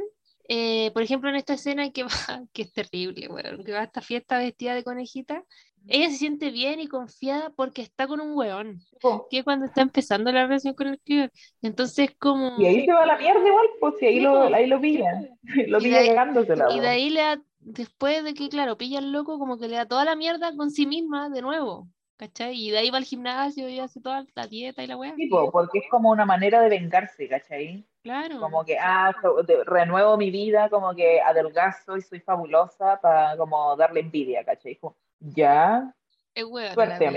eh, 0.52 0.90
por 0.92 1.02
ejemplo 1.02 1.30
en 1.30 1.36
esta 1.36 1.54
escena 1.54 1.90
que 1.92 2.02
va, 2.04 2.42
que 2.52 2.62
es 2.62 2.72
terrible, 2.72 3.28
bueno, 3.28 3.62
que 3.64 3.72
va 3.72 3.80
a 3.80 3.84
esta 3.84 4.00
fiesta 4.00 4.38
vestida 4.38 4.74
de 4.74 4.82
conejita, 4.84 5.44
ella 5.86 6.10
se 6.10 6.16
siente 6.16 6.50
bien 6.50 6.80
y 6.80 6.88
confiada 6.88 7.50
porque 7.56 7.82
está 7.82 8.06
con 8.08 8.20
un 8.20 8.36
weón, 8.36 8.80
Po. 9.00 9.26
que 9.30 9.44
cuando 9.44 9.64
está 9.66 9.80
empezando 9.82 10.30
la 10.32 10.46
relación 10.46 10.74
con 10.74 10.88
el 10.88 10.98
cliente. 11.00 11.32
Entonces 11.62 12.10
como... 12.18 12.60
Y 12.60 12.66
ahí 12.66 12.84
se 12.84 12.92
va 12.92 13.04
a 13.04 13.06
la 13.06 13.16
mierda 13.16 13.46
igual, 13.46 13.66
pues 13.80 13.94
si 13.98 14.06
ahí 14.06 14.14
Sí, 14.16 14.20
lo, 14.20 14.42
ahí 14.54 14.66
lo 14.66 14.80
pillan, 14.80 15.28
lo 15.68 15.80
Y 15.80 15.94
ahí- 15.94 16.08
cagándosela. 16.08 16.66
Y 16.74 16.80
de 16.80 16.88
ahí 16.88 17.10
le 17.10 17.20
da 17.20 17.42
después 17.60 18.24
de 18.24 18.34
que, 18.34 18.48
claro, 18.48 18.76
pilla 18.76 18.98
al 18.98 19.12
loco, 19.12 19.38
como 19.38 19.58
que 19.58 19.68
le 19.68 19.76
da 19.76 19.86
toda 19.86 20.04
la 20.04 20.16
mierda 20.16 20.54
con 20.56 20.70
sí 20.70 20.86
misma 20.86 21.30
de 21.30 21.42
nuevo. 21.42 21.88
¿Cachai? 22.20 22.54
Y 22.54 22.70
de 22.70 22.76
ahí 22.76 22.90
va 22.90 22.98
al 22.98 23.04
gimnasio 23.04 23.66
y 23.66 23.80
hace 23.80 23.98
toda 23.98 24.26
la 24.34 24.46
dieta 24.46 24.82
y 24.82 24.86
la 24.86 24.98
weá. 24.98 25.14
Tipo, 25.14 25.50
porque 25.50 25.78
es 25.78 25.84
como 25.90 26.10
una 26.10 26.26
manera 26.26 26.60
de 26.60 26.68
vengarse, 26.68 27.26
¿cachai? 27.26 27.82
Claro. 28.02 28.38
Como 28.40 28.62
que, 28.62 28.76
ah, 28.78 29.14
so- 29.22 29.42
de- 29.42 29.64
renuevo 29.64 30.18
mi 30.18 30.30
vida, 30.30 30.68
como 30.68 30.94
que 30.94 31.18
adelgazo 31.22 31.96
y 31.96 32.02
soy 32.02 32.20
fabulosa 32.20 33.00
para 33.00 33.38
como 33.38 33.74
darle 33.74 34.00
envidia, 34.00 34.44
¿cachai? 34.44 34.76
Como, 34.76 34.98
ya, 35.18 35.94
Es 36.34 36.44
hueá. 36.44 36.74
suerte. 36.74 37.10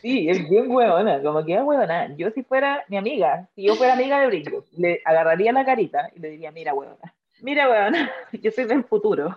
Sí, 0.00 0.28
es 0.30 0.48
bien 0.48 0.70
huevona, 0.70 1.20
como 1.20 1.44
que 1.44 1.54
es 1.56 1.62
huevona. 1.62 2.14
Yo 2.16 2.30
si 2.30 2.44
fuera 2.44 2.84
mi 2.88 2.96
amiga, 2.98 3.48
si 3.56 3.64
yo 3.64 3.74
fuera 3.74 3.94
amiga 3.94 4.20
de 4.20 4.26
Brillo, 4.28 4.64
le 4.76 5.02
agarraría 5.04 5.52
la 5.52 5.64
carita 5.64 6.08
y 6.14 6.20
le 6.20 6.30
diría, 6.30 6.52
mira 6.52 6.72
huevona, 6.72 7.14
mira 7.40 7.68
huevona, 7.68 8.12
yo 8.32 8.50
soy 8.52 8.64
del 8.66 8.84
futuro. 8.84 9.36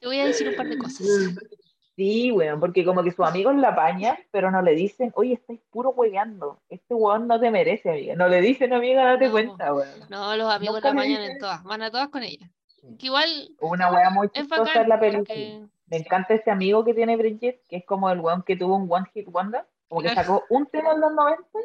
Te 0.00 0.06
voy 0.06 0.20
a 0.20 0.26
decir 0.26 0.48
un 0.48 0.54
par 0.54 0.68
de 0.68 0.78
cosas. 0.78 1.02
Sí, 1.96 2.30
weón, 2.30 2.60
porque 2.60 2.84
como 2.84 3.02
que 3.02 3.10
sus 3.10 3.26
amigos 3.26 3.56
la 3.56 3.68
apañan, 3.70 4.18
pero 4.30 4.50
no 4.50 4.60
le 4.60 4.72
dicen, 4.74 5.12
oye, 5.16 5.32
estáis 5.32 5.60
puro 5.70 5.90
hueveando, 5.90 6.60
este 6.68 6.92
weón 6.94 7.26
no 7.26 7.40
te 7.40 7.50
merece, 7.50 7.88
amiga. 7.90 8.14
No 8.16 8.28
le 8.28 8.42
dicen, 8.42 8.72
amiga, 8.74 9.04
date 9.04 9.26
No. 9.26 9.32
cuenta, 9.32 9.72
weón. 9.72 9.88
No, 10.10 10.36
los 10.36 10.52
amigos 10.52 10.76
Nunca 10.76 10.92
la 10.94 11.02
dicen. 11.02 11.22
en 11.30 11.38
todas. 11.38 11.64
Van 11.64 11.82
a 11.82 11.90
todas 11.90 12.08
con 12.08 12.22
ella. 12.22 12.50
Que 12.98 13.06
igual 13.06 13.28
Una 13.60 13.90
wea 13.90 14.10
muy 14.10 14.28
chistosa 14.28 14.82
en 14.82 14.88
la 14.88 15.00
película. 15.00 15.24
porque- 15.26 15.62
Me 15.88 15.96
encanta 15.98 16.34
ese 16.34 16.50
amigo 16.50 16.84
que 16.84 16.94
tiene 16.94 17.16
Bridget, 17.16 17.62
que 17.68 17.76
es 17.76 17.84
como 17.86 18.10
el 18.10 18.20
weón 18.20 18.42
que 18.42 18.56
tuvo 18.56 18.76
un 18.76 18.86
One 18.92 19.06
Hit 19.14 19.28
Wonder, 19.30 19.64
como 19.88 20.02
que 20.02 20.10
sacó 20.10 20.42
un 20.50 20.66
tema 20.66 20.92
en 20.92 21.00
los 21.00 21.12
90 21.14 21.58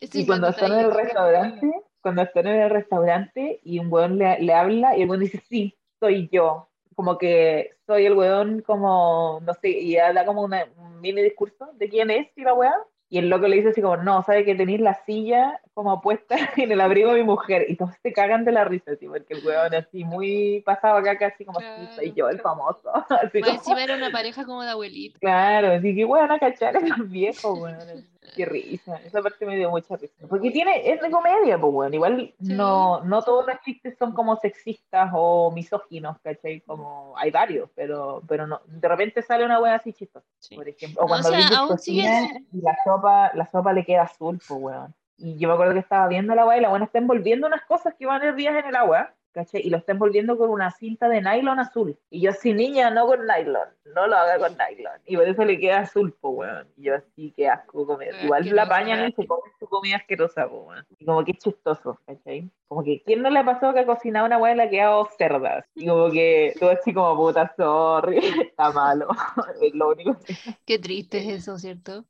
ese 0.00 0.20
y 0.20 0.26
cuando 0.26 0.48
están 0.48 0.72
en 0.72 0.78
el 0.80 0.94
restaurante, 0.94 1.70
cuando 2.00 2.22
están 2.22 2.46
en 2.46 2.60
el 2.62 2.70
restaurante 2.70 3.60
y 3.62 3.78
un 3.78 3.92
weón 3.92 4.18
le, 4.18 4.38
le 4.40 4.52
habla 4.54 4.96
y 4.96 5.02
el 5.02 5.08
weón 5.10 5.20
dice, 5.20 5.42
sí, 5.48 5.76
soy 6.00 6.28
yo. 6.32 6.68
Como 6.96 7.18
que 7.18 7.70
soy 7.86 8.06
el 8.06 8.14
weón 8.14 8.62
como, 8.62 9.38
no 9.44 9.54
sé, 9.54 9.68
y 9.68 9.94
da 9.96 10.24
como 10.24 10.42
una- 10.42 10.66
un 10.78 11.00
mini 11.00 11.22
discurso 11.22 11.68
de 11.74 11.88
quién 11.88 12.10
es 12.10 12.26
y 12.36 12.42
la 12.42 12.54
weá. 12.54 12.74
Y 13.08 13.18
el 13.18 13.28
loco 13.28 13.46
le 13.46 13.54
dice 13.56 13.68
así 13.68 13.80
como, 13.80 13.98
no, 13.98 14.24
sabe 14.24 14.44
que 14.44 14.56
tenéis 14.56 14.80
la 14.80 14.94
silla 15.04 15.60
como 15.74 16.00
puesta 16.00 16.34
en 16.56 16.72
el 16.72 16.80
abrigo 16.80 17.12
de 17.12 17.20
mi 17.20 17.22
mujer. 17.24 17.66
Y 17.68 17.76
todos 17.76 17.92
se 18.02 18.12
cagan 18.12 18.44
de 18.44 18.50
la 18.50 18.64
risa, 18.64 18.96
tío, 18.96 19.12
porque 19.12 19.34
el 19.34 19.46
weón 19.46 19.72
así 19.74 20.02
muy 20.02 20.60
pasado 20.66 20.96
acá, 20.96 21.16
casi 21.16 21.44
como, 21.44 21.60
sí, 21.60 21.66
soy 21.94 22.12
yo 22.16 22.28
el 22.28 22.40
famoso. 22.40 22.90
Así 23.22 23.40
como, 23.40 23.52
encima 23.54 23.84
era 23.84 23.94
una 23.94 24.10
pareja 24.10 24.44
como 24.44 24.62
de 24.64 24.70
abuelito. 24.70 25.20
Claro, 25.20 25.70
así 25.72 25.94
que 25.94 26.04
bueno, 26.04 26.34
a 26.34 26.38
cachar 26.40 26.76
a 26.76 26.80
los 26.80 27.08
viejos, 27.08 27.56
weón. 27.60 28.04
Qué 28.34 28.44
risa. 28.44 28.96
Esa 29.04 29.22
parte 29.22 29.46
me 29.46 29.56
dio 29.56 29.70
mucha 29.70 29.96
risa. 29.96 30.26
Porque 30.28 30.50
tiene, 30.50 30.90
es 30.90 31.00
de 31.00 31.10
comedia, 31.10 31.58
pues, 31.58 31.72
weón. 31.72 31.94
Igual 31.94 32.34
Sí. 32.40 32.52
no, 32.54 33.00
no 33.04 33.22
todos 33.22 33.46
los 33.46 33.60
chistes 33.60 33.96
son 33.98 34.12
como 34.12 34.36
sexistas 34.36 35.10
o 35.14 35.50
misóginos, 35.52 36.18
¿cachai? 36.22 36.60
Como 36.62 37.14
hay 37.16 37.30
varios, 37.30 37.70
pero, 37.74 38.22
pero 38.28 38.46
no. 38.46 38.60
De 38.66 38.88
repente 38.88 39.22
sale 39.22 39.44
una 39.44 39.60
weá 39.60 39.76
así 39.76 39.92
chistosa, 39.92 40.26
Sí. 40.38 40.54
por 40.56 40.68
ejemplo. 40.68 41.02
O 41.02 41.06
cuando 41.06 41.28
o 41.28 41.30
sea, 41.30 41.38
Bridget 41.40 41.56
aún 41.58 41.68
cocina 41.68 42.20
sigue- 42.28 42.44
y 42.52 42.60
la 42.62 42.76
sopa, 42.84 43.30
la 43.34 43.50
sopa 43.50 43.72
le 43.72 43.84
queda 43.84 44.02
azul, 44.02 44.40
pues, 44.46 44.60
weón. 44.60 44.94
Y 45.18 45.38
yo 45.38 45.48
me 45.48 45.54
acuerdo 45.54 45.72
que 45.72 45.78
estaba 45.80 46.08
viendo 46.08 46.34
la 46.34 46.44
weá 46.46 46.58
y 46.58 46.60
la 46.60 46.68
buena 46.68 46.84
está 46.84 46.98
envolviendo 46.98 47.46
unas 47.46 47.62
cosas 47.64 47.94
que 47.98 48.04
van 48.06 48.22
hervidas 48.22 48.56
en 48.56 48.66
el 48.66 48.76
agua. 48.76 49.14
¿Cachai? 49.36 49.60
Y 49.64 49.68
lo 49.70 49.76
está 49.76 49.92
envolviendo 49.92 50.38
con 50.38 50.48
una 50.48 50.70
cinta 50.70 51.08
de 51.10 51.20
nylon 51.20 51.60
azul. 51.60 51.98
Y 52.08 52.22
yo 52.22 52.30
así, 52.30 52.54
niña, 52.54 52.88
no 52.90 53.06
con 53.06 53.20
nylon, 53.26 53.68
no 53.94 54.06
lo 54.06 54.16
haga 54.16 54.38
con 54.38 54.56
nylon. 54.56 54.98
Y 55.04 55.14
por 55.16 55.28
eso 55.28 55.44
le 55.44 55.60
queda 55.60 55.80
azul, 55.80 56.12
po, 56.20 56.30
weón. 56.30 56.66
Y 56.78 56.84
yo 56.84 56.94
así, 56.96 57.32
qué 57.36 57.46
asco 57.48 57.86
comer. 57.86 58.12
Qué 58.18 58.24
Igual 58.24 58.44
la 58.46 58.62
asqueroso. 58.62 58.68
pañan 58.70 59.08
y 59.08 59.12
se 59.12 59.26
come 59.26 59.42
su 59.60 59.68
comida 59.68 59.96
asquerosa, 59.96 60.48
po, 60.48 60.62
weón. 60.62 60.86
Y 60.98 61.04
como 61.04 61.22
que 61.22 61.32
es 61.32 61.38
chistoso, 61.38 62.00
¿cachai? 62.06 62.50
Como 62.66 62.82
que, 62.82 63.02
¿quién 63.04 63.20
no 63.22 63.28
le 63.30 63.44
pasó 63.44 63.74
que 63.74 63.80
ha 63.80 63.86
cocinado 63.86 64.24
una 64.26 64.38
weá 64.38 64.56
y 64.56 64.60
ha 64.60 64.70
quedado 64.70 65.08
cerdas? 65.18 65.66
Y 65.74 65.86
como 65.86 66.10
que 66.10 66.54
todo 66.58 66.70
así 66.70 66.94
como, 66.94 67.14
puta, 67.16 67.52
sorry, 67.58 68.16
está 68.50 68.72
malo. 68.72 69.08
es 69.62 69.74
lo 69.74 69.90
único 69.90 70.16
que... 70.24 70.34
Qué 70.64 70.78
triste 70.78 71.18
es 71.18 71.42
eso, 71.42 71.58
¿cierto? 71.58 72.06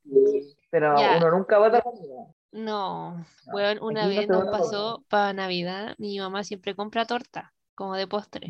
Pero 0.69 0.97
Ya. 0.97 1.17
uno 1.17 1.31
nunca 1.31 1.57
bota 1.59 1.81
comida. 1.81 2.25
No, 2.51 3.25
weón, 3.53 3.77
una 3.81 4.05
aquí 4.05 4.15
no 4.15 4.21
vez 4.21 4.27
nos 4.29 4.45
pasó 4.49 5.03
para 5.09 5.33
Navidad, 5.33 5.95
mi 5.97 6.17
mamá 6.19 6.43
siempre 6.43 6.75
compra 6.75 7.05
torta, 7.05 7.53
como 7.75 7.95
de 7.95 8.07
postre. 8.07 8.47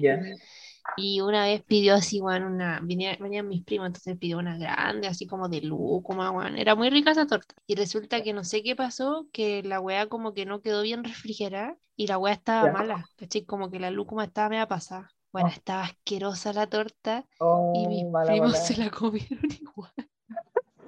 Y 0.95 1.21
una 1.21 1.43
vez 1.45 1.63
pidió 1.63 1.95
así, 1.95 2.21
weón, 2.21 2.43
una, 2.43 2.79
venía- 2.81 3.17
venían 3.19 3.47
mis 3.47 3.63
primos, 3.63 3.87
entonces 3.87 4.17
pidió 4.17 4.37
una 4.39 4.57
grande, 4.57 5.07
así 5.07 5.27
como 5.27 5.49
de 5.49 5.61
lúcuma, 5.61 6.31
weón. 6.31 6.57
Era 6.57 6.75
muy 6.75 6.89
rica 6.89 7.11
esa 7.11 7.27
torta. 7.27 7.55
Y 7.67 7.75
resulta 7.75 8.23
que 8.23 8.33
no 8.33 8.43
sé 8.43 8.63
qué 8.63 8.75
pasó, 8.75 9.27
que 9.33 9.63
la 9.63 9.79
weá 9.79 10.07
como 10.07 10.33
que 10.33 10.45
no 10.45 10.61
quedó 10.61 10.81
bien 10.83 11.03
refrigerada 11.03 11.77
y 11.95 12.07
la 12.07 12.17
weá 12.17 12.33
estaba 12.33 12.67
mala, 12.71 13.09
¿cachai? 13.17 13.45
Como 13.45 13.69
que 13.69 13.79
la 13.79 13.91
lúcuma 13.91 14.23
estaba 14.25 14.49
media 14.49 14.67
pasada. 14.67 15.09
Bueno, 15.31 15.49
Oh. 15.49 15.53
estaba 15.53 15.83
asquerosa 15.83 16.53
la 16.53 16.67
torta 16.67 17.25
Oh, 17.39 17.73
y 17.75 17.87
mis 17.87 18.05
mala, 18.05 18.31
primos 18.31 18.51
mala. 18.53 18.63
se 18.63 18.77
la 18.77 18.89
comieron 18.89 19.41
igual. 19.61 20.06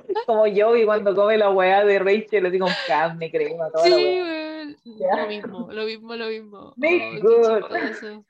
Como 0.27 0.47
yo 0.47 0.75
y 0.75 0.85
cuando 0.85 1.15
come 1.15 1.37
la 1.37 1.49
weá 1.51 1.83
de 1.85 1.99
Rachel, 1.99 2.43
le 2.43 2.51
digo 2.51 2.67
carne, 2.87 3.29
crema, 3.31 3.69
toda 3.71 3.83
Sí, 3.85 3.89
la 3.91 3.97
weá. 3.97 4.49
Lo 5.23 5.27
mismo, 5.27 5.71
lo 5.71 5.85
mismo, 5.85 6.15
lo 6.15 6.27
mismo. 6.27 6.73
Make 6.77 7.21
Oh, 7.23 7.59
good. 7.59 8.23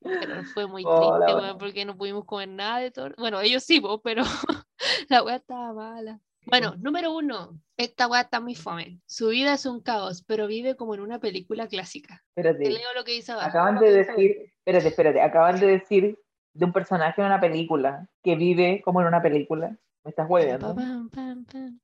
Pero 0.00 0.44
fue 0.52 0.66
muy 0.66 0.82
Oh, 0.86 1.16
triste, 1.18 1.34
weón, 1.34 1.58
porque 1.58 1.84
no 1.84 1.96
pudimos 1.96 2.24
comer 2.26 2.48
nada 2.48 2.78
de 2.80 2.90
torta. 2.90 3.14
Bueno, 3.20 3.40
ellos 3.40 3.62
sí, 3.62 3.80
po, 3.80 4.00
pero 4.02 4.22
la 5.08 5.22
weá 5.22 5.36
estaba 5.36 5.72
mala. 5.72 6.20
Bueno, 6.46 6.74
número 6.78 7.14
uno, 7.14 7.58
esta 7.78 8.06
weá 8.06 8.20
está 8.22 8.38
muy 8.38 8.54
fome. 8.54 9.00
Su 9.06 9.28
vida 9.28 9.54
es 9.54 9.64
un 9.64 9.80
caos, 9.80 10.22
pero 10.26 10.46
vive 10.46 10.76
como 10.76 10.94
en 10.94 11.00
una 11.00 11.18
película 11.20 11.68
clásica. 11.68 12.22
Te 12.34 12.42
Espérate, 12.42 12.70
leo 12.70 12.92
lo 12.94 13.04
que 13.04 13.12
dice 13.12 13.32
abajo. 13.32 13.48
acaban 13.48 13.78
de 13.78 13.92
decir, 13.92 14.52
espérate, 14.58 14.88
espérate, 14.88 15.20
acaban 15.22 15.58
de 15.58 15.66
decir 15.68 16.18
de 16.52 16.64
un 16.66 16.72
personaje 16.72 17.22
en 17.22 17.26
una 17.28 17.40
película 17.40 18.06
que 18.22 18.36
vive 18.36 18.82
como 18.84 19.00
en 19.00 19.06
una 19.06 19.22
película. 19.22 19.78
Me 20.04 20.10
estás 20.10 20.28
hueveando. 20.28 20.76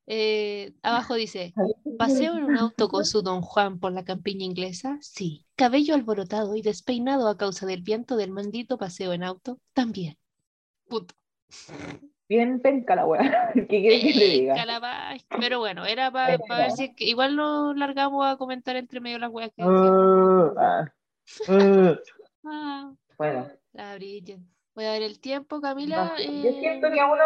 Eh, 0.06 0.74
abajo 0.82 1.14
dice, 1.14 1.54
¿paseo 1.98 2.36
en 2.36 2.44
un 2.44 2.58
auto 2.58 2.88
con 2.88 3.06
su 3.06 3.22
don 3.22 3.40
Juan 3.40 3.80
por 3.80 3.92
la 3.92 4.04
campiña 4.04 4.44
inglesa? 4.44 4.98
Sí. 5.00 5.46
¿Cabello 5.56 5.94
alborotado 5.94 6.54
y 6.54 6.60
despeinado 6.60 7.28
a 7.28 7.38
causa 7.38 7.64
del 7.64 7.82
viento 7.82 8.16
del 8.16 8.30
maldito 8.30 8.76
paseo 8.76 9.14
en 9.14 9.24
auto? 9.24 9.58
También. 9.72 10.18
Punto. 10.86 11.14
Bien 12.28 12.60
penca 12.60 12.94
la 12.94 13.06
weá. 13.06 13.20
¿Qué 13.54 13.66
quieres 13.66 14.02
que 14.02 14.12
te 14.12 14.24
diga? 14.26 14.54
calabaz. 14.54 15.24
Pero 15.40 15.58
bueno, 15.58 15.86
era 15.86 16.10
para 16.10 16.36
ver 16.36 16.70
si 16.72 16.94
que 16.94 17.06
igual 17.06 17.36
lo 17.36 17.72
largamos 17.72 18.26
a 18.26 18.36
comentar 18.36 18.76
entre 18.76 19.00
medio 19.00 19.18
las 19.18 19.30
weas 19.30 19.50
que. 19.56 19.64
Uh, 19.64 20.54
ah, 20.58 20.92
uh. 21.48 21.96
Ah, 22.44 22.92
Bueno, 23.18 23.48
la 23.72 23.96
Bridget. 23.96 24.40
Voy 24.74 24.84
a 24.84 24.92
ver 24.92 25.02
el 25.02 25.20
tiempo, 25.20 25.60
Camila. 25.60 26.14
yo 26.16 26.52
siento 26.52 26.86
eh, 26.86 26.92
que 26.92 27.00
a 27.00 27.06
uno, 27.06 27.22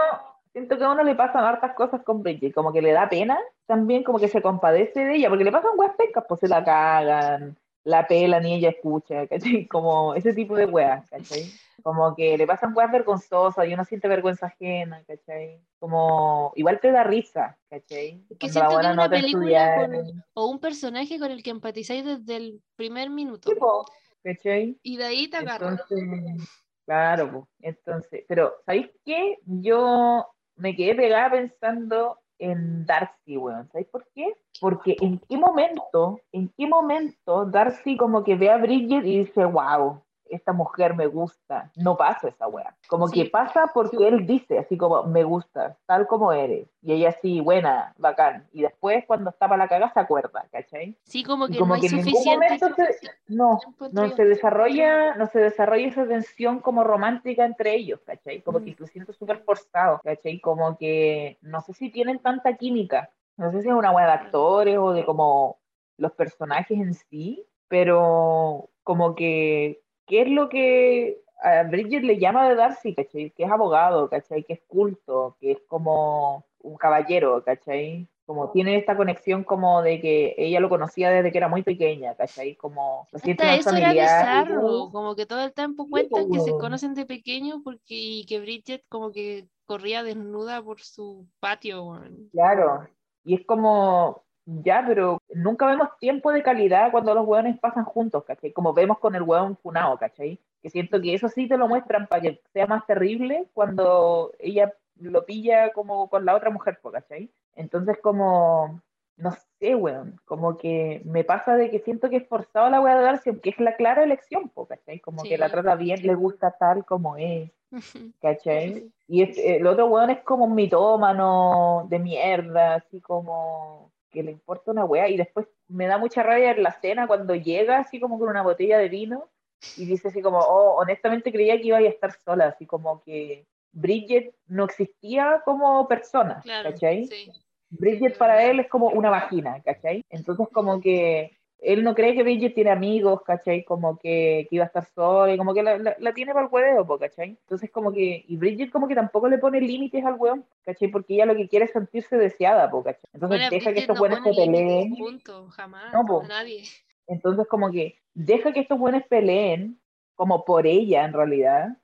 siento 0.55 0.79
que 0.79 0.85
a 0.85 0.93
uno 0.93 1.03
le 1.03 1.17
pasan 1.17 1.45
hartas 1.45 1.75
cosas 1.75 2.03
con 2.05 2.23
Bridget, 2.23 2.55
como 2.55 2.73
que 2.73 2.81
le 2.81 2.93
da 2.93 3.09
pena, 3.09 3.37
también 3.67 4.05
como 4.05 4.21
que 4.21 4.29
se 4.29 4.41
compadece 4.41 5.05
de 5.05 5.17
ella, 5.17 5.29
porque 5.29 5.43
le 5.43 5.51
pasan 5.51 5.73
weas 5.77 5.97
pencas, 5.97 6.25
pues 6.29 6.39
se 6.39 6.47
la 6.47 6.63
cagan, 6.63 7.57
la 7.83 8.07
pelan 8.07 8.47
y 8.47 8.55
ella 8.55 8.71
escucha, 8.71 9.27
¿cachai? 9.27 9.67
Como 9.69 10.15
ese 10.15 10.33
tipo 10.33 10.55
de 10.57 10.67
weas, 10.67 11.11
¿cachai? 11.11 11.51
Como 11.83 12.15
que 12.15 12.39
le 12.39 12.47
pasan 12.47 12.73
weas 12.75 12.91
vergonzosas 12.93 13.67
y 13.67 13.75
uno 13.75 13.85
siente 13.85 14.07
vergüenza 14.07 14.47
ajena, 14.47 15.03
¿cachai? 15.09 15.61
Como, 15.81 16.53
igual 16.55 16.79
te 16.79 16.93
da 16.93 17.03
risa, 17.03 17.59
¿cachai? 17.69 18.25
Que 18.39 18.49
siento 18.49 18.79
que 18.79 18.87
una 18.87 19.11
película 19.11 19.89
con- 19.91 20.25
o 20.35 20.47
un 20.47 20.61
personaje 20.61 21.19
con 21.19 21.33
el 21.33 21.43
que 21.43 21.51
empatizáis 21.51 22.05
desde 22.05 22.37
el 22.37 22.63
primer 22.77 23.11
minuto. 23.11 23.51
tipo, 23.53 23.85
¿cachai? 24.23 24.79
Y 24.85 24.97
de 24.99 25.05
ahí 25.05 25.29
te 25.29 25.39
agarra. 25.39 25.71
Entonces, 25.71 26.49
claro, 26.87 27.31
pues, 27.33 27.45
entonces, 27.61 28.25
pero 28.29 28.55
¿sabéis 28.65 28.89
qué? 29.05 29.39
Yo 29.45 30.27
me 30.57 30.77
quedé 30.77 30.95
pegada 30.95 31.31
pensando 31.31 32.19
en 32.39 32.85
Darcy, 32.87 33.37
weón. 33.37 33.69
¿Sabéis 33.69 33.89
por 33.89 34.07
qué? 34.15 34.33
Porque 34.61 34.97
en 35.01 35.19
qué 35.19 35.37
momento, 35.37 36.21
en 36.33 36.49
qué 36.57 36.67
momento 36.67 37.47
Darcy 37.47 37.97
como 37.97 38.25
que 38.25 38.37
ve 38.37 38.51
a 38.51 38.59
Bridget 38.59 39.05
y 39.05 39.25
dice, 39.25 39.45
wow, 39.45 40.04
esta 40.31 40.53
mujer 40.53 40.95
me 40.95 41.07
gusta. 41.07 41.71
No 41.77 41.97
pasa 41.97 42.29
esa 42.29 42.47
weá. 42.49 42.75
Como 42.89 43.09
Sí. 43.09 43.23
que 43.25 43.31
pasa 43.31 43.71
porque 43.75 44.09
él 44.09 44.27
dice, 44.27 44.59
así 44.59 44.77
como, 44.77 45.03
me 45.05 45.23
gusta, 45.25 45.77
tal 45.87 46.07
como 46.07 46.33
eres. 46.33 46.69
Y 46.83 46.93
ella 46.93 47.11
así, 47.11 47.41
buena, 47.41 47.95
bacán. 47.99 48.47
Y 48.53 48.63
después 48.63 49.05
cuando 49.07 49.31
está 49.31 49.49
para 49.49 49.65
la 49.65 49.69
caga 49.69 49.93
se 49.93 50.01
acuerda, 50.01 50.47
¿cachai? 50.51 50.97
Sí, 51.05 51.23
como 51.25 51.47
que 51.49 51.59
como 51.59 51.69
no 51.69 51.75
hay 51.75 51.81
que 51.81 51.89
ningún 51.89 52.05
suficiente. 52.05 52.59
se- 52.59 53.11
no, 53.29 53.59
no 53.93 54.11
se 54.11 54.25
desarrolla, 54.25 55.15
no 55.17 55.27
se 55.27 55.39
desarrolla 55.41 55.89
esa 55.89 56.07
tensión 56.07 56.61
como 56.61 56.85
romántica 56.85 57.45
entre 57.45 57.75
ellos, 57.75 58.01
¿cachai? 58.05 58.41
Como 58.43 58.61
Mm. 58.61 58.65
que 58.65 58.77
lo 58.79 58.87
siento 58.87 59.13
súper 59.13 59.39
forzado, 59.45 60.01
¿cachai? 60.03 60.41
Como 60.41 60.77
que 60.79 61.39
no 61.43 61.61
sé 61.61 61.73
si 61.75 61.91
tienen 61.91 62.19
tanta 62.19 62.57
química, 62.57 63.11
no 63.37 63.51
sé 63.51 63.63
si 63.63 63.69
es 63.69 63.75
una 63.75 63.91
buena 63.91 64.09
de 64.09 64.15
actores 64.15 64.79
o 64.79 64.93
de 64.93 65.05
como 65.05 65.59
los 65.97 66.13
personajes 66.13 66.79
en 66.79 66.95
sí, 66.95 67.47
pero 67.69 68.69
como 68.83 69.15
que, 69.15 69.81
¿qué 70.07 70.23
es 70.23 70.29
lo 70.29 70.49
que 70.49 71.23
a 71.43 71.63
Bridget 71.65 72.03
le 72.03 72.19
llama 72.19 72.49
de 72.49 72.55
Darcy, 72.55 72.95
¿cachai? 72.95 73.31
Que 73.31 73.45
es 73.45 73.51
abogado, 73.51 74.09
¿cachai? 74.09 74.45
Que 74.45 74.55
es 74.55 74.61
culto, 74.67 75.37
que 75.41 75.53
es 75.53 75.59
como 75.69 76.45
un 76.61 76.77
caballero, 76.77 77.43
¿cachai? 77.45 78.09
Como 78.25 78.51
tiene 78.51 78.77
esta 78.77 78.97
conexión 78.97 79.45
como 79.45 79.83
de 79.83 80.01
que 80.01 80.35
ella 80.39 80.59
lo 80.59 80.71
conocía 80.71 81.11
desde 81.11 81.31
que 81.31 81.39
era 81.39 81.49
muy 81.49 81.63
pequeña, 81.63 82.15
¿cachai? 82.15 82.57
Como 82.57 83.07
lo 83.13 83.19
Hasta 83.19 83.31
eso 83.31 83.43
era 83.43 83.63
familiar 83.63 83.95
y 83.95 84.01
bizarro, 84.01 84.91
como 84.91 85.15
que 85.15 85.27
todo 85.27 85.45
el 85.45 85.53
tiempo 85.53 85.87
cuentan 85.91 86.31
que 86.31 86.41
se 86.41 86.53
conocen 86.53 86.95
de 86.95 87.05
pequeño 87.05 87.61
porque 87.63 87.95
y 87.95 88.25
que 88.25 88.41
Bridget 88.41 88.85
como 88.89 89.13
que 89.13 89.47
corría 89.67 90.03
desnuda 90.03 90.63
por 90.63 90.81
su 90.81 91.27
patio. 91.41 92.01
Claro, 92.33 92.89
y 93.25 93.35
es 93.35 93.47
como, 93.47 94.24
ya, 94.47 94.85
pero 94.87 95.21
nunca 95.35 95.67
vemos 95.67 95.89
tiempo 95.99 96.31
de 96.33 96.43
calidad 96.43 96.91
cuando 96.91 97.15
los 97.15 97.27
hueones 97.27 97.59
pasan 97.59 97.85
juntos, 97.85 98.25
¿cachai? 98.25 98.53
Como 98.53 98.73
vemos 98.75 98.99
con 98.99 99.15
el 99.15 99.23
hueón 99.23 99.57
funado, 99.57 99.97
¿cachai? 99.99 100.39
Que 100.63 100.71
siento 100.71 101.01
que 101.01 101.15
eso 101.15 101.29
sí 101.29 101.49
te 101.49 101.57
lo 101.57 101.69
muestran 101.69 102.07
para 102.07 102.23
que 102.23 102.41
sea 102.53 102.67
más 102.67 102.87
terrible 102.87 103.47
cuando 103.55 104.33
ella 104.39 104.73
lo 105.01 105.25
pilla 105.25 105.73
como 105.73 106.09
con 106.09 106.25
la 106.25 106.35
otra 106.37 106.51
mujer, 106.51 106.79
¿cachai? 106.93 107.31
Entonces 107.57 107.99
como, 108.03 108.81
no 109.17 109.33
sé, 109.59 109.75
weón, 109.75 110.21
como 110.25 110.57
que 110.57 111.03
me 111.05 111.25
pasa 111.25 111.57
de 111.57 111.71
que 111.71 111.81
siento 111.81 112.11
que 112.11 112.17
es 112.19 112.29
forzado 112.29 112.69
la 112.71 112.81
wea 112.81 112.97
de 112.97 113.03
Darcy, 113.05 113.31
aunque 113.31 113.51
es 113.51 113.59
la 113.61 113.77
clara 113.77 114.05
elección, 114.05 114.51
¿cachai? 114.69 115.01
Como 115.01 115.23
que 115.23 115.39
la 115.39 115.47
Sí. 115.47 115.53
trata 115.53 115.75
bien, 115.75 116.07
le 116.07 116.15
gusta 116.15 116.51
tal 116.59 116.85
como 116.85 117.17
es. 117.17 117.51
¿cachai? 118.21 118.91
Y 119.09 119.23
el 119.41 119.67
otro 119.67 119.87
weón 119.87 120.11
es 120.11 120.21
como 120.21 120.45
un 120.45 120.55
mitómano 120.55 121.87
de 121.89 121.99
mierda, 121.99 122.75
así 122.75 123.01
como 123.01 123.91
que 124.15 124.23
le 124.23 124.31
importa 124.31 124.71
una 124.71 124.87
wea. 124.87 125.09
Y 125.11 125.19
después 125.19 125.47
me 125.69 125.87
da 125.87 125.99
mucha 125.99 126.23
rabia 126.23 126.53
en 126.53 126.63
la 126.63 126.73
cena 126.73 127.07
cuando 127.07 127.35
llega, 127.35 127.81
así 127.81 128.01
como 128.01 128.19
con 128.19 128.29
una 128.31 128.43
botella 128.43 128.79
de 128.79 128.89
vino, 128.89 129.29
y 129.77 129.85
dice 129.85 130.09
así 130.09 130.23
como, 130.23 130.39
oh, 130.39 130.81
honestamente 130.81 131.31
creía 131.33 131.59
que 131.59 131.67
iba 131.67 131.77
a 131.79 131.83
estar 131.83 132.13
sola, 132.25 132.47
así 132.47 132.65
como 132.65 133.03
que 133.03 133.47
Bridget 133.73 134.35
no 134.47 134.65
existía 134.65 135.43
como 135.45 135.87
persona, 135.89 136.41
Claro, 136.43 136.71
¿cachai? 136.71 137.07
sí. 137.07 137.31
Bridget 137.71 138.17
para 138.17 138.45
él 138.45 138.61
es 138.61 138.69
como 138.69 138.89
una 138.89 139.11
vagina, 139.11 139.61
¿cachai? 139.63 140.05
Entonces 140.09 140.47
como 140.53 140.81
que 140.81 141.37
él 141.65 141.83
no 141.85 141.95
cree 141.95 142.15
que 142.15 142.23
Bridget 142.23 142.55
tiene 142.55 142.71
amigos, 142.71 143.23
¿cachai? 143.23 143.65
Como 143.65 143.99
que, 143.99 144.47
que 144.51 144.57
iba 144.57 144.65
a 144.65 144.67
estar 144.69 144.85
sola 144.95 145.33
y 145.35 145.39
como 145.39 145.55
que 145.55 145.63
la, 145.63 145.79
la- 145.79 145.97
la 145.99 146.15
tiene 146.15 146.33
para 146.33 146.47
el 146.47 146.53
huevo, 146.53 146.87
po, 146.87 146.99
¿cachai? 146.99 147.31
Entonces 147.31 147.71
como 147.71 147.93
que, 147.93 148.25
y 148.29 148.37
Bridget 148.37 148.71
como 148.71 148.89
que 148.89 148.95
tampoco 148.95 149.29
le 149.29 149.39
pone 149.39 149.61
límites 149.61 150.05
al 150.05 150.15
hueón, 150.17 150.45
¿cachai? 150.65 150.89
Porque 150.89 151.15
ella 151.15 151.27
lo 151.27 151.37
que 151.37 151.49
quiere 151.49 151.67
es 151.67 151.73
sentirse 151.73 152.17
deseada, 152.17 152.71
¿cachai? 152.71 153.01
Entonces 153.13 153.39
Bueno, 153.39 153.51
deja 153.51 153.73
que 153.73 153.81
estos 153.81 153.95
no 153.95 154.01
buenos 154.01 154.21
se 154.25 154.35
peleen, 154.35 154.95
punto, 154.97 155.49
jamás, 155.51 155.93
No, 155.95 156.07
po. 156.07 156.23
nadie. 156.29 156.65
entonces 157.07 157.47
como 157.49 157.71
que 157.71 157.99
deja 158.15 158.53
que 158.53 158.61
estos 158.61 158.79
buenos 158.79 159.03
peleen, 159.09 159.81
como 160.15 160.45
por 160.45 160.67
ella 160.67 161.05
en 161.05 161.13
realidad, 161.13 161.77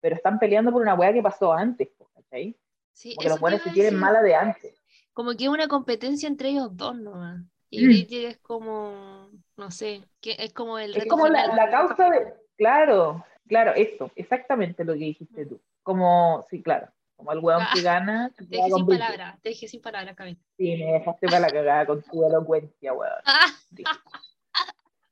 pero 0.00 0.16
están 0.16 0.38
peleando 0.38 0.72
por 0.72 0.82
una 0.82 0.94
hueá 0.94 1.12
que 1.12 1.22
pasó 1.22 1.52
antes, 1.52 1.88
¿cachai? 2.14 2.56
Sí, 2.92 3.14
Como 3.14 3.24
que 3.24 3.28
los 3.30 3.40
buenos 3.40 3.62
se 3.62 3.70
tienen 3.70 3.98
mala 3.98 4.22
de 4.22 4.34
antes. 4.34 4.74
Como 5.14 5.34
que 5.36 5.44
es 5.44 5.50
una 5.50 5.68
competencia 5.68 6.26
entre 6.28 6.50
ellos 6.50 6.68
dos 6.76 6.96
nomás. 6.96 7.42
Y 7.72 7.80
Mm. 7.80 7.86
Bridget 7.86 8.24
es 8.32 8.38
como, 8.38 9.30
no 9.56 9.70
sé, 9.70 10.02
que 10.20 10.36
es 10.38 10.52
como 10.52 10.78
el 10.78 10.94
Es 10.94 11.06
como 11.06 11.26
la, 11.26 11.56
la 11.56 11.70
causa 11.70 12.10
de. 12.10 12.34
Claro, 12.58 13.24
claro, 13.48 13.72
eso, 13.74 14.10
exactamente 14.14 14.84
lo 14.84 14.92
que 14.92 14.98
dijiste 15.00 15.46
tú. 15.46 15.58
Como, 15.82 16.44
sí, 16.50 16.62
claro, 16.62 16.88
como 17.16 17.32
el 17.32 17.38
hueón 17.38 17.62
que 17.72 17.78
Ah, 17.80 17.82
gana. 17.82 18.30
se 18.36 18.44
Te 18.50 18.56
dejé 18.56 18.70
sin 18.72 18.86
palabras, 18.86 19.40
te 19.40 19.48
dejé 19.48 19.68
sin 19.68 19.80
palabras, 19.80 20.14
Camila. 20.14 20.38
Sí, 20.58 20.76
me 20.76 20.92
dejaste 20.92 21.26
para 21.28 21.40
la 21.40 21.50
cagada 21.50 21.86
con 21.86 22.02
tu 22.02 22.26
elocuencia, 22.26 22.92
weón. 22.92 23.10
Ah, 23.24 23.50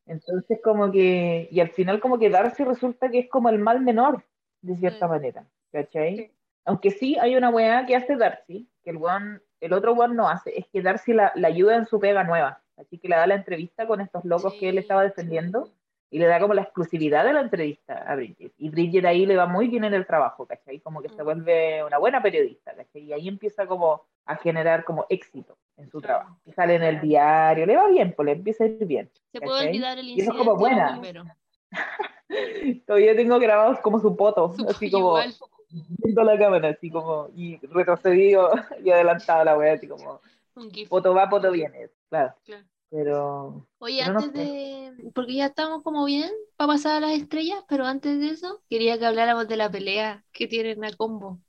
Entonces, 0.06 0.58
como 0.62 0.92
que. 0.92 1.48
Y 1.50 1.60
al 1.60 1.70
final, 1.70 1.98
como 2.00 2.18
que 2.18 2.28
Darcy 2.28 2.64
resulta 2.64 3.10
que 3.10 3.20
es 3.20 3.28
como 3.30 3.48
el 3.48 3.58
mal 3.58 3.80
menor, 3.80 4.22
de 4.60 4.76
cierta 4.76 5.06
Mm. 5.06 5.10
manera, 5.10 5.46
¿cachai? 5.72 6.30
Aunque 6.66 6.90
sí 6.90 7.16
hay 7.18 7.36
una 7.36 7.48
weá 7.48 7.86
que 7.86 7.96
hace 7.96 8.16
Darcy, 8.16 8.68
que 8.84 8.90
el 8.90 8.96
weón, 8.98 9.42
el 9.60 9.72
otro 9.72 9.92
weón 9.94 10.16
no 10.16 10.28
hace, 10.28 10.58
es 10.58 10.66
que 10.68 10.82
Darcy 10.82 11.12
la, 11.12 11.32
la 11.34 11.48
ayuda 11.48 11.76
en 11.76 11.86
su 11.86 11.98
pega 12.00 12.24
nueva. 12.24 12.60
Así 12.76 12.98
que 12.98 13.08
le 13.08 13.16
da 13.16 13.26
la 13.26 13.34
entrevista 13.34 13.86
con 13.86 14.00
estos 14.00 14.24
locos 14.24 14.54
que 14.54 14.68
él 14.70 14.78
estaba 14.78 15.02
defendiendo. 15.02 15.70
y 16.12 16.18
le 16.18 16.26
da 16.26 16.40
como 16.40 16.54
la 16.54 16.62
exclusividad 16.62 17.24
de 17.24 17.32
la 17.32 17.40
entrevista 17.40 17.94
a 17.94 18.16
Bridget. 18.16 18.52
Y 18.58 18.68
Bridget 18.68 19.04
ahí 19.04 19.26
le 19.26 19.36
va 19.36 19.46
muy 19.46 19.68
bien 19.68 19.84
en 19.84 19.94
el 19.94 20.06
trabajo, 20.08 20.44
¿cachai? 20.44 20.80
Como 20.80 21.00
que 21.02 21.08
se 21.08 21.22
Mm. 21.22 21.24
vuelve 21.24 21.84
una 21.84 21.98
buena 21.98 22.20
periodista, 22.20 22.74
¿cachai? 22.74 23.02
Y 23.04 23.12
ahí 23.12 23.28
empieza 23.28 23.64
como 23.68 24.02
a 24.26 24.34
generar 24.34 24.82
como 24.84 25.06
éxito 25.08 25.56
en 25.76 25.88
su 25.88 26.00
trabajo. 26.00 26.36
Y 26.44 26.50
sale 26.52 26.74
en 26.74 26.82
el 26.82 27.00
diario, 27.00 27.64
le 27.64 27.76
va 27.76 27.86
bien, 27.86 28.12
pues 28.16 28.26
le 28.26 28.32
empieza 28.32 28.64
a 28.64 28.66
ir 28.66 28.84
bien. 28.86 29.08
Se 29.30 29.40
puede 29.40 29.68
olvidar 29.68 29.98
el 30.00 30.06
Y 30.08 30.14
eso 30.14 30.32
es 30.32 30.38
incidente 30.38 30.38
como 30.48 30.56
buena. 30.58 30.90
primero. 31.00 31.24
Todavía 32.86 33.14
tengo 33.16 33.38
grabados 33.38 33.78
como 33.80 34.00
su 34.00 34.16
poto, 34.16 34.52
Su- 34.54 34.68
así 34.68 34.90
como 34.90 35.06
igual. 35.18 35.34
Viendo 35.70 36.22
la 36.24 36.38
cámara, 36.38 36.70
así 36.70 36.90
como, 36.90 37.28
y 37.34 37.58
retrocedido 37.66 38.50
y 38.84 38.90
adelantado 38.90 39.44
la 39.44 39.56
wea, 39.58 39.74
así 39.74 39.88
como, 39.88 40.20
Un 40.56 40.70
GIF. 40.70 40.90
poto 40.90 41.14
va, 41.14 41.28
poto 41.30 41.50
viene, 41.52 41.90
claro. 42.08 42.34
Claro. 42.44 42.66
Pero, 42.90 43.66
Oye, 43.78 44.02
Pero 44.02 44.14
no 44.14 44.20
antes 44.20 44.32
sé. 44.32 44.32
de. 44.34 45.10
Porque 45.14 45.34
ya 45.36 45.46
estamos 45.46 45.82
como 45.82 46.04
bien 46.04 46.30
para 46.56 46.68
pasar 46.74 46.96
a 46.96 47.00
las 47.08 47.12
estrellas, 47.18 47.64
pero 47.68 47.86
antes 47.86 48.18
de 48.20 48.28
eso, 48.30 48.62
quería 48.68 48.98
que 48.98 49.06
habláramos 49.06 49.48
de 49.48 49.56
la 49.56 49.70
pelea 49.70 50.24
que 50.32 50.46
tienen 50.48 50.84
a 50.84 50.92
combo. 50.96 51.40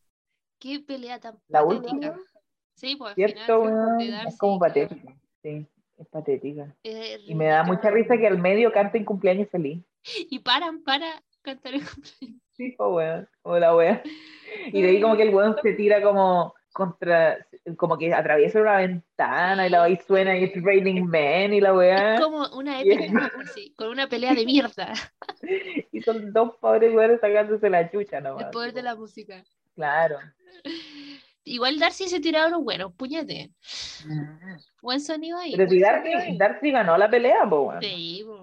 Qué 0.59 0.80
pelea 0.82 1.19
tan 1.19 1.39
La 1.49 1.63
patética. 1.63 2.13
última, 2.13 2.17
Sí, 2.76 2.95
pues 2.97 3.13
al 3.13 3.15
¿cierto? 3.15 3.63
final 3.97 4.28
Es 4.28 4.38
como 4.38 4.59
claro, 4.59 4.59
patética, 4.59 5.13
sí, 5.43 5.67
es 5.97 6.07
patética. 6.07 6.76
es 6.84 7.22
Y 7.26 7.36
me 7.36 7.45
da 7.47 7.63
mucha 7.63 7.89
risa 7.91 8.17
que 8.17 8.28
al 8.28 8.39
medio 8.39 8.72
canten 8.72 9.05
cumpleaños 9.05 9.49
feliz. 9.49 9.84
Y 10.30 10.39
paran 10.39 10.84
para 10.84 11.24
cantar 11.41 11.74
el 11.74 11.88
cumpleaños. 11.89 12.41
Weón, 12.78 13.28
como 13.41 13.59
la 13.59 13.76
wea. 13.76 14.03
Y 14.68 14.82
de 14.82 14.89
ahí 14.89 15.01
como 15.01 15.16
que 15.16 15.24
el 15.24 15.34
weón 15.34 15.55
se 15.62 15.74
tira 15.74 16.01
como 16.01 16.53
contra, 16.74 17.45
como 17.78 17.97
que 17.97 18.14
atraviesa 18.14 18.62
una 18.62 18.78
ventana 18.78 19.68
y 19.68 19.70
la 19.70 19.89
y 19.89 19.97
suena 19.97 20.38
y 20.38 20.45
es 20.45 20.64
Raining 20.64 21.05
Man 21.05 21.53
y 21.53 21.62
la 21.62 21.74
wea. 21.74 22.16
Es 22.16 22.22
como 22.22 22.47
una 22.55 22.82
épica, 22.82 23.32
sí, 23.55 23.74
con 23.78 23.89
una 23.89 24.07
pelea 24.07 24.34
de 24.34 24.45
mierda. 24.45 24.93
Y 25.91 26.01
son 26.01 26.32
dos 26.34 26.55
pobres 26.59 26.93
weones 26.93 27.20
sacándose 27.20 27.70
la 27.70 27.89
chucha 27.89 28.22
nomás. 28.22 28.45
El 28.45 28.51
poder 28.51 28.74
de 28.74 28.84
la 28.84 28.95
música. 28.95 29.43
Claro. 29.76 30.18
Igual 31.43 31.80
Darcy 31.80 32.07
se 32.07 32.20
tiraron 32.20 32.53
unos 32.53 32.64
buenos, 32.64 32.93
puñete. 32.93 33.51
Buen 34.82 35.01
sonido 35.01 35.38
ahí. 35.39 35.53
Pero 35.55 35.70
si 35.70 35.80
Darcy, 35.80 36.38
Darcy 36.38 36.72
ganó 36.72 36.97
la 36.97 37.09
pelea, 37.09 37.49
po, 37.49 37.62
weón. 37.64 37.82
Sí, 37.82 38.24
po, 38.26 38.41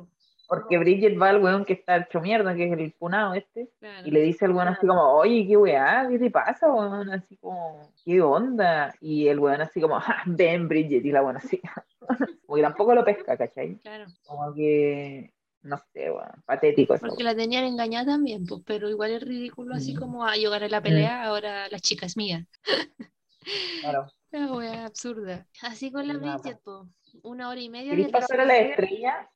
Porque 0.49 0.79
Bridget 0.79 1.21
va 1.21 1.29
al 1.29 1.43
weón 1.43 1.65
que 1.67 1.75
está 1.75 1.99
hecho 1.99 2.21
mierda, 2.21 2.55
que 2.55 2.65
es 2.65 2.73
el 2.73 2.93
funado 2.95 3.35
este, 3.35 3.69
claro. 3.79 4.09
y 4.09 4.11
le 4.11 4.21
dice 4.23 4.47
al 4.47 4.53
weón 4.53 4.69
así 4.69 4.87
como, 4.87 5.03
oye, 5.13 5.47
qué 5.47 5.57
weá, 5.59 6.07
¿qué 6.09 6.19
te 6.19 6.31
pasa, 6.31 6.73
weón? 6.73 7.11
Así 7.11 7.37
como, 7.37 7.93
¿qué 8.05 8.21
onda? 8.23 8.95
Y 9.01 9.29
el 9.29 9.39
weón 9.41 9.61
así 9.61 9.81
como, 9.81 10.01
"Ja, 10.01 10.23
ven, 10.27 10.67
Bridget, 10.67 11.05
y 11.05 11.13
la 11.13 11.23
weón 11.23 11.37
así. 11.37 11.61
como 12.47 12.57
que 12.57 12.63
tampoco 12.63 12.95
lo 12.95 13.05
pesca, 13.05 13.37
¿cachai? 13.37 13.77
Claro. 13.77 14.07
Como 14.27 14.55
que, 14.55 15.35
no 15.63 15.77
sé, 15.93 16.11
weón, 16.11 16.43
patético 16.47 16.95
eso. 16.95 17.07
Porque 17.07 17.25
la 17.25 17.37
tenían 17.37 17.65
engañada 17.65 18.07
también, 18.13 18.47
pues, 18.47 18.63
pero 18.65 18.89
igual 18.89 19.11
es 19.11 19.23
ridículo 19.23 19.75
así 19.75 19.95
Mm. 19.95 19.99
como, 19.99 20.25
ah, 20.25 20.37
yo 20.39 20.51
gané 20.51 20.71
la 20.71 20.81
pelea, 20.81 21.25
ahora 21.25 21.69
la 21.69 21.79
chica 21.79 22.07
es 22.07 22.17
mía. 22.17 22.47
Claro. 23.81 24.07
La 24.31 24.53
wea 24.53 24.85
absurda. 24.85 25.47
Así 25.63 25.91
con 25.91 26.07
la. 26.07 26.19
Bridget, 26.19 26.61
pues, 26.63 26.87
una 27.23 27.49
hora 27.49 27.61
y 27.61 27.69
media. 27.69 27.93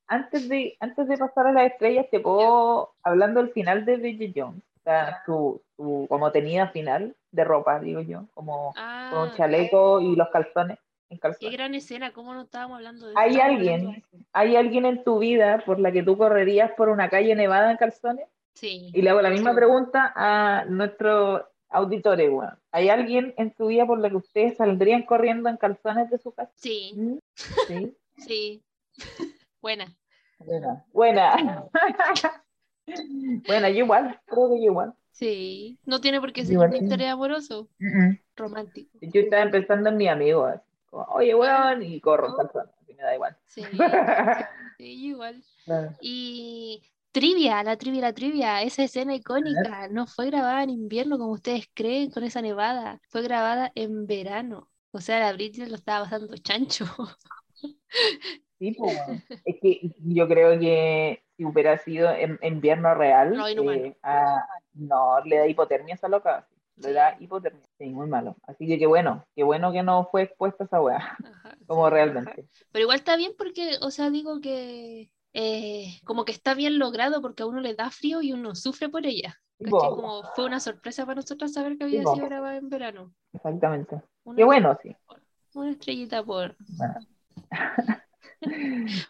Antes 0.07 0.49
de, 0.49 0.77
antes 0.81 1.09
de 1.09 1.17
pasar 1.17 1.47
a 1.47 1.53
las 1.53 1.73
estrellas, 1.73 2.07
te 2.11 2.21
puedo, 2.21 2.95
hablando 3.03 3.43
del 3.43 3.53
final 3.53 3.85
de 3.85 3.97
Bridget 3.97 4.33
Jones, 4.35 4.63
o 4.79 4.83
sea, 4.83 5.23
su, 5.25 5.63
su 5.77 6.07
como 6.09 6.31
tenida 6.33 6.69
final 6.69 7.15
de 7.31 7.45
ropa, 7.45 7.81
digo 7.81 8.01
yo, 8.01 8.27
como 8.35 8.73
con 8.75 8.83
Ah, 8.83 9.29
un 9.31 9.37
chaleco 9.37 10.01
y 10.01 10.17
los 10.17 10.29
calzones. 10.29 10.79
En 11.09 11.21
qué 11.39 11.51
gran 11.51 11.75
escena, 11.75 12.13
¿cómo 12.13 12.33
no 12.33 12.43
estábamos 12.43 12.77
hablando 12.77 13.07
de? 13.07 13.13
¿Hay 13.17 13.39
alguien, 13.39 14.03
¿Hay 14.33 14.57
alguien 14.57 14.87
en 14.87 15.05
tu 15.05 15.19
vida 15.19 15.63
por 15.67 15.79
la 15.79 15.93
que 15.93 16.03
tú 16.03 16.17
correrías 16.17 16.71
por 16.73 16.89
una 16.89 17.11
calle 17.11 17.35
nevada 17.35 17.71
en 17.71 17.77
calzones? 17.77 18.27
Sí. 18.55 18.91
Y 18.95 19.03
le 19.03 19.11
hago 19.11 19.21
la 19.21 19.31
misma 19.31 19.55
pregunta 19.55 20.13
a 20.17 20.65
nuestros 20.67 21.43
auditores, 21.73 22.31
weón. 22.31 22.59
¿Hay 22.71 22.89
alguien 22.89 23.35
en 23.37 23.53
tu 23.53 23.67
vida 23.69 23.87
por 23.87 23.99
la 23.99 24.11
que 24.11 24.17
ustedes 24.17 24.57
saldrían 24.57 25.03
corriendo 25.03 25.49
en 25.49 25.57
calzones 25.57 26.11
de 26.11 26.19
su 26.19 26.33
casa? 26.33 26.53
Sí, 26.57 26.93
¿Mm? 26.97 27.19
Sí. 27.67 27.97
sí. 28.19 28.63
Buena. 29.61 29.97
Buena. 30.39 30.85
Buena. 30.93 31.65
Buena, 33.47 33.71
yo 33.71 33.79
igual, 33.79 34.21
creo 34.27 34.49
que 34.51 34.59
yo 34.59 34.71
igual. 34.71 34.95
Sí. 35.13 35.79
No 35.85 36.01
tiene 36.01 36.21
por 36.21 36.33
qué 36.33 36.45
ser 36.45 36.59
un 36.59 36.75
interés 36.75 37.09
amoroso, 37.09 37.69
romántico. 38.35 38.99
Yo 39.01 39.21
estaba 39.21 39.51
pensando 39.51 39.91
en 39.91 39.97
mi 39.97 40.09
amigo, 40.09 40.47
así, 40.47 40.65
como, 40.87 41.05
oye, 41.05 41.35
weón, 41.35 41.83
y 41.83 42.01
corro 42.01 42.29
en 42.29 42.37
calzones, 42.37 42.75
me 42.89 43.03
da 43.03 43.15
igual. 43.15 43.37
Sí, 43.47 43.63
sí, 44.79 45.07
igual. 45.07 45.43
Claro. 45.65 45.93
Y 46.01 46.83
trivia, 47.13 47.63
la 47.65 47.77
trivia, 47.77 48.01
la 48.03 48.13
trivia, 48.15 48.63
esa 48.63 48.85
escena 48.85 49.15
icónica 49.15 49.89
no 49.89 50.07
fue 50.07 50.27
grabada 50.27 50.63
en 50.65 50.71
invierno 50.71 51.19
como 51.19 51.33
ustedes 51.33 51.69
creen 51.75 52.11
con 52.11 52.25
esa 52.25 52.43
nevada, 52.43 53.01
fue 53.09 53.23
grabada 53.23 53.73
en 53.75 54.07
verano. 54.07 54.71
O 54.93 55.01
sea, 55.01 55.21
la 55.21 55.33
Bridget 55.33 55.69
lo 55.69 55.77
estaba 55.77 56.05
pasando 56.05 56.37
chancho. 56.39 56.85
Sí, 58.59 58.73
pues. 58.79 58.97
Es 59.45 59.57
que 59.61 59.81
yo 59.99 60.29
creo 60.29 60.59
que 60.59 61.23
si 61.37 61.45
hubiera 61.45 61.79
sido 61.79 62.11
en 62.13 62.39
invierno 62.43 62.95
real, 62.95 63.35
No, 63.35 63.49
eh, 63.49 63.97
no, 64.75 65.21
le 65.25 65.37
da 65.39 65.47
hipotermia 65.47 65.95
a 65.95 65.97
esa 65.97 66.09
loca. 66.09 66.47
Le 66.77 66.89
Sí. 66.89 66.95
da 66.95 67.17
hipotermia. 67.21 67.63
Sí, 67.79 67.87
muy 67.87 68.07
malo. 68.09 68.37
Así 68.47 68.67
que 68.67 68.79
qué 68.79 68.87
bueno, 68.87 69.25
qué 69.35 69.43
bueno 69.43 69.73
que 69.73 69.83
no 69.83 70.09
fue 70.11 70.23
expuesta 70.23 70.65
esa 70.65 70.81
weá. 70.81 71.17
como 71.67 71.91
realmente. 71.91 72.47
Pero 72.71 72.83
igual 72.83 72.99
está 72.99 73.17
bien 73.17 73.33
porque, 73.37 73.79
o 73.83 73.91
sea, 73.91 74.11
digo 74.11 74.41
que 74.41 75.11
eh, 75.35 76.01
como 76.05 76.25
que 76.25 76.33
está 76.33 76.55
bien 76.55 76.79
logrado 76.79 77.21
porque 77.23 77.43
a 77.43 77.47
uno 77.47 77.61
le 77.61 77.75
da 77.75 77.91
frío 77.91 78.23
y 78.23 78.33
uno 78.33 78.55
sufre 78.55 78.89
por 78.89 79.07
ella. 79.07 79.39
Como 79.71 80.23
fue 80.35 80.45
una 80.45 80.61
sorpresa 80.61 81.07
para 81.07 81.17
nosotros 81.17 81.53
saber 81.53 81.79
que 81.79 81.85
había 81.85 82.03
sido 82.03 82.27
grabada 82.27 82.57
en 82.57 82.69
verano. 82.69 83.15
Exactamente. 83.33 84.03
Una, 84.25 84.37
Qué 84.37 84.45
bueno, 84.45 84.79
sí. 84.83 84.97
una 85.55 85.71
estrellita 85.71 86.25
por. 86.25 86.57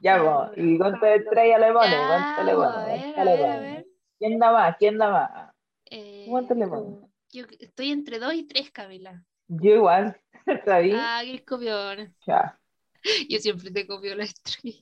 Ya, 0.02 0.18
po. 0.18 0.50
¿y 0.56 0.76
cuánto 0.76 1.06
estrella 1.06 1.58
le 1.58 1.72
pone? 1.72 1.90
Ya, 1.90 2.06
¿Cuánto 2.06 2.42
le 2.42 2.52
po, 2.52 2.58
pone? 2.58 2.74
a 2.74 2.84
ver, 2.84 3.00
¿Cuánto 3.14 3.20
a 3.20 3.24
le 3.24 3.36
pone? 3.38 3.86
¿Quién 4.18 4.38
da 4.38 4.52
más? 4.52 4.76
¿Quién 4.78 4.98
da 4.98 5.10
más? 5.10 5.54
Eh, 5.86 6.26
¿Cuánto 6.28 6.54
le 6.54 6.66
pone? 6.66 7.08
yo 7.30 7.44
estoy 7.58 7.90
entre 7.92 8.18
dos 8.18 8.34
y 8.34 8.44
tres, 8.44 8.70
Camila. 8.70 9.24
Yo 9.48 9.74
igual, 9.74 10.20
¿sabí? 10.66 10.92
Ah, 10.94 11.22
qué 11.24 11.44
copión. 11.44 12.14
Ya. 12.26 12.58
Yo 13.28 13.38
siempre 13.38 13.70
te 13.70 13.86
copio 13.86 14.14
la 14.14 14.24
estrella. 14.24 14.78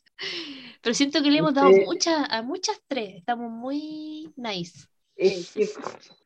Pero 0.82 0.94
siento 0.94 1.22
que 1.22 1.30
le 1.30 1.38
hemos 1.38 1.54
dado 1.54 1.72
Sí. 1.72 1.84
muchas, 1.84 2.26
a 2.30 2.42
muchas 2.42 2.80
tres. 2.86 3.16
Estamos 3.16 3.50
muy 3.50 4.32
nice. 4.36 4.86
Es 5.16 5.52
que 5.52 5.66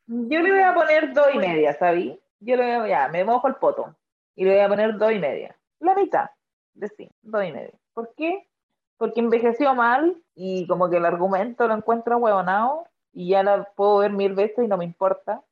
yo 0.07 0.40
le 0.40 0.51
voy 0.51 0.61
a 0.61 0.74
poner 0.74 1.12
dos 1.14 1.28
y 1.34 1.38
media, 1.38 1.72
¿sabí? 1.78 2.20
Yo 2.40 2.57
le 2.57 2.62
voy 2.62 2.72
a, 2.72 2.88
ya, 2.88 3.09
me 3.09 3.24
mojo 3.24 3.49
el 3.49 3.57
poto. 3.57 3.97
Y 4.36 4.45
le 4.45 4.53
voy 4.53 4.61
a 4.61 4.68
poner 4.68 4.99
dos 4.99 5.12
y 5.12 5.18
media. 5.18 5.57
La 5.80 5.95
mitad, 5.95 6.30
de 6.74 6.88
sí, 6.88 7.11
dos 7.22 7.45
y 7.45 7.53
media. 7.53 7.72
¿Por 7.95 8.14
qué? 8.14 8.49
Porque 8.97 9.20
envejeció 9.20 9.74
mal 9.74 10.22
y 10.34 10.66
como 10.66 10.90
que 10.90 10.99
el 10.99 11.05
argumento 11.07 11.66
lo 11.66 11.74
encuentro 11.74 12.18
huevonado 12.18 12.86
y 13.12 13.28
ya 13.30 13.42
la 13.42 13.64
puedo 13.76 13.99
ver 13.99 14.12
mil 14.12 14.34
veces 14.34 14.64
y 14.64 14.68
no 14.68 14.76
me 14.76 14.84
importa. 14.84 15.42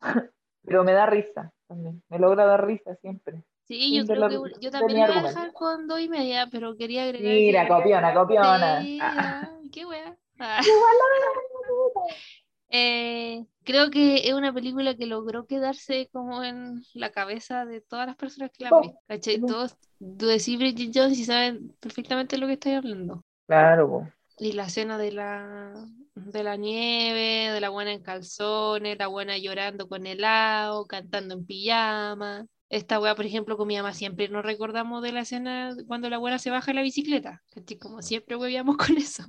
Pero 0.64 0.84
me 0.84 0.92
da 0.92 1.06
risa 1.06 1.52
también. 1.66 2.02
Me 2.08 2.18
logra 2.18 2.46
dar 2.46 2.66
risa 2.66 2.94
siempre. 2.96 3.42
Sí, 3.68 3.96
yo 3.96 4.04
creo 4.04 4.28
que 4.28 4.52
yo 4.60 4.70
también 4.70 5.06
voy 5.06 5.16
a 5.16 5.22
dejar 5.22 5.52
con 5.52 5.86
dos 5.86 6.00
y 6.00 6.08
media, 6.08 6.48
pero 6.50 6.76
quería 6.76 7.04
agregar. 7.04 7.32
Mira, 7.32 7.62
que- 7.62 7.68
copiona, 7.68 8.14
copiona. 8.14 8.82
Sí, 8.82 8.98
Ah. 9.00 9.50
qué 9.72 9.86
wea. 9.86 10.16
Ah. 10.38 10.60
Eh, 12.74 13.44
creo 13.64 13.90
que 13.90 14.26
es 14.26 14.32
una 14.32 14.50
película 14.50 14.96
que 14.96 15.04
logró 15.04 15.44
quedarse 15.46 16.08
como 16.10 16.42
en 16.42 16.82
la 16.94 17.10
cabeza 17.10 17.66
de 17.66 17.82
todas 17.82 18.06
las 18.06 18.16
personas 18.16 18.50
que 18.50 18.64
la 18.64 18.70
Oh, 18.72 18.80
oh. 18.80 19.46
Todos 19.46 19.76
decís 19.98 20.58
Bridget 20.58 20.90
Jones 20.94 21.18
y 21.18 21.24
saben 21.26 21.76
perfectamente 21.80 22.38
lo 22.38 22.46
que 22.46 22.54
estoy 22.54 22.72
hablando. 22.72 23.22
Claro, 23.46 23.88
po. 23.88 24.08
Y 24.38 24.52
la 24.52 24.64
escena 24.64 24.96
de 24.96 25.12
la, 25.12 25.86
de 26.14 26.42
la 26.42 26.56
nieve, 26.56 27.52
de 27.52 27.60
la 27.60 27.68
buena 27.68 27.92
en 27.92 28.02
calzones, 28.02 28.98
la 28.98 29.06
buena 29.08 29.36
llorando 29.36 29.86
con 29.86 30.06
helado, 30.06 30.86
cantando 30.86 31.34
en 31.34 31.44
pijama. 31.44 32.46
Esta 32.72 32.98
wea, 32.98 33.14
por 33.14 33.26
ejemplo, 33.26 33.58
con 33.58 33.68
mi 33.68 33.76
mamá 33.76 33.92
siempre 33.92 34.28
nos 34.30 34.44
recordamos 34.44 35.02
de 35.02 35.12
la 35.12 35.20
escena 35.20 35.76
cuando 35.86 36.08
la 36.08 36.16
abuela 36.16 36.38
se 36.38 36.48
baja 36.50 36.70
de 36.70 36.74
la 36.74 36.82
bicicleta. 36.82 37.42
¿cachai? 37.54 37.78
Como 37.78 38.00
siempre 38.00 38.34
huevíamos 38.34 38.78
con 38.78 38.96
eso. 38.96 39.24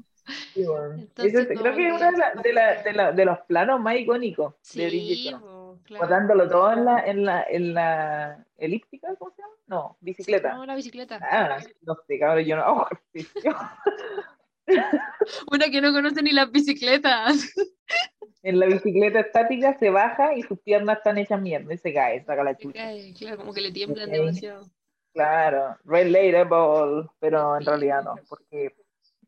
Sí, 0.53 0.63
bueno. 0.65 0.93
Entonces, 0.95 1.47
creo 1.47 1.75
que 1.75 1.87
es 1.89 1.93
uno 1.93 2.11
de, 2.11 2.17
la- 2.17 2.31
de, 2.41 2.53
la- 2.93 3.11
de 3.11 3.17
de 3.17 3.25
los 3.25 3.39
planos 3.41 3.81
más 3.81 3.97
icónicos 3.97 4.55
de 4.73 4.89
Sí, 4.89 5.29
po, 5.41 5.79
claro. 5.83 6.05
botándolo 6.05 6.49
todo 6.49 6.71
en 6.71 6.85
la, 6.85 6.99
en 7.05 7.25
la, 7.25 7.43
en 7.49 7.73
la 7.73 8.45
elíptica, 8.57 9.13
¿cómo 9.19 9.31
se 9.35 9.41
llama? 9.41 9.53
No, 9.67 9.97
bicicleta. 9.99 10.53
No, 10.53 10.65
la 10.65 10.75
bicicleta. 10.75 11.19
Ah, 11.21 11.57
no 11.81 11.97
sé, 12.07 12.19
cabrón, 12.19 12.45
yo 12.45 12.55
no 12.55 12.87
ejercicio. 13.13 13.55
Una 15.51 15.69
que 15.69 15.81
no 15.81 15.91
conoce 15.93 16.21
ni 16.21 16.31
las 16.31 16.51
bicicletas. 16.51 17.53
En 18.43 18.59
la 18.59 18.67
bicicleta 18.67 19.21
estática 19.21 19.77
se 19.79 19.89
baja 19.89 20.35
y 20.35 20.43
sus 20.43 20.59
piernas 20.59 20.97
están 20.97 21.17
hechas 21.17 21.41
mierda 21.41 21.73
y 21.73 21.77
se 21.79 21.93
cae, 21.93 22.23
saca 22.23 22.43
la 22.43 22.55
chucha. 22.55 22.79
Ay, 22.87 23.13
claro, 23.13 23.37
como 23.37 23.53
que 23.53 23.61
le 23.61 23.71
tiemblan 23.71 24.11
Ok. 24.11 24.11
demasiado. 24.11 24.69
Claro, 25.13 25.77
relatable, 25.85 27.09
pero 27.19 27.57
en 27.57 27.65
Sí. 27.65 27.65
realidad 27.65 28.03
no, 28.03 28.21
porque 28.29 28.75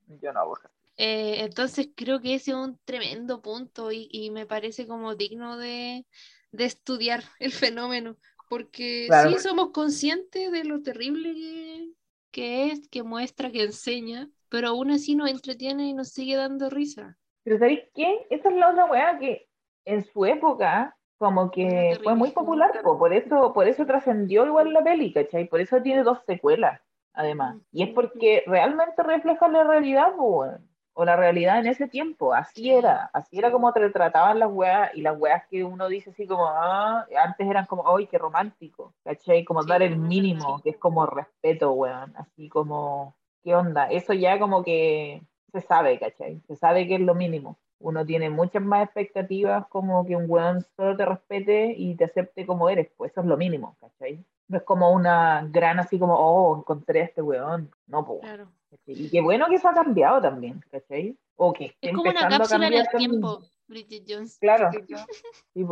yo 0.07 0.33
no 0.33 0.39
hago. 0.41 0.57
Eh, 0.97 1.41
entonces 1.43 1.89
creo 1.95 2.21
que 2.21 2.35
ese 2.35 2.51
es 2.51 2.57
un 2.57 2.79
tremendo 2.85 3.41
punto 3.41 3.91
y, 3.91 4.07
y 4.11 4.29
me 4.31 4.45
parece 4.45 4.87
como 4.87 5.15
digno 5.15 5.57
de, 5.57 6.05
de 6.51 6.65
estudiar 6.65 7.23
el 7.39 7.51
fenómeno, 7.51 8.17
porque 8.47 9.11
Claro. 9.11 9.31
sí 9.31 9.39
somos 9.39 9.71
conscientes 9.71 10.51
de 10.51 10.63
lo 10.63 10.81
terrible 10.81 11.33
que, 11.33 11.91
que 12.31 12.71
es, 12.71 12.87
que 12.89 13.03
muestra, 13.03 13.51
que 13.51 13.63
enseña, 13.63 14.29
pero 14.55 14.69
aún 14.69 14.89
así 14.89 15.17
nos 15.17 15.29
entretiene 15.29 15.87
y 15.89 15.93
nos 15.93 16.13
sigue 16.13 16.37
dando 16.37 16.69
risa. 16.69 17.17
Pero 17.43 17.59
¿sabéis 17.59 17.81
qué? 17.93 18.25
Esa 18.29 18.47
es 18.47 18.55
la 18.55 18.69
otra 18.69 18.85
weá 18.85 19.19
que 19.19 19.49
en 19.83 20.01
su 20.05 20.25
época 20.25 20.95
como 21.17 21.51
que 21.51 21.99
fue 22.01 22.15
muy 22.15 22.31
popular, 22.31 22.71
po, 22.81 22.97
por 22.97 23.11
eso, 23.11 23.51
por 23.51 23.67
eso 23.67 23.85
trascendió 23.85 24.45
igual 24.45 24.71
la 24.71 24.81
peli, 24.81 25.11
¿cachai? 25.11 25.49
Por 25.49 25.59
eso 25.59 25.81
tiene 25.81 26.03
dos 26.03 26.19
secuelas, 26.25 26.79
además. 27.11 27.57
Y 27.73 27.83
es 27.83 27.89
porque 27.89 28.43
realmente 28.47 29.03
refleja 29.03 29.49
la 29.49 29.65
realidad, 29.65 30.15
po, 30.15 30.45
o 30.93 31.03
la 31.03 31.17
realidad 31.17 31.59
en 31.59 31.67
ese 31.67 31.89
tiempo, 31.89 32.33
así 32.33 32.71
era, 32.71 33.09
así 33.11 33.37
era 33.37 33.51
como 33.51 33.73
te 33.73 33.89
trataban 33.89 34.39
las 34.39 34.49
weas, 34.49 34.95
y 34.95 35.01
las 35.01 35.19
weas 35.19 35.45
que 35.47 35.65
uno 35.65 35.89
dice 35.89 36.11
así 36.11 36.25
como, 36.27 36.47
ah, 36.47 37.05
antes 37.21 37.45
eran 37.45 37.65
como, 37.65 37.93
¡ay, 37.93 38.07
qué 38.07 38.17
romántico! 38.17 38.93
¿cachai? 39.03 39.43
Como 39.43 39.63
Sí, 39.63 39.67
dar 39.67 39.81
el 39.81 39.97
mínimo, 39.97 40.61
que 40.63 40.69
es 40.69 40.77
como 40.77 41.05
respeto, 41.05 41.73
weón, 41.73 42.13
así 42.15 42.47
como, 42.47 43.17
¿qué 43.45 43.55
onda? 43.55 43.85
Eso 43.85 44.11
ya 44.13 44.39
como 44.39 44.63
que 44.63 45.21
se 45.53 45.61
sabe, 45.61 45.99
¿cachai? 45.99 46.41
Se 46.47 46.55
sabe 46.55 46.87
que 46.87 46.95
es 46.95 47.01
lo 47.01 47.13
mínimo. 47.13 47.57
Uno 47.79 48.03
tiene 48.03 48.29
muchas 48.29 48.63
más 48.63 48.85
expectativas 48.85 49.67
como 49.67 50.05
que 50.05 50.15
un 50.15 50.25
weón 50.27 50.65
solo 50.75 50.97
te 50.97 51.05
respete 51.05 51.73
y 51.77 51.95
te 51.95 52.05
acepte 52.05 52.45
como 52.45 52.69
eres, 52.69 52.89
pues 52.97 53.11
eso 53.11 53.21
es 53.21 53.27
lo 53.27 53.37
mínimo, 53.37 53.77
¿cachai? 53.79 54.25
No 54.47 54.57
es 54.57 54.63
como 54.63 54.91
una 54.91 55.47
gran 55.51 55.79
así 55.79 55.99
como, 55.99 56.15
oh, 56.15 56.57
encontré 56.57 57.01
a 57.01 57.05
este 57.05 57.21
weón. 57.21 57.69
No, 57.85 58.03
pues. 58.05 58.21
Claro. 58.21 58.49
Y 58.87 59.09
qué 59.09 59.21
bueno 59.21 59.45
que 59.47 59.55
eso 59.55 59.69
ha 59.69 59.73
cambiado 59.73 60.21
también, 60.21 60.61
¿cachai? 60.71 61.15
O 61.35 61.53
que 61.53 61.65
esté 61.65 61.89
Es 61.89 61.95
como 61.95 62.09
una 62.09 62.27
cápsula 62.27 62.67
en 62.67 62.73
el 62.73 62.87
tiempo, 62.89 63.41
Bridget 63.67 64.03
Jones. 64.07 64.37
Claro, 64.39 64.71
sí, 64.71 65.65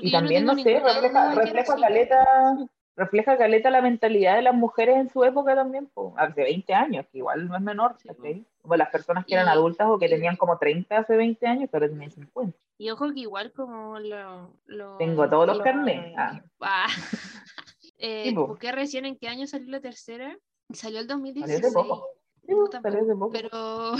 Y 0.00 0.10
también, 0.10 0.46
tengo 0.46 0.54
no 0.54 0.62
sé, 0.62 0.80
refleja, 0.80 1.34
refleja 1.34 1.76
caleta, 1.76 2.24
refleja 2.96 3.36
caleta 3.38 3.70
la 3.70 3.80
mentalidad 3.82 4.36
de 4.36 4.42
las 4.42 4.54
mujeres 4.54 4.96
en 4.96 5.08
su 5.08 5.24
época 5.24 5.54
también, 5.54 5.86
po. 5.86 6.14
hace 6.18 6.42
20 6.42 6.74
años, 6.74 7.06
que 7.10 7.18
igual 7.18 7.48
no 7.48 7.56
es 7.56 7.62
menor, 7.62 7.96
Sí. 7.98 8.08
¿cachai? 8.08 8.44
Como 8.60 8.76
las 8.76 8.90
personas 8.90 9.24
que 9.26 9.34
eran 9.34 9.46
Y- 9.46 9.50
adultas 9.50 9.88
o 9.90 9.98
que 9.98 10.08
tenían 10.08 10.36
como 10.36 10.58
30 10.58 10.98
hace 10.98 11.16
20 11.16 11.46
años, 11.46 11.68
pero 11.72 11.88
tenían 11.88 12.10
50. 12.10 12.56
Y 12.78 12.90
ojo 12.90 13.12
que 13.12 13.20
igual 13.20 13.52
como 13.52 13.98
lo... 13.98 14.50
lo- 14.66 14.96
Tengo 14.98 15.28
todos 15.28 15.46
los 15.46 15.58
lo- 15.58 15.64
carnets. 15.64 16.14
Ah. 16.18 16.42
Ah. 16.60 16.86
Eh, 18.04 18.24
Sí, 18.24 18.34
po. 18.34 18.48
¿por 18.48 18.58
qué 18.58 18.72
recién 18.72 19.04
en 19.06 19.16
qué 19.16 19.28
año 19.28 19.46
salió 19.46 19.70
la 19.70 19.78
tercera? 19.80 20.36
Salió 20.72 20.98
el 20.98 21.06
Salió 21.06 21.14
2016. 21.22 21.64
hace 21.64 21.72
poco. 21.72 22.08
Sí, 22.44 22.48
tampoco, 22.48 22.80
salió 22.82 23.00
hace 23.02 23.14
poco. 23.14 23.30
Pero 23.32 23.92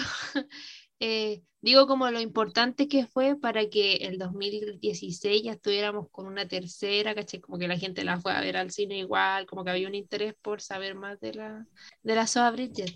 eh, 1.05 1.43
digo 1.61 1.87
como 1.87 2.11
lo 2.11 2.21
importante 2.21 2.89
que 2.89 3.07
fue 3.07 3.37
para 3.37 3.69
que 3.69 3.97
el 3.97 4.19
2016 4.19 5.43
ya 5.43 5.53
estuviéramos 5.53 6.09
con 6.11 6.27
una 6.27 6.47
tercera, 6.47 7.15
¿cachai? 7.15 7.41
Como 7.41 7.59
que 7.59 7.69
la 7.69 7.77
gente 7.77 8.05
la 8.05 8.21
fue 8.21 8.33
a 8.33 8.41
ver 8.41 8.57
al 8.57 8.71
cine 8.71 8.99
igual, 8.99 9.47
como 9.47 9.65
que 9.65 9.71
había 9.71 9.89
un 9.89 9.95
interés 9.95 10.35
por 10.41 10.61
saber 10.61 10.95
más 10.95 11.19
de 11.21 11.35
la, 11.35 11.67
de 12.03 12.15
la 12.15 12.27
Soa 12.27 12.51
Bridget. 12.53 12.91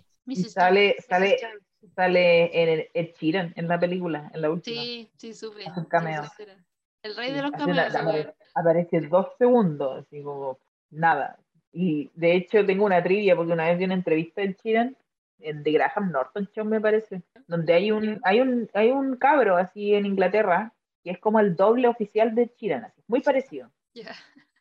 Sale, 0.49 0.97
sale, 1.09 1.39
sale 1.95 2.63
en 2.63 2.69
el, 2.69 2.89
Ed 2.95 3.11
Sheeran 3.19 3.53
en 3.57 3.69
la 3.69 3.79
película, 3.79 4.31
en 4.35 4.43
la 4.43 4.51
última. 4.51 4.83
Sí, 4.83 5.11
sí, 5.17 5.35
supe. 5.35 5.65
El 7.03 7.17
rey 7.17 7.29
Sí, 7.29 7.35
de 7.35 7.43
los 7.43 7.53
cameos. 7.53 8.27
aparece 8.55 9.01
dos 9.03 9.29
segundos, 9.39 10.05
así 10.05 10.23
como 10.23 10.59
nada. 10.91 11.39
Y 11.73 12.11
de 12.15 12.35
hecho 12.37 12.65
tengo 12.65 12.85
una 12.85 13.03
trivia 13.03 13.37
porque 13.37 13.53
una 13.53 13.67
vez 13.67 13.79
vi 13.79 13.85
una 13.85 13.95
entrevista 13.95 14.43
en 14.43 14.57
Sheeran, 14.63 14.97
de 15.39 15.73
Graham 15.73 16.11
Norton 16.11 16.49
Show 16.53 16.65
me 16.65 16.81
parece, 16.81 17.23
donde 17.47 17.75
hay 17.75 17.93
un, 17.93 18.21
hay 18.25 18.41
un, 18.41 18.69
hay 18.75 18.91
un 18.91 19.17
cabro 19.17 19.57
así 19.57 19.95
en 19.95 20.07
Inglaterra 20.07 20.73
que 21.03 21.13
es 21.13 21.19
como 21.19 21.39
el 21.39 21.55
doble 21.55 21.87
oficial 21.87 22.35
de 22.35 22.51
Sheeran, 22.57 22.85
así, 22.85 23.01
muy 23.07 23.21
parecido. 23.21 23.71
Ya. 23.95 24.13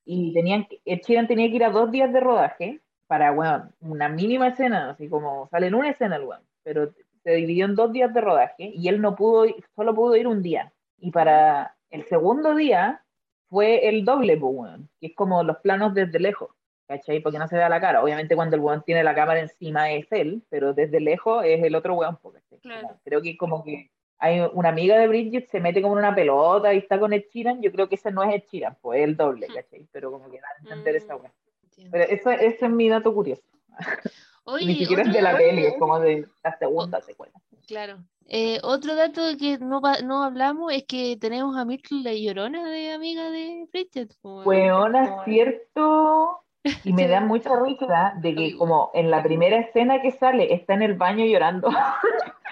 Y 0.05 0.31
tenían 0.33 0.65
que, 0.65 0.79
Ed 0.85 1.01
Sheeran 1.01 1.27
tenía 1.27 1.49
que 1.49 1.55
ir 1.55 1.63
a 1.63 1.71
dos 1.71 1.89
días 1.89 2.13
de 2.13 2.19
rodaje 2.19 2.81
para, 3.07 3.31
bueno, 3.31 3.71
una 3.81 4.09
mínima 4.09 4.49
escena, 4.49 4.91
así 4.91 5.09
como 5.09 5.47
sale 5.49 5.67
en 5.67 5.75
una 5.75 5.89
escena 5.89 6.17
el 6.17 6.23
weón, 6.23 6.43
pero 6.63 6.93
se 7.23 7.31
dividió 7.31 7.65
en 7.65 7.75
dos 7.75 7.91
días 7.91 8.13
de 8.13 8.21
rodaje 8.21 8.71
y 8.75 8.87
él 8.87 9.01
no 9.01 9.15
pudo, 9.15 9.45
solo 9.75 9.95
pudo 9.95 10.15
ir 10.15 10.27
un 10.27 10.43
día. 10.43 10.71
Y 10.99 11.11
para 11.11 11.75
el 11.89 12.05
segundo 12.05 12.53
día 12.53 13.03
fue 13.49 13.89
el 13.89 14.05
doble, 14.05 14.37
pues, 14.37 14.53
weón, 14.55 14.89
que 14.99 15.07
es 15.07 15.15
como 15.15 15.43
los 15.43 15.57
planos 15.57 15.93
desde 15.95 16.19
lejos, 16.19 16.51
¿cachai? 16.87 17.19
Porque 17.19 17.39
no 17.39 17.47
se 17.47 17.55
vea 17.57 17.69
la 17.69 17.81
cara. 17.81 18.03
Obviamente 18.03 18.35
cuando 18.35 18.55
el 18.55 18.61
weón 18.61 18.83
tiene 18.83 19.03
la 19.03 19.15
cámara 19.15 19.39
encima 19.39 19.91
es 19.91 20.07
él, 20.11 20.43
pero 20.49 20.73
desde 20.73 20.99
lejos 20.99 21.43
es 21.45 21.63
el 21.63 21.75
otro 21.75 21.95
weón. 21.95 22.17
Claro. 22.61 22.89
Creo 23.03 23.21
que 23.21 23.37
como 23.37 23.63
que 23.63 23.91
hay 24.17 24.41
una 24.53 24.69
amiga 24.69 24.97
de 24.97 25.07
Bridget 25.07 25.47
se 25.49 25.59
mete 25.59 25.81
como 25.81 25.93
en 25.95 25.99
una 26.05 26.15
pelota 26.15 26.73
y 26.73 26.77
está 26.77 26.99
con 26.99 27.11
Ed 27.13 27.23
Sheeran, 27.31 27.61
yo 27.61 27.71
creo 27.71 27.89
que 27.89 27.95
ese 27.95 28.11
no 28.11 28.23
es 28.23 28.33
Ed 28.35 28.43
Sheeran, 28.49 28.77
pues 28.81 28.99
es 28.99 29.05
el 29.05 29.17
doble, 29.17 29.47
¿cachai? 29.47 29.87
Pero 29.91 30.11
como 30.11 30.29
que 30.31 30.39
da 30.39 30.47
a 30.47 30.61
entender 30.61 30.95
esa 30.95 31.15
Mm, 31.15 31.21
weá. 31.21 31.33
entiendo. 31.63 31.91
Pero 31.91 32.03
eso, 32.11 32.31
ese 32.31 32.65
es 32.65 32.71
mi 32.71 32.89
dato 32.89 33.13
curioso. 33.13 33.43
Oye, 34.45 34.65
Ni 34.67 34.75
siquiera 34.75 35.01
es 35.03 35.11
de 35.11 35.21
la 35.21 35.35
peli, 35.35 35.65
es 35.65 35.73
como 35.79 35.99
de 35.99 36.25
la 36.43 36.57
segunda 36.57 37.01
secuela. 37.01 37.33
Claro. 37.67 37.97
Eh, 38.27 38.59
otro 38.63 38.95
dato 38.95 39.21
que 39.39 39.57
no, 39.59 39.81
no 40.03 40.23
hablamos 40.23 40.71
es 40.73 40.83
que 40.87 41.17
tenemos 41.19 41.57
a 41.57 41.65
Myrtle 41.65 42.01
la 42.03 42.13
llorona 42.13 42.67
de 42.69 42.91
amiga 42.91 43.29
de 43.31 43.67
Bridget. 43.71 44.13
po, 44.21 44.43
weón. 44.43 44.47
Weona, 44.93 45.23
cierto. 45.25 46.39
Y 46.83 46.93
me 46.93 47.07
da 47.07 47.21
mucha 47.21 47.51
risa 47.59 48.13
de 48.17 48.35
que 48.35 48.57
como 48.57 48.91
en 48.93 49.11
la 49.11 49.21
primera 49.21 49.59
escena 49.59 50.01
que 50.01 50.11
sale 50.11 50.53
está 50.53 50.73
en 50.73 50.81
el 50.81 50.95
baño 50.95 51.25
llorando. 51.25 51.69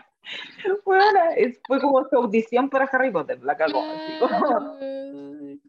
Bueno, 0.86 1.20
fue 1.68 1.82
como 1.82 2.08
su 2.08 2.16
audición 2.16 2.70
para 2.70 2.86
Harry 2.86 3.12
Potter, 3.12 3.44
la 3.44 3.58
cagó. 3.58 3.84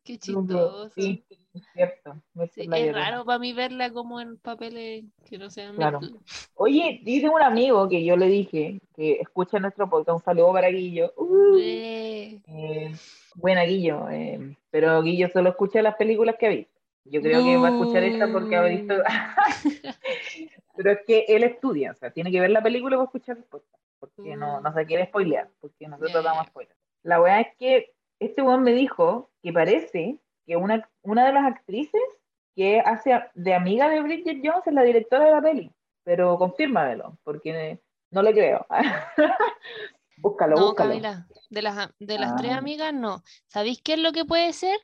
Qué 0.04 0.18
chistoso. 0.18 0.88
Sí, 0.90 1.24
es 1.54 1.62
cierto. 1.72 2.16
Sí, 2.52 2.68
es 2.72 2.94
raro 2.94 3.24
para 3.24 3.38
mí 3.38 3.52
verla 3.52 3.90
como 3.90 4.20
en 4.20 4.36
papeles 4.38 5.04
que 5.28 5.38
no 5.38 5.50
sean 5.50 5.76
Claro. 5.76 6.00
Oye, 6.54 7.00
dice 7.04 7.28
un 7.28 7.42
amigo 7.42 7.88
que 7.88 8.04
yo 8.04 8.16
le 8.16 8.26
dije 8.26 8.80
que 8.94 9.14
escucha 9.20 9.58
nuestro 9.58 9.88
podcast, 9.88 10.18
un 10.18 10.24
saludo 10.24 10.52
para 10.52 10.68
Guillo. 10.68 11.12
Uh, 11.16 11.58
Eh, 11.58 12.40
eh, 12.46 12.94
buena 13.34 13.64
Guillo, 13.64 14.08
eh, 14.10 14.56
pero 14.70 15.02
Guillo 15.02 15.28
solo 15.32 15.50
escucha 15.50 15.82
las 15.82 15.96
películas 15.96 16.36
que 16.38 16.46
ha 16.46 16.50
visto. 16.50 16.73
Yo 17.04 17.20
creo 17.20 17.42
que 17.44 17.56
va 17.56 17.68
a 17.68 17.70
escuchar 17.72 18.02
esta 18.04 18.32
porque 18.32 18.56
ha 18.56 18.62
visto. 18.62 18.94
pero 20.76 20.90
es 20.92 20.98
que 21.06 21.24
él 21.28 21.44
estudia, 21.44 21.92
o 21.92 21.94
sea, 21.94 22.10
tiene 22.10 22.30
que 22.32 22.40
ver 22.40 22.50
la 22.50 22.62
película 22.62 22.96
para 22.96 23.04
escuchar 23.04 23.36
el 23.36 23.44
podcast, 23.44 23.82
porque 23.98 24.36
no, 24.36 24.60
no 24.60 24.72
se 24.72 24.86
quiere 24.86 25.06
spoilear, 25.06 25.50
porque 25.60 25.86
nosotros 25.86 26.12
ya, 26.12 26.22
damos 26.22 26.46
spoilers. 26.48 26.76
La 27.02 27.18
verdad 27.20 27.40
es 27.40 27.56
que 27.58 27.94
este 28.18 28.42
weón 28.42 28.62
me 28.62 28.72
dijo 28.72 29.30
que 29.42 29.52
parece 29.52 30.18
que 30.46 30.56
una, 30.56 30.88
una 31.02 31.26
de 31.26 31.32
las 31.32 31.44
actrices 31.44 32.00
que 32.56 32.80
hace 32.80 33.20
de 33.34 33.54
amiga 33.54 33.88
de 33.88 34.00
Bridget 34.00 34.40
Jones 34.42 34.66
es 34.66 34.72
la 34.72 34.82
directora 34.82 35.26
de 35.26 35.30
la 35.32 35.42
peli, 35.42 35.72
pero 36.04 36.38
confírmamelo, 36.38 37.18
porque 37.22 37.80
no 38.10 38.22
le 38.22 38.32
creo. 38.32 38.66
búscalo, 40.16 40.56
no, 40.56 40.66
búscalo. 40.68 40.90
Camila, 40.90 41.26
de 41.50 41.62
las, 41.62 41.90
de 41.98 42.18
las 42.18 42.36
tres 42.36 42.52
Ah. 42.52 42.58
amigas, 42.58 42.94
no. 42.94 43.22
¿Sabéis 43.46 43.80
qué 43.82 43.94
es 43.94 43.98
lo 44.00 44.12
que 44.12 44.24
puede 44.24 44.52
ser? 44.52 44.76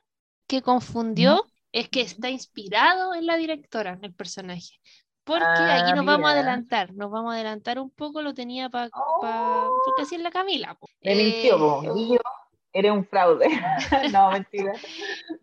Que 0.47 0.61
confundió, 0.61 1.45
es 1.71 1.89
que 1.89 2.01
está 2.01 2.29
inspirado 2.29 3.13
en 3.13 3.25
la 3.25 3.37
directora, 3.37 3.91
en 3.93 4.03
el 4.05 4.13
personaje. 4.13 4.79
Porque 5.23 5.45
aquí 5.45 5.91
Ah, 5.91 5.95
nos 5.95 6.05
vamos 6.05 6.29
a 6.29 6.33
adelantar, 6.33 6.93
nos 6.93 7.11
vamos 7.11 7.31
a 7.31 7.35
adelantar 7.35 7.79
un 7.79 7.91
poco, 7.91 8.21
lo 8.21 8.33
tenía 8.33 8.69
para... 8.69 8.89
Oh. 8.93 9.69
porque 9.85 10.01
así 10.01 10.15
es 10.15 10.21
la 10.21 10.31
Camila. 10.31 10.75
po. 10.75 10.87
Me 11.03 11.15
mintió, 11.15 11.55
Eh, 11.83 12.17
po. 12.17 12.21
Eres 12.73 12.91
un 12.91 13.05
fraude. 13.05 13.47
no, 14.13 14.31
mentira. 14.31 14.73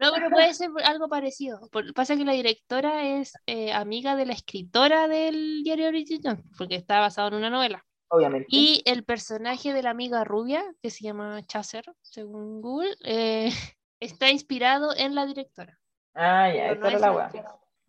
No, 0.00 0.12
pero 0.14 0.30
puede 0.30 0.54
ser 0.54 0.70
algo 0.84 1.08
parecido. 1.08 1.60
Por- 1.70 1.92
pasa 1.92 2.16
que 2.16 2.24
la 2.24 2.32
directora 2.32 3.06
es 3.06 3.34
eh, 3.46 3.70
amiga 3.72 4.16
de 4.16 4.24
la 4.26 4.32
escritora 4.32 5.08
del 5.08 5.62
diario 5.62 5.90
Jones, 6.22 6.42
porque 6.56 6.76
está 6.76 7.00
basado 7.00 7.28
en 7.28 7.34
una 7.34 7.50
novela. 7.50 7.84
Obviamente. 8.08 8.46
Y 8.50 8.82
el 8.86 9.04
personaje 9.04 9.74
de 9.74 9.82
la 9.82 9.90
amiga 9.90 10.24
rubia, 10.24 10.64
que 10.82 10.88
se 10.90 11.04
llama 11.04 11.42
Chaser, 11.46 11.84
según 12.00 12.62
Google, 12.62 12.96
eh, 13.04 13.50
está 14.00 14.30
inspirado 14.30 14.96
en 14.96 15.14
la 15.14 15.26
directora. 15.26 15.77
Ah, 16.20 16.52
ya, 16.52 16.70
esa 16.72 16.80
no 16.80 16.86
era 16.88 16.98
la 16.98 17.06
la 17.06 17.12
weá. 17.12 17.30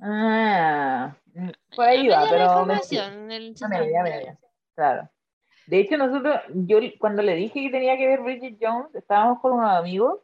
Ah, 0.01 1.15
mm, 1.33 1.49
por 1.75 1.85
ahí 1.85 2.03
Me 2.03 2.09
va, 2.15 2.25
dio 2.25 2.25
la 2.25 2.29
pero. 2.31 2.45
me- 2.65 2.73
información 2.73 3.13
en 3.23 3.31
el 3.31 3.55
Ya 3.55 3.67
me- 3.67 3.91
ya 3.91 4.03
me- 4.03 4.23
ya. 4.25 4.37
Claro. 4.75 5.09
De 5.67 5.79
hecho, 5.79 5.97
nosotros, 5.97 6.35
yo 6.53 6.77
cuando 6.99 7.21
le 7.21 7.35
dije 7.35 7.61
que 7.61 7.69
tenía 7.69 7.97
que 7.97 8.07
ver 8.07 8.21
Bridget 8.21 8.57
Jones, 8.61 8.93
estábamos 8.95 9.39
con 9.39 9.53
unos 9.53 9.69
amigos 9.71 10.19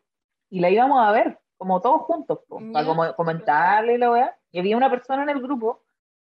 y 0.49 0.60
la 0.60 0.70
íbamos 0.70 0.99
a 1.06 1.12
ver, 1.12 1.39
como 1.58 1.82
todos 1.82 2.01
juntos, 2.03 2.39
po, 2.47 2.58
para 2.72 2.86
Ya. 2.86 2.86
como 2.88 3.16
comentarle 3.16 3.97
la 3.97 4.12
weá. 4.12 4.38
Y 4.51 4.60
había 4.60 4.78
una 4.78 4.89
persona 4.89 5.24
en 5.24 5.30
el 5.30 5.41
grupo 5.41 5.84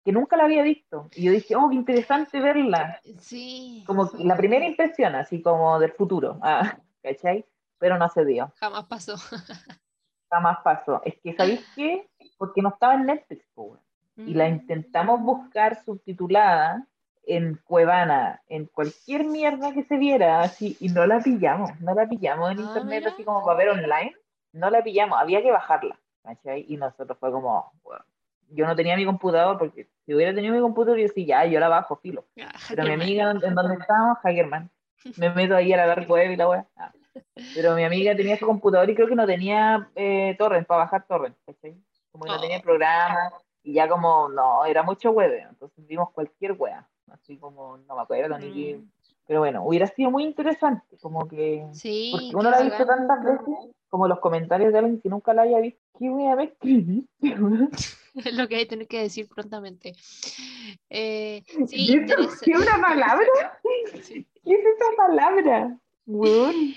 que 0.04 0.12
nunca 0.12 0.36
la 0.36 0.44
había 0.44 0.62
visto. 0.62 1.08
Y 1.14 1.24
yo 1.24 1.32
dije, 1.32 1.56
oh, 1.56 1.68
qué 1.68 1.74
interesante 1.76 2.40
verla. 2.40 3.00
Sí, 3.18 3.84
Como 3.86 4.10
que 4.10 4.22
la 4.24 4.36
primera 4.36 4.64
impresión, 4.64 5.14
así 5.14 5.40
como 5.42 5.78
del 5.78 5.92
futuro. 5.92 6.38
Ah, 6.42 6.78
¿cachai? 7.02 7.44
Pero 7.78 7.98
no 7.98 8.08
se 8.08 8.24
dio. 8.24 8.52
jamás 8.56 8.84
pasó. 8.86 9.14
Jamás 10.30 10.58
pasó. 10.64 11.00
Es 11.04 11.14
que, 11.22 11.34
¿sabéis 11.34 11.60
qué? 11.74 12.06
Porque 12.38 12.62
no 12.62 12.70
estaba 12.70 12.94
en 12.94 13.06
Netflix, 13.06 13.44
po, 13.54 13.62
weón. 13.62 13.80
y 14.18 14.32
la 14.34 14.48
Mm. 14.48 14.54
intentamos 14.54 15.20
buscar 15.20 15.76
subtitulada 15.84 16.84
en 17.26 17.60
Cuevana, 17.64 18.40
en 18.48 18.64
cualquier 18.66 19.24
mierda 19.24 19.72
que 19.72 19.84
se 19.84 19.96
viera, 19.98 20.40
así, 20.40 20.76
y 20.80 20.88
no 20.88 21.06
la 21.06 21.20
pillamos, 21.20 21.78
no 21.80 21.94
la 21.94 22.08
pillamos 22.08 22.50
en 22.52 22.58
Ah, 22.58 22.62
internet 22.62 23.00
mira. 23.00 23.10
así 23.12 23.24
como 23.24 23.44
para 23.44 23.58
ver 23.58 23.68
online, 23.68 24.14
no 24.52 24.70
la 24.70 24.82
pillamos, 24.82 25.18
había 25.20 25.42
que 25.42 25.50
bajarla, 25.50 25.98
¿cachai? 26.22 26.64
Y 26.68 26.76
nosotros 26.76 27.18
fue 27.18 27.30
como, 27.30 27.70
bueno, 27.84 28.04
yo 28.50 28.66
no 28.66 28.74
tenía 28.74 28.96
mi 28.96 29.04
computador, 29.04 29.58
porque 29.58 29.86
si 30.06 30.14
hubiera 30.14 30.34
tenido 30.34 30.54
mi 30.54 30.60
computador, 30.60 30.98
yo 30.98 31.08
sí, 31.08 31.26
ya, 31.26 31.44
yo 31.44 31.60
la 31.60 31.68
bajo, 31.68 31.96
filo. 31.96 32.24
Ah, 32.40 32.52
Pero 32.68 32.84
mi 32.84 32.92
amiga, 32.92 33.30
en 33.30 33.54
donde 33.54 33.74
estábamos, 33.74 34.18
Hackerman, 34.22 34.70
me 35.18 35.30
meto 35.30 35.56
ahí 35.56 35.72
a 35.72 35.76
la 35.76 35.86
dark 35.88 36.08
web 36.10 36.30
y 36.30 36.36
la 36.36 36.48
web. 36.48 36.64
Pero 37.54 37.74
mi 37.74 37.84
amiga 37.84 38.14
tenía 38.16 38.36
su 38.38 38.46
computador 38.46 38.88
y 38.90 38.94
creo 38.94 39.08
que 39.08 39.14
no 39.14 39.26
tenía 39.26 39.90
eh, 39.94 40.34
torrent 40.38 40.66
para 40.66 40.84
bajar 40.84 41.06
torrent, 41.06 41.36
¿cachai? 41.46 41.76
Como 42.12 42.24
que 42.24 42.30
no 42.30 42.36
Oh. 42.36 42.40
tenía 42.40 42.60
programa 42.62 43.32
y 43.62 43.74
ya 43.74 43.88
como, 43.88 44.28
no, 44.28 44.64
era 44.64 44.82
mucho 44.82 45.10
web, 45.10 45.32
entonces 45.50 45.86
vimos 45.86 46.10
cualquier 46.12 46.52
wea, 46.52 46.88
así 47.10 47.36
como, 47.36 47.78
no 47.78 47.96
me 47.96 48.02
acuerdo 48.02 48.38
ni 48.38 48.52
qué. 48.52 48.76
Mm. 48.78 48.90
Pero 49.26 49.40
bueno, 49.40 49.64
hubiera 49.64 49.88
sido 49.88 50.10
muy 50.12 50.22
interesante, 50.22 50.96
como 51.02 51.26
que, 51.26 51.66
Sí, 51.72 52.10
porque 52.12 52.30
uno 52.36 52.48
la 52.50 52.58
ha 52.58 52.62
visto 52.62 52.86
tantas 52.86 53.24
veces, 53.24 53.54
como 53.88 54.06
los 54.06 54.20
comentarios 54.20 54.72
de 54.72 54.78
alguien 54.78 55.00
que 55.00 55.08
nunca 55.08 55.34
la 55.34 55.42
haya 55.42 55.58
visto, 55.58 55.80
¿qué 55.98 56.08
wea 56.10 56.36
me 56.36 56.44
escribiste? 56.44 57.36
Es 58.14 58.34
lo 58.34 58.46
que 58.48 58.56
hay 58.56 58.62
que 58.62 58.70
tener 58.70 58.86
que 58.86 59.02
decir 59.02 59.28
prontamente. 59.28 59.92
Eh, 60.88 61.42
sí, 61.66 61.76
¿Y 61.76 61.92
eso 61.92 62.00
interesa- 62.02 62.44
¿Qué 62.44 62.52
una 62.52 62.80
palabra? 62.80 63.26
Sí. 64.02 64.26
¿Qué 64.44 64.52
es 64.54 64.60
esa 64.60 64.96
palabra? 64.96 65.76
Weón. 66.06 66.74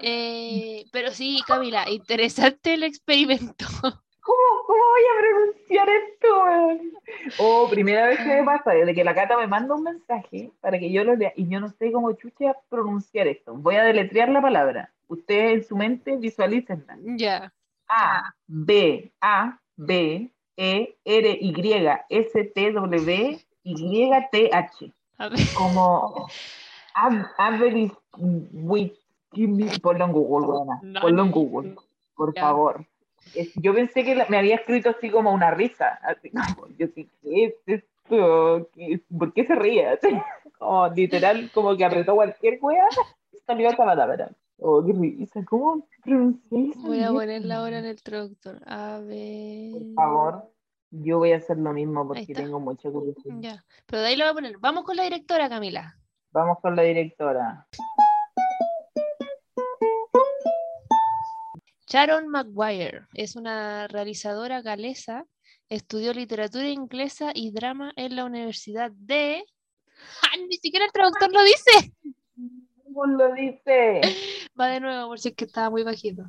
Eh, 0.00 0.86
pero 0.92 1.10
sí, 1.10 1.40
Camila, 1.46 1.88
interesante 1.90 2.74
el 2.74 2.84
experimento. 2.84 3.66
¿Cómo, 4.22 4.38
¿Cómo 4.66 4.82
voy 4.90 5.02
a 5.02 5.20
pronunciar 5.20 5.88
esto, 5.88 6.44
weón? 6.44 6.92
Oh, 7.38 7.68
primera 7.68 8.06
vez 8.06 8.18
que 8.18 8.26
me 8.26 8.44
pasa, 8.44 8.70
desde 8.70 8.94
que 8.94 9.02
la 9.02 9.14
Cata 9.14 9.36
me 9.36 9.46
manda 9.46 9.74
un 9.74 9.82
mensaje 9.82 10.52
para 10.60 10.78
que 10.78 10.92
yo 10.92 11.02
lo 11.04 11.16
lea 11.16 11.32
y 11.36 11.48
yo 11.48 11.58
no 11.58 11.70
sé 11.70 11.90
cómo 11.90 12.12
chucha 12.12 12.56
pronunciar 12.68 13.26
esto. 13.26 13.54
Voy 13.54 13.76
a 13.76 13.82
deletrear 13.84 14.28
la 14.28 14.40
palabra. 14.40 14.92
Ustedes 15.08 15.52
en 15.52 15.64
su 15.64 15.76
mente 15.76 16.16
visualícenla. 16.16 16.96
Ya. 17.16 17.52
A, 17.88 18.34
B, 18.46 19.12
A, 19.20 19.60
B, 19.76 20.30
E, 20.56 20.96
R, 21.04 21.38
Y, 21.40 21.86
S, 22.10 22.44
T, 22.54 22.72
W, 22.72 23.46
Y, 23.64 24.10
T, 24.30 24.50
H. 24.52 24.92
A 25.18 25.28
ver, 25.28 25.40
Como 25.54 26.28
average 26.94 27.92
with 28.52 28.92
ponlo 29.82 30.04
en 30.04 30.12
Google. 30.12 30.78
No, 30.82 31.00
Ponlo 31.00 31.22
en. 31.24 31.30
Google, 31.30 31.76
por 32.16 32.34
favor. 32.38 32.86
Yo 33.56 33.74
pensé 33.74 34.02
que 34.04 34.24
me 34.28 34.38
había 34.38 34.56
escrito 34.56 34.90
así 34.90 35.10
como 35.10 35.32
una 35.32 35.50
risa, 35.52 36.00
así 36.02 36.30
como, 36.30 36.66
yo 36.78 36.86
sí, 36.94 37.08
¿qué 37.22 37.44
es 37.44 37.54
esto? 37.66 38.68
¿Qué- 38.74 39.00
¿Por 39.16 39.32
qué 39.32 39.46
se 39.46 39.54
ríe? 39.54 39.86
Así, 40.02 40.08
como 40.58 40.88
literal, 40.88 41.50
como 41.54 41.76
que 41.76 41.84
apretó 41.84 42.14
cualquier 42.16 42.58
wea, 42.60 42.86
salió 43.46 43.68
esa 43.68 43.76
palabra. 43.84 44.30
Oh, 44.58 44.84
qué 44.84 44.92
risa, 44.92 45.44
¿cómo 45.44 45.86
pronuncié 46.04 46.70
esa 46.70 46.80
voy 46.80 47.00
a 47.02 47.08
ponerla 47.10 47.56
ahora 47.58 47.78
en 47.78 47.84
el 47.86 48.02
traductor. 48.02 48.60
A 48.66 48.98
ver. 48.98 49.72
Por 49.72 49.94
favor, 49.94 50.50
yo 50.90 51.18
voy 51.18 51.32
a 51.32 51.36
hacer 51.36 51.56
lo 51.56 51.72
mismo 51.72 52.06
porque 52.06 52.34
tengo 52.34 52.58
mucha 52.58 52.90
curiosidad. 52.90 53.36
Ya. 53.38 53.64
Pero 53.86 54.02
de 54.02 54.08
ahí 54.08 54.16
lo 54.16 54.24
voy 54.24 54.30
a 54.32 54.34
poner. 54.34 54.58
Vamos 54.58 54.84
con 54.84 54.96
la 54.96 55.04
directora, 55.04 55.48
Camila. 55.48 55.96
Vamos 56.32 56.58
con 56.60 56.76
la 56.76 56.82
directora. 56.82 57.66
Sharon 61.88 62.28
Maguire 62.28 63.02
es 63.14 63.34
una 63.34 63.88
realizadora 63.88 64.62
galesa. 64.62 65.24
Estudió 65.68 66.12
literatura 66.12 66.68
inglesa 66.68 67.32
y 67.34 67.50
drama 67.50 67.92
en 67.96 68.14
la 68.14 68.24
Universidad 68.24 68.92
de. 68.92 69.44
¡Ah, 70.22 70.36
Ni 70.48 70.56
siquiera 70.56 70.86
el 70.86 70.92
traductor 70.92 71.32
lo 71.32 71.42
dice. 71.42 71.92
¿Cómo 72.84 73.06
lo 73.06 73.34
dice? 73.34 74.00
Va 74.60 74.68
de 74.68 74.80
nuevo, 74.80 75.08
por 75.08 75.18
si 75.18 75.30
es 75.30 75.34
que 75.34 75.46
estaba 75.46 75.68
muy 75.68 75.82
bajito. 75.82 76.22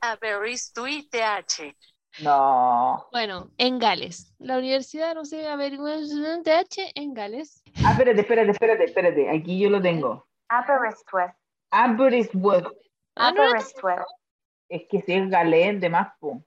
Aberystwyth 0.00 1.10
TH. 1.10 1.76
No. 2.20 3.08
Bueno, 3.10 3.50
en 3.56 3.78
Gales. 3.78 4.34
La 4.38 4.58
universidad, 4.58 5.14
no 5.14 5.24
sé, 5.24 5.46
Aberystwyth 5.46 6.42
TH 6.44 6.92
en 6.94 7.14
Gales. 7.14 7.62
Ah, 7.84 7.92
espérate, 7.92 8.20
espérate, 8.20 8.50
espérate, 8.50 8.84
espérate. 8.84 9.30
Aquí 9.30 9.58
yo 9.58 9.70
lo 9.70 9.80
tengo. 9.80 10.26
Aberystwyth. 10.48 11.34
Aberystwyth. 11.70 12.66
Aberystwyth. 13.16 14.04
Es 14.68 14.82
que 14.90 15.00
si 15.00 15.14
es 15.14 15.30
galén 15.30 15.80
de 15.80 15.88
más, 15.88 16.08
po. 16.18 16.42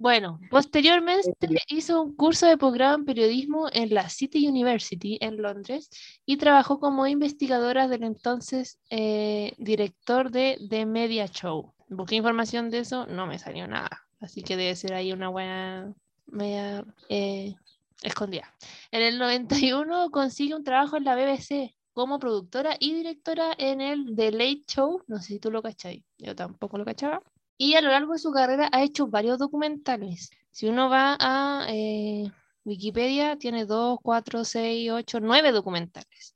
Bueno, 0.00 0.40
posteriormente 0.50 1.30
hizo 1.68 2.00
un 2.00 2.16
curso 2.16 2.46
de 2.46 2.56
posgrado 2.56 2.94
en 2.94 3.04
periodismo 3.04 3.68
en 3.70 3.92
la 3.92 4.08
City 4.08 4.48
University 4.48 5.18
en 5.20 5.42
Londres 5.42 5.90
y 6.24 6.38
trabajó 6.38 6.80
como 6.80 7.06
investigadora 7.06 7.86
del 7.86 8.04
entonces 8.04 8.80
eh, 8.88 9.52
director 9.58 10.30
de 10.30 10.56
The 10.70 10.86
Media 10.86 11.26
Show. 11.26 11.74
Busqué 11.90 12.14
información 12.14 12.70
de 12.70 12.78
eso, 12.78 13.04
no 13.08 13.26
me 13.26 13.38
salió 13.38 13.68
nada, 13.68 14.06
así 14.20 14.42
que 14.42 14.56
debe 14.56 14.76
ser 14.76 14.94
ahí 14.94 15.12
una 15.12 15.28
buena 15.28 15.92
media 16.26 16.84
eh, 17.08 17.54
escondida. 18.02 18.54
En 18.90 19.02
el 19.02 19.18
91 19.18 20.10
consigue 20.10 20.54
un 20.54 20.64
trabajo 20.64 20.96
en 20.96 21.04
la 21.04 21.16
BBC 21.16 21.74
como 21.92 22.18
productora 22.18 22.76
y 22.78 22.94
directora 22.94 23.52
en 23.58 23.80
el 23.80 24.14
The 24.16 24.32
Late 24.32 24.64
Show, 24.66 25.02
no 25.06 25.18
sé 25.18 25.34
si 25.34 25.38
tú 25.40 25.50
lo 25.50 25.62
cachai, 25.62 26.04
yo 26.18 26.34
tampoco 26.34 26.78
lo 26.78 26.84
cachaba. 26.84 27.22
Y 27.58 27.74
a 27.74 27.82
lo 27.82 27.90
largo 27.90 28.14
de 28.14 28.18
su 28.18 28.32
carrera 28.32 28.70
ha 28.72 28.82
hecho 28.82 29.06
varios 29.08 29.38
documentales. 29.38 30.30
Si 30.50 30.66
uno 30.66 30.88
va 30.88 31.16
a 31.20 31.66
eh, 31.68 32.30
Wikipedia, 32.64 33.36
tiene 33.36 33.66
2, 33.66 33.98
4, 34.02 34.44
6, 34.44 34.90
8, 34.92 35.20
9 35.20 35.52
documentales. 35.52 36.34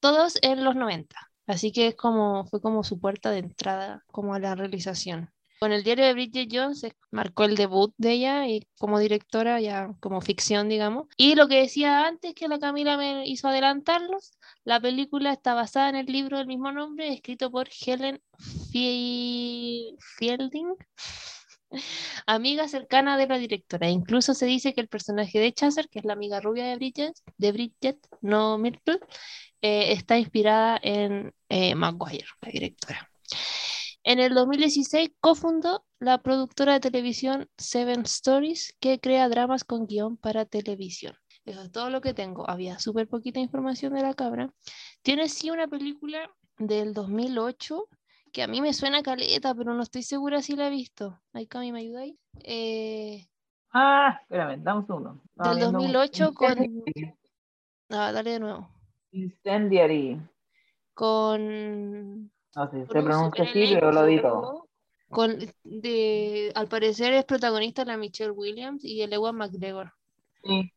Todos 0.00 0.38
en 0.42 0.64
los 0.64 0.74
90. 0.74 1.16
Así 1.46 1.72
que 1.72 1.88
es 1.88 1.94
como, 1.94 2.46
fue 2.46 2.60
como 2.60 2.84
su 2.84 2.98
puerta 3.00 3.30
de 3.30 3.38
entrada 3.38 4.04
como 4.08 4.34
a 4.34 4.38
la 4.40 4.54
realización. 4.54 5.30
Con 5.60 5.72
el 5.72 5.82
diario 5.84 6.06
de 6.06 6.14
Bridget 6.14 6.48
Jones 6.50 6.82
eh, 6.84 6.94
marcó 7.10 7.44
el 7.44 7.54
debut 7.54 7.92
de 7.98 8.12
ella 8.12 8.48
y 8.48 8.66
como 8.78 8.98
directora, 8.98 9.60
ya 9.60 9.90
como 10.00 10.22
ficción, 10.22 10.68
digamos. 10.70 11.06
Y 11.18 11.34
lo 11.34 11.48
que 11.48 11.60
decía 11.60 12.06
antes, 12.06 12.34
que 12.34 12.48
la 12.48 12.58
Camila 12.58 12.96
me 12.96 13.26
hizo 13.28 13.46
adelantarlos, 13.48 14.32
la 14.64 14.80
película 14.80 15.32
está 15.32 15.52
basada 15.52 15.90
en 15.90 15.96
el 15.96 16.06
libro 16.06 16.38
del 16.38 16.46
mismo 16.46 16.72
nombre, 16.72 17.12
escrito 17.12 17.50
por 17.50 17.68
Helen 17.86 18.22
Fie- 18.72 19.96
Fielding, 20.18 20.74
amiga 22.26 22.68
cercana 22.68 23.16
de 23.18 23.26
la 23.26 23.38
directora. 23.38 23.88
Incluso 23.90 24.34
se 24.34 24.46
dice 24.46 24.74
que 24.74 24.80
el 24.80 24.88
personaje 24.88 25.38
de 25.40 25.52
Chaser, 25.52 25.88
que 25.88 25.98
es 26.00 26.04
la 26.04 26.14
amiga 26.14 26.40
rubia 26.40 26.64
de 26.66 26.76
Bridget, 26.76 27.14
de 27.38 27.52
Bridget 27.52 27.98
no 28.22 28.58
Myrtle, 28.58 28.98
eh, 29.62 29.92
está 29.92 30.18
inspirada 30.18 30.78
en 30.82 31.34
eh, 31.50 31.74
Maguire, 31.74 32.26
la 32.42 32.50
directora. 32.50 33.09
En 34.02 34.18
el 34.18 34.34
2016 34.34 35.10
cofundó 35.20 35.84
la 35.98 36.18
productora 36.18 36.74
de 36.74 36.80
televisión 36.80 37.48
Seven 37.58 38.02
Stories, 38.02 38.76
que 38.80 39.00
crea 39.00 39.28
dramas 39.28 39.64
con 39.64 39.86
guion 39.86 40.16
para 40.16 40.44
televisión. 40.44 41.14
Eso 41.44 41.62
es 41.62 41.72
todo 41.72 41.90
lo 41.90 42.00
que 42.00 42.14
tengo. 42.14 42.48
Había 42.48 42.78
súper 42.78 43.08
poquita 43.08 43.40
información 43.40 43.94
de 43.94 44.02
la 44.02 44.14
cabra. 44.14 44.52
Tiene 45.02 45.28
sí 45.28 45.50
una 45.50 45.68
película 45.68 46.30
del 46.58 46.94
2008 46.94 47.88
que 48.32 48.42
a 48.42 48.46
mí 48.46 48.60
me 48.60 48.72
suena 48.72 49.02
caleta, 49.02 49.54
pero 49.54 49.74
no 49.74 49.82
estoy 49.82 50.02
segura 50.02 50.40
si 50.40 50.54
la 50.54 50.68
he 50.68 50.70
visto. 50.70 51.20
Ay, 51.32 51.46
Cami, 51.46 51.72
¿me 51.72 51.80
ayudáis? 51.80 52.14
Eh, 52.44 53.26
Ah, 53.72 54.18
espérame, 54.22 54.62
dame 54.62 54.80
un 54.80 54.86
segundo. 54.86 55.22
Estaba 55.30 55.50
del 55.50 55.58
viendo 55.58 55.78
un 55.78 55.92
2008 55.92 56.34
con... 56.34 56.84
Ah, 57.90 58.12
dale 58.12 58.30
de 58.32 58.40
nuevo. 58.40 58.68
Incendiary. 59.12 60.20
Con... 60.94 62.32
No 62.56 62.70
sé 62.70 62.80
si 62.80 62.86
con 62.86 62.92
se 62.92 62.98
un 62.98 63.04
pronuncia 63.04 63.44
así, 63.44 63.74
pero 63.74 63.92
lo 63.92 64.04
di 64.06 64.20
todo. 64.20 64.68
Con, 65.08 65.38
de, 65.64 66.52
al 66.54 66.68
parecer 66.68 67.12
es 67.14 67.24
protagonista 67.24 67.84
la 67.84 67.96
Michelle 67.96 68.30
Williams 68.30 68.84
y 68.84 69.02
el 69.02 69.12
Ewan 69.12 69.36
McGregor. 69.36 69.92
Sí, 70.44 70.72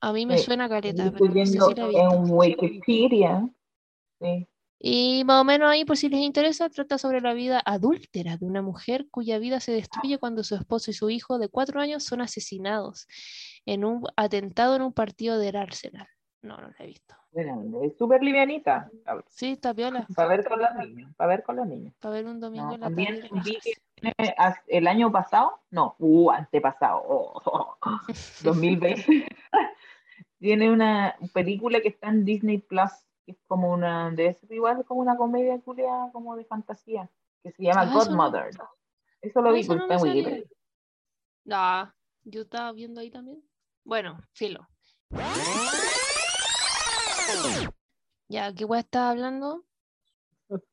A 0.00 0.12
mí 0.12 0.26
me 0.26 0.38
Sí. 0.38 0.44
suena 0.44 0.64
estoy 0.66 0.92
pero 0.92 1.34
no 1.34 1.46
sé 1.46 1.46
si 1.46 1.74
la 1.74 1.86
en 1.86 2.30
Wikipedia. 2.30 3.48
Sí. 4.20 4.48
Y 4.86 5.24
más 5.24 5.40
o 5.40 5.44
menos 5.44 5.70
ahí, 5.70 5.86
por 5.86 5.96
si 5.96 6.10
les 6.10 6.20
interesa, 6.20 6.68
trata 6.68 6.98
sobre 6.98 7.22
la 7.22 7.32
vida 7.32 7.62
adúltera 7.64 8.36
de 8.36 8.44
una 8.44 8.60
mujer 8.60 9.06
cuya 9.10 9.38
vida 9.38 9.60
se 9.60 9.72
destruye 9.72 10.18
cuando 10.18 10.44
su 10.44 10.56
esposo 10.56 10.90
y 10.90 10.94
su 10.94 11.08
hijo 11.08 11.38
de 11.38 11.48
cuatro 11.48 11.80
años 11.80 12.04
son 12.04 12.20
asesinados 12.20 13.06
en 13.64 13.84
un 13.86 14.02
atentado 14.16 14.76
en 14.76 14.82
un 14.82 14.92
partido 14.92 15.38
del 15.38 15.56
Arsenal. 15.56 16.06
No, 16.42 16.58
no 16.58 16.68
la 16.68 16.76
he 16.80 16.86
visto. 16.86 17.14
Bueno, 17.34 17.82
es 17.82 17.96
súper 17.98 18.22
livianita. 18.22 18.88
Sí, 19.28 19.52
está 19.52 19.74
piola. 19.74 20.06
Para 20.14 20.28
ver 20.28 20.44
con 20.46 20.60
los 20.60 20.74
niños. 20.76 21.12
Para 21.16 21.28
ver 21.28 21.42
con 21.42 21.56
los 21.56 21.66
niños. 21.66 21.92
Para 22.00 22.14
ver 22.14 22.26
un 22.26 22.38
domingo 22.38 22.66
No, 22.68 22.74
en 22.74 22.80
la 22.80 22.86
también 22.86 23.20
tarde. 23.22 23.40
vi 23.44 23.58
que 23.60 23.72
el 24.68 24.86
año 24.86 25.10
pasado, 25.10 25.60
no, 25.70 25.96
uh, 25.98 26.30
antepasado, 26.30 27.02
oh, 27.04 27.32
oh, 27.44 27.76
oh, 27.80 28.00
2020, 28.44 29.26
tiene 30.38 30.70
una 30.70 31.16
película 31.32 31.80
que 31.80 31.88
está 31.88 32.08
en 32.08 32.24
Disney 32.24 32.58
Plus, 32.58 32.92
que 33.26 33.32
es 33.32 33.38
como 33.48 33.72
una, 33.72 34.10
de 34.12 34.34
ser 34.34 34.52
igual 34.52 34.84
como 34.84 35.00
una 35.00 35.16
comedia 35.16 35.58
culiada, 35.60 36.12
como 36.12 36.36
de 36.36 36.44
fantasía, 36.44 37.10
que 37.42 37.50
se 37.50 37.64
llama 37.64 37.80
Ah, 37.82 37.84
eso 37.86 37.94
no- 37.94 38.04
Godmother. 38.04 38.50
Eso 39.22 39.40
lo 39.42 39.48
Ah, 39.48 39.52
vi 39.52 39.60
eso 39.60 39.68
porque 39.76 39.86
no 39.88 39.92
está 39.94 40.06
en 40.06 40.16
Wikipedia. 40.16 40.44
No, 41.46 41.94
yo 42.24 42.42
estaba 42.42 42.70
viendo 42.72 43.00
ahí 43.00 43.10
también. 43.10 43.42
Bueno, 43.84 44.18
filo. 44.34 44.68
Ya, 48.28 48.52
¿qué 48.54 48.64
weá 48.64 48.80
estaba 48.80 49.10
hablando? 49.10 49.64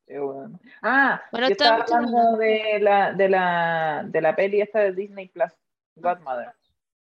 Bueno. 0.08 0.60
Ah, 0.82 1.22
Bueno, 1.32 1.48
yo 1.48 1.54
estaba 1.54 1.78
hablando 1.84 2.38
de 2.38 2.80
la, 2.82 3.14
de 3.14 3.30
la, 3.30 4.04
de 4.06 4.22
la 4.22 4.36
peli 4.36 4.62
esta 4.62 4.80
de 4.80 4.94
Disney 4.94 5.30
Plus, 5.30 5.52
Godmother. 5.96 6.54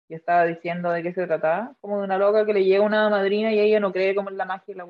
Yo 0.08 0.18
estaba 0.18 0.46
diciendo 0.46 0.92
de 0.92 1.04
qué 1.04 1.14
se 1.14 1.26
trataba, 1.26 1.76
como 1.82 1.98
de 1.98 2.04
una 2.04 2.18
loca 2.18 2.46
que 2.46 2.54
le 2.54 2.64
llega 2.64 2.84
una 2.84 3.10
madrina 3.10 3.52
y 3.52 3.60
ella 3.60 3.80
no 3.80 3.92
cree 3.92 4.16
como 4.16 4.30
en 4.30 4.38
la 4.38 4.46
magia 4.46 4.72
y 4.74 4.78
la. 4.78 4.86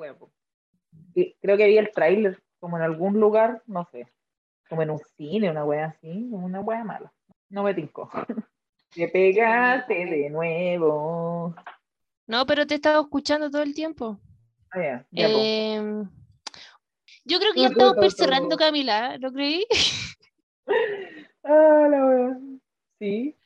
Y 1.16 1.34
creo 1.42 1.58
que 1.58 1.64
había 1.64 1.80
el 1.82 1.92
tráiler, 1.92 2.42
como 2.60 2.78
en 2.78 2.84
algún 2.84 3.20
lugar, 3.20 3.64
no 3.66 3.88
sé, 3.92 4.08
como 4.70 4.82
en 4.82 4.92
un 4.92 5.00
cine, 5.18 5.50
una 5.50 5.64
wea 5.64 5.86
así, 5.86 6.28
una 6.32 6.60
wea 6.60 6.84
mala. 6.84 7.12
No 7.50 7.64
me 7.64 7.74
tincó. 7.74 8.10
Te 8.94 9.08
pegaste 9.10 10.06
de 10.06 10.30
nuevo. 10.30 11.56
No, 12.28 12.46
pero 12.46 12.66
te 12.66 12.76
he 12.76 12.78
estado 12.78 13.02
escuchando 13.02 13.52
todo 13.52 13.62
el 13.62 13.74
tiempo. 13.74 14.20
Ah. 14.76 15.06
Em, 15.14 16.10
yo 17.24 17.40
creo 17.40 17.54
que 17.54 17.62
ya 17.62 17.68
estamos 17.68 17.96
tu, 17.96 18.10
cerrando, 18.12 18.50
tu. 18.50 18.58
Camila, 18.58 19.18
¿lo 19.18 19.32
creí? 19.32 19.66
Ah, 21.48 21.88
la. 21.92 22.40
Sí. 22.98 23.38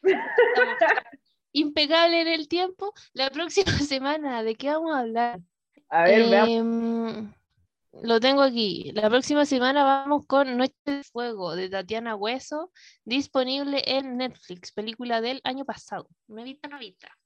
Estamos 0.00 0.76
impecable 1.52 2.20
en 2.20 2.28
el 2.28 2.46
tiempo. 2.46 2.92
La 3.14 3.30
próxima 3.30 3.72
semana, 3.80 4.44
¿de 4.44 4.54
qué 4.54 4.68
vamos 4.68 4.94
a 4.94 5.00
hablar? 5.00 5.40
A 5.88 6.04
ver, 6.04 6.30
veamos. 6.30 6.48
Em, 6.50 7.32
lo 8.02 8.20
tengo 8.20 8.42
aquí. 8.42 8.92
La 8.94 9.08
próxima 9.08 9.44
semana 9.44 9.82
vamos 9.82 10.24
con 10.26 10.56
Noche 10.56 10.76
de 10.84 11.02
Fuego 11.02 11.56
de 11.56 11.68
Tatiana 11.68 12.14
Hueso, 12.14 12.70
disponible 13.04 13.82
en 13.86 14.18
Netflix, 14.18 14.70
película 14.70 15.20
del 15.20 15.40
año 15.42 15.64
pasado. 15.64 16.08
Novita, 16.28 16.68
novita. 16.68 17.17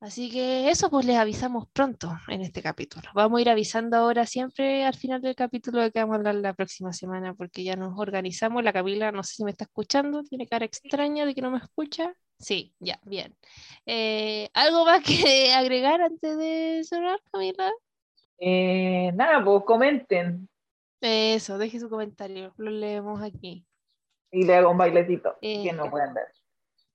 Así 0.00 0.30
que 0.30 0.70
eso 0.70 0.88
pues 0.88 1.04
les 1.04 1.16
avisamos 1.16 1.66
pronto 1.74 2.10
en 2.28 2.40
este 2.40 2.62
capítulo. 2.62 3.06
Vamos 3.14 3.38
a 3.38 3.42
ir 3.42 3.50
avisando 3.50 3.98
ahora 3.98 4.24
siempre 4.24 4.84
al 4.86 4.94
final 4.94 5.20
del 5.20 5.34
capítulo 5.34 5.82
de 5.82 5.90
que 5.92 6.00
vamos 6.00 6.14
a 6.14 6.16
hablar 6.18 6.36
la 6.36 6.54
próxima 6.54 6.92
semana 6.94 7.34
porque 7.34 7.64
ya 7.64 7.76
nos 7.76 7.98
organizamos. 7.98 8.64
La 8.64 8.72
Camila, 8.72 9.12
no 9.12 9.22
sé 9.22 9.34
si 9.34 9.44
me 9.44 9.50
está 9.50 9.64
escuchando, 9.64 10.22
tiene 10.22 10.46
cara 10.46 10.64
extraña 10.64 11.26
de 11.26 11.34
que 11.34 11.42
no 11.42 11.50
me 11.50 11.58
escucha. 11.58 12.14
Sí, 12.38 12.74
ya, 12.78 12.98
bien. 13.04 13.36
Eh, 13.84 14.48
¿Algo 14.54 14.86
más 14.86 15.02
que 15.04 15.52
agregar 15.52 16.00
antes 16.00 16.38
de 16.38 16.80
cerrar, 16.84 17.20
Camila? 17.30 17.70
Eh, 18.38 19.12
nada, 19.14 19.44
pues 19.44 19.64
comenten 19.66 20.48
Eso, 21.02 21.58
deje 21.58 21.78
su 21.78 21.90
comentario, 21.90 22.54
lo 22.56 22.70
leemos 22.70 23.22
aquí, 23.22 23.66
y 24.32 24.44
le 24.44 24.56
hago 24.56 24.70
un 24.70 24.78
bailecito 24.78 25.36
Eh, 25.42 25.62
que 25.64 25.72
no 25.72 25.90
pueden 25.90 26.14
ver. 26.14 26.26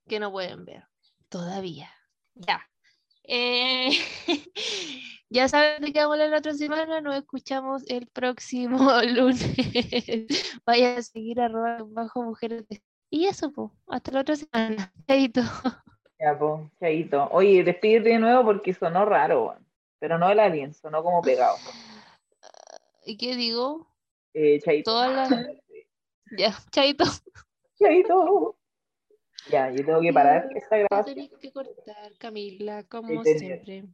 que 0.08 0.20
no 0.20 0.30
pueden 0.32 0.64
ver 0.64 0.84
todavía. 1.28 1.90
Ya. 2.34 2.66
Eh, 3.28 3.90
ya 5.30 5.48
saben 5.48 5.82
de 5.82 5.92
qué 5.92 6.00
vamos 6.00 6.12
a 6.12 6.14
hablar 6.14 6.30
la 6.30 6.38
otra 6.38 6.54
semana, 6.54 7.00
nos 7.00 7.16
escuchamos 7.16 7.82
el 7.88 8.06
próximo 8.06 8.78
lunes. 9.14 10.60
Vaya 10.64 10.96
a 10.96 11.02
seguir 11.02 11.40
arroba 11.40 11.78
bajo 11.86 12.22
mujeres. 12.22 12.64
Y 13.10 13.26
eso, 13.26 13.52
pues, 13.52 13.70
hasta 13.88 14.12
la 14.12 14.20
otra 14.20 14.36
semana. 14.36 14.92
Chaito. 15.06 15.42
Ya, 16.18 16.38
pues, 16.38 16.70
chaito. 16.80 17.28
Oye, 17.30 17.62
despídete 17.62 18.08
de 18.08 18.18
nuevo 18.18 18.42
porque 18.42 18.72
sonó 18.72 19.04
raro, 19.04 19.54
pero 19.98 20.16
no 20.16 20.30
el 20.30 20.40
alien, 20.40 20.72
sonó 20.72 21.02
como 21.02 21.20
pegado. 21.20 21.58
¿Y 23.04 23.18
qué 23.18 23.36
digo? 23.36 23.86
Eh, 24.32 24.58
chaito. 24.64 24.92
Todas 24.92 25.30
las... 25.30 25.46
Ya, 26.38 26.56
chaito. 26.70 27.04
Chaito. 27.78 28.55
Ya, 29.50 29.70
yo 29.70 29.84
tengo 29.84 30.00
que 30.00 30.12
parar 30.12 30.48
esta 30.54 30.78
grabación. 30.78 31.14
tenés 31.14 31.38
que 31.40 31.52
cortar, 31.52 32.12
Camila, 32.18 32.84
como 32.84 33.22
siempre. 33.24 33.84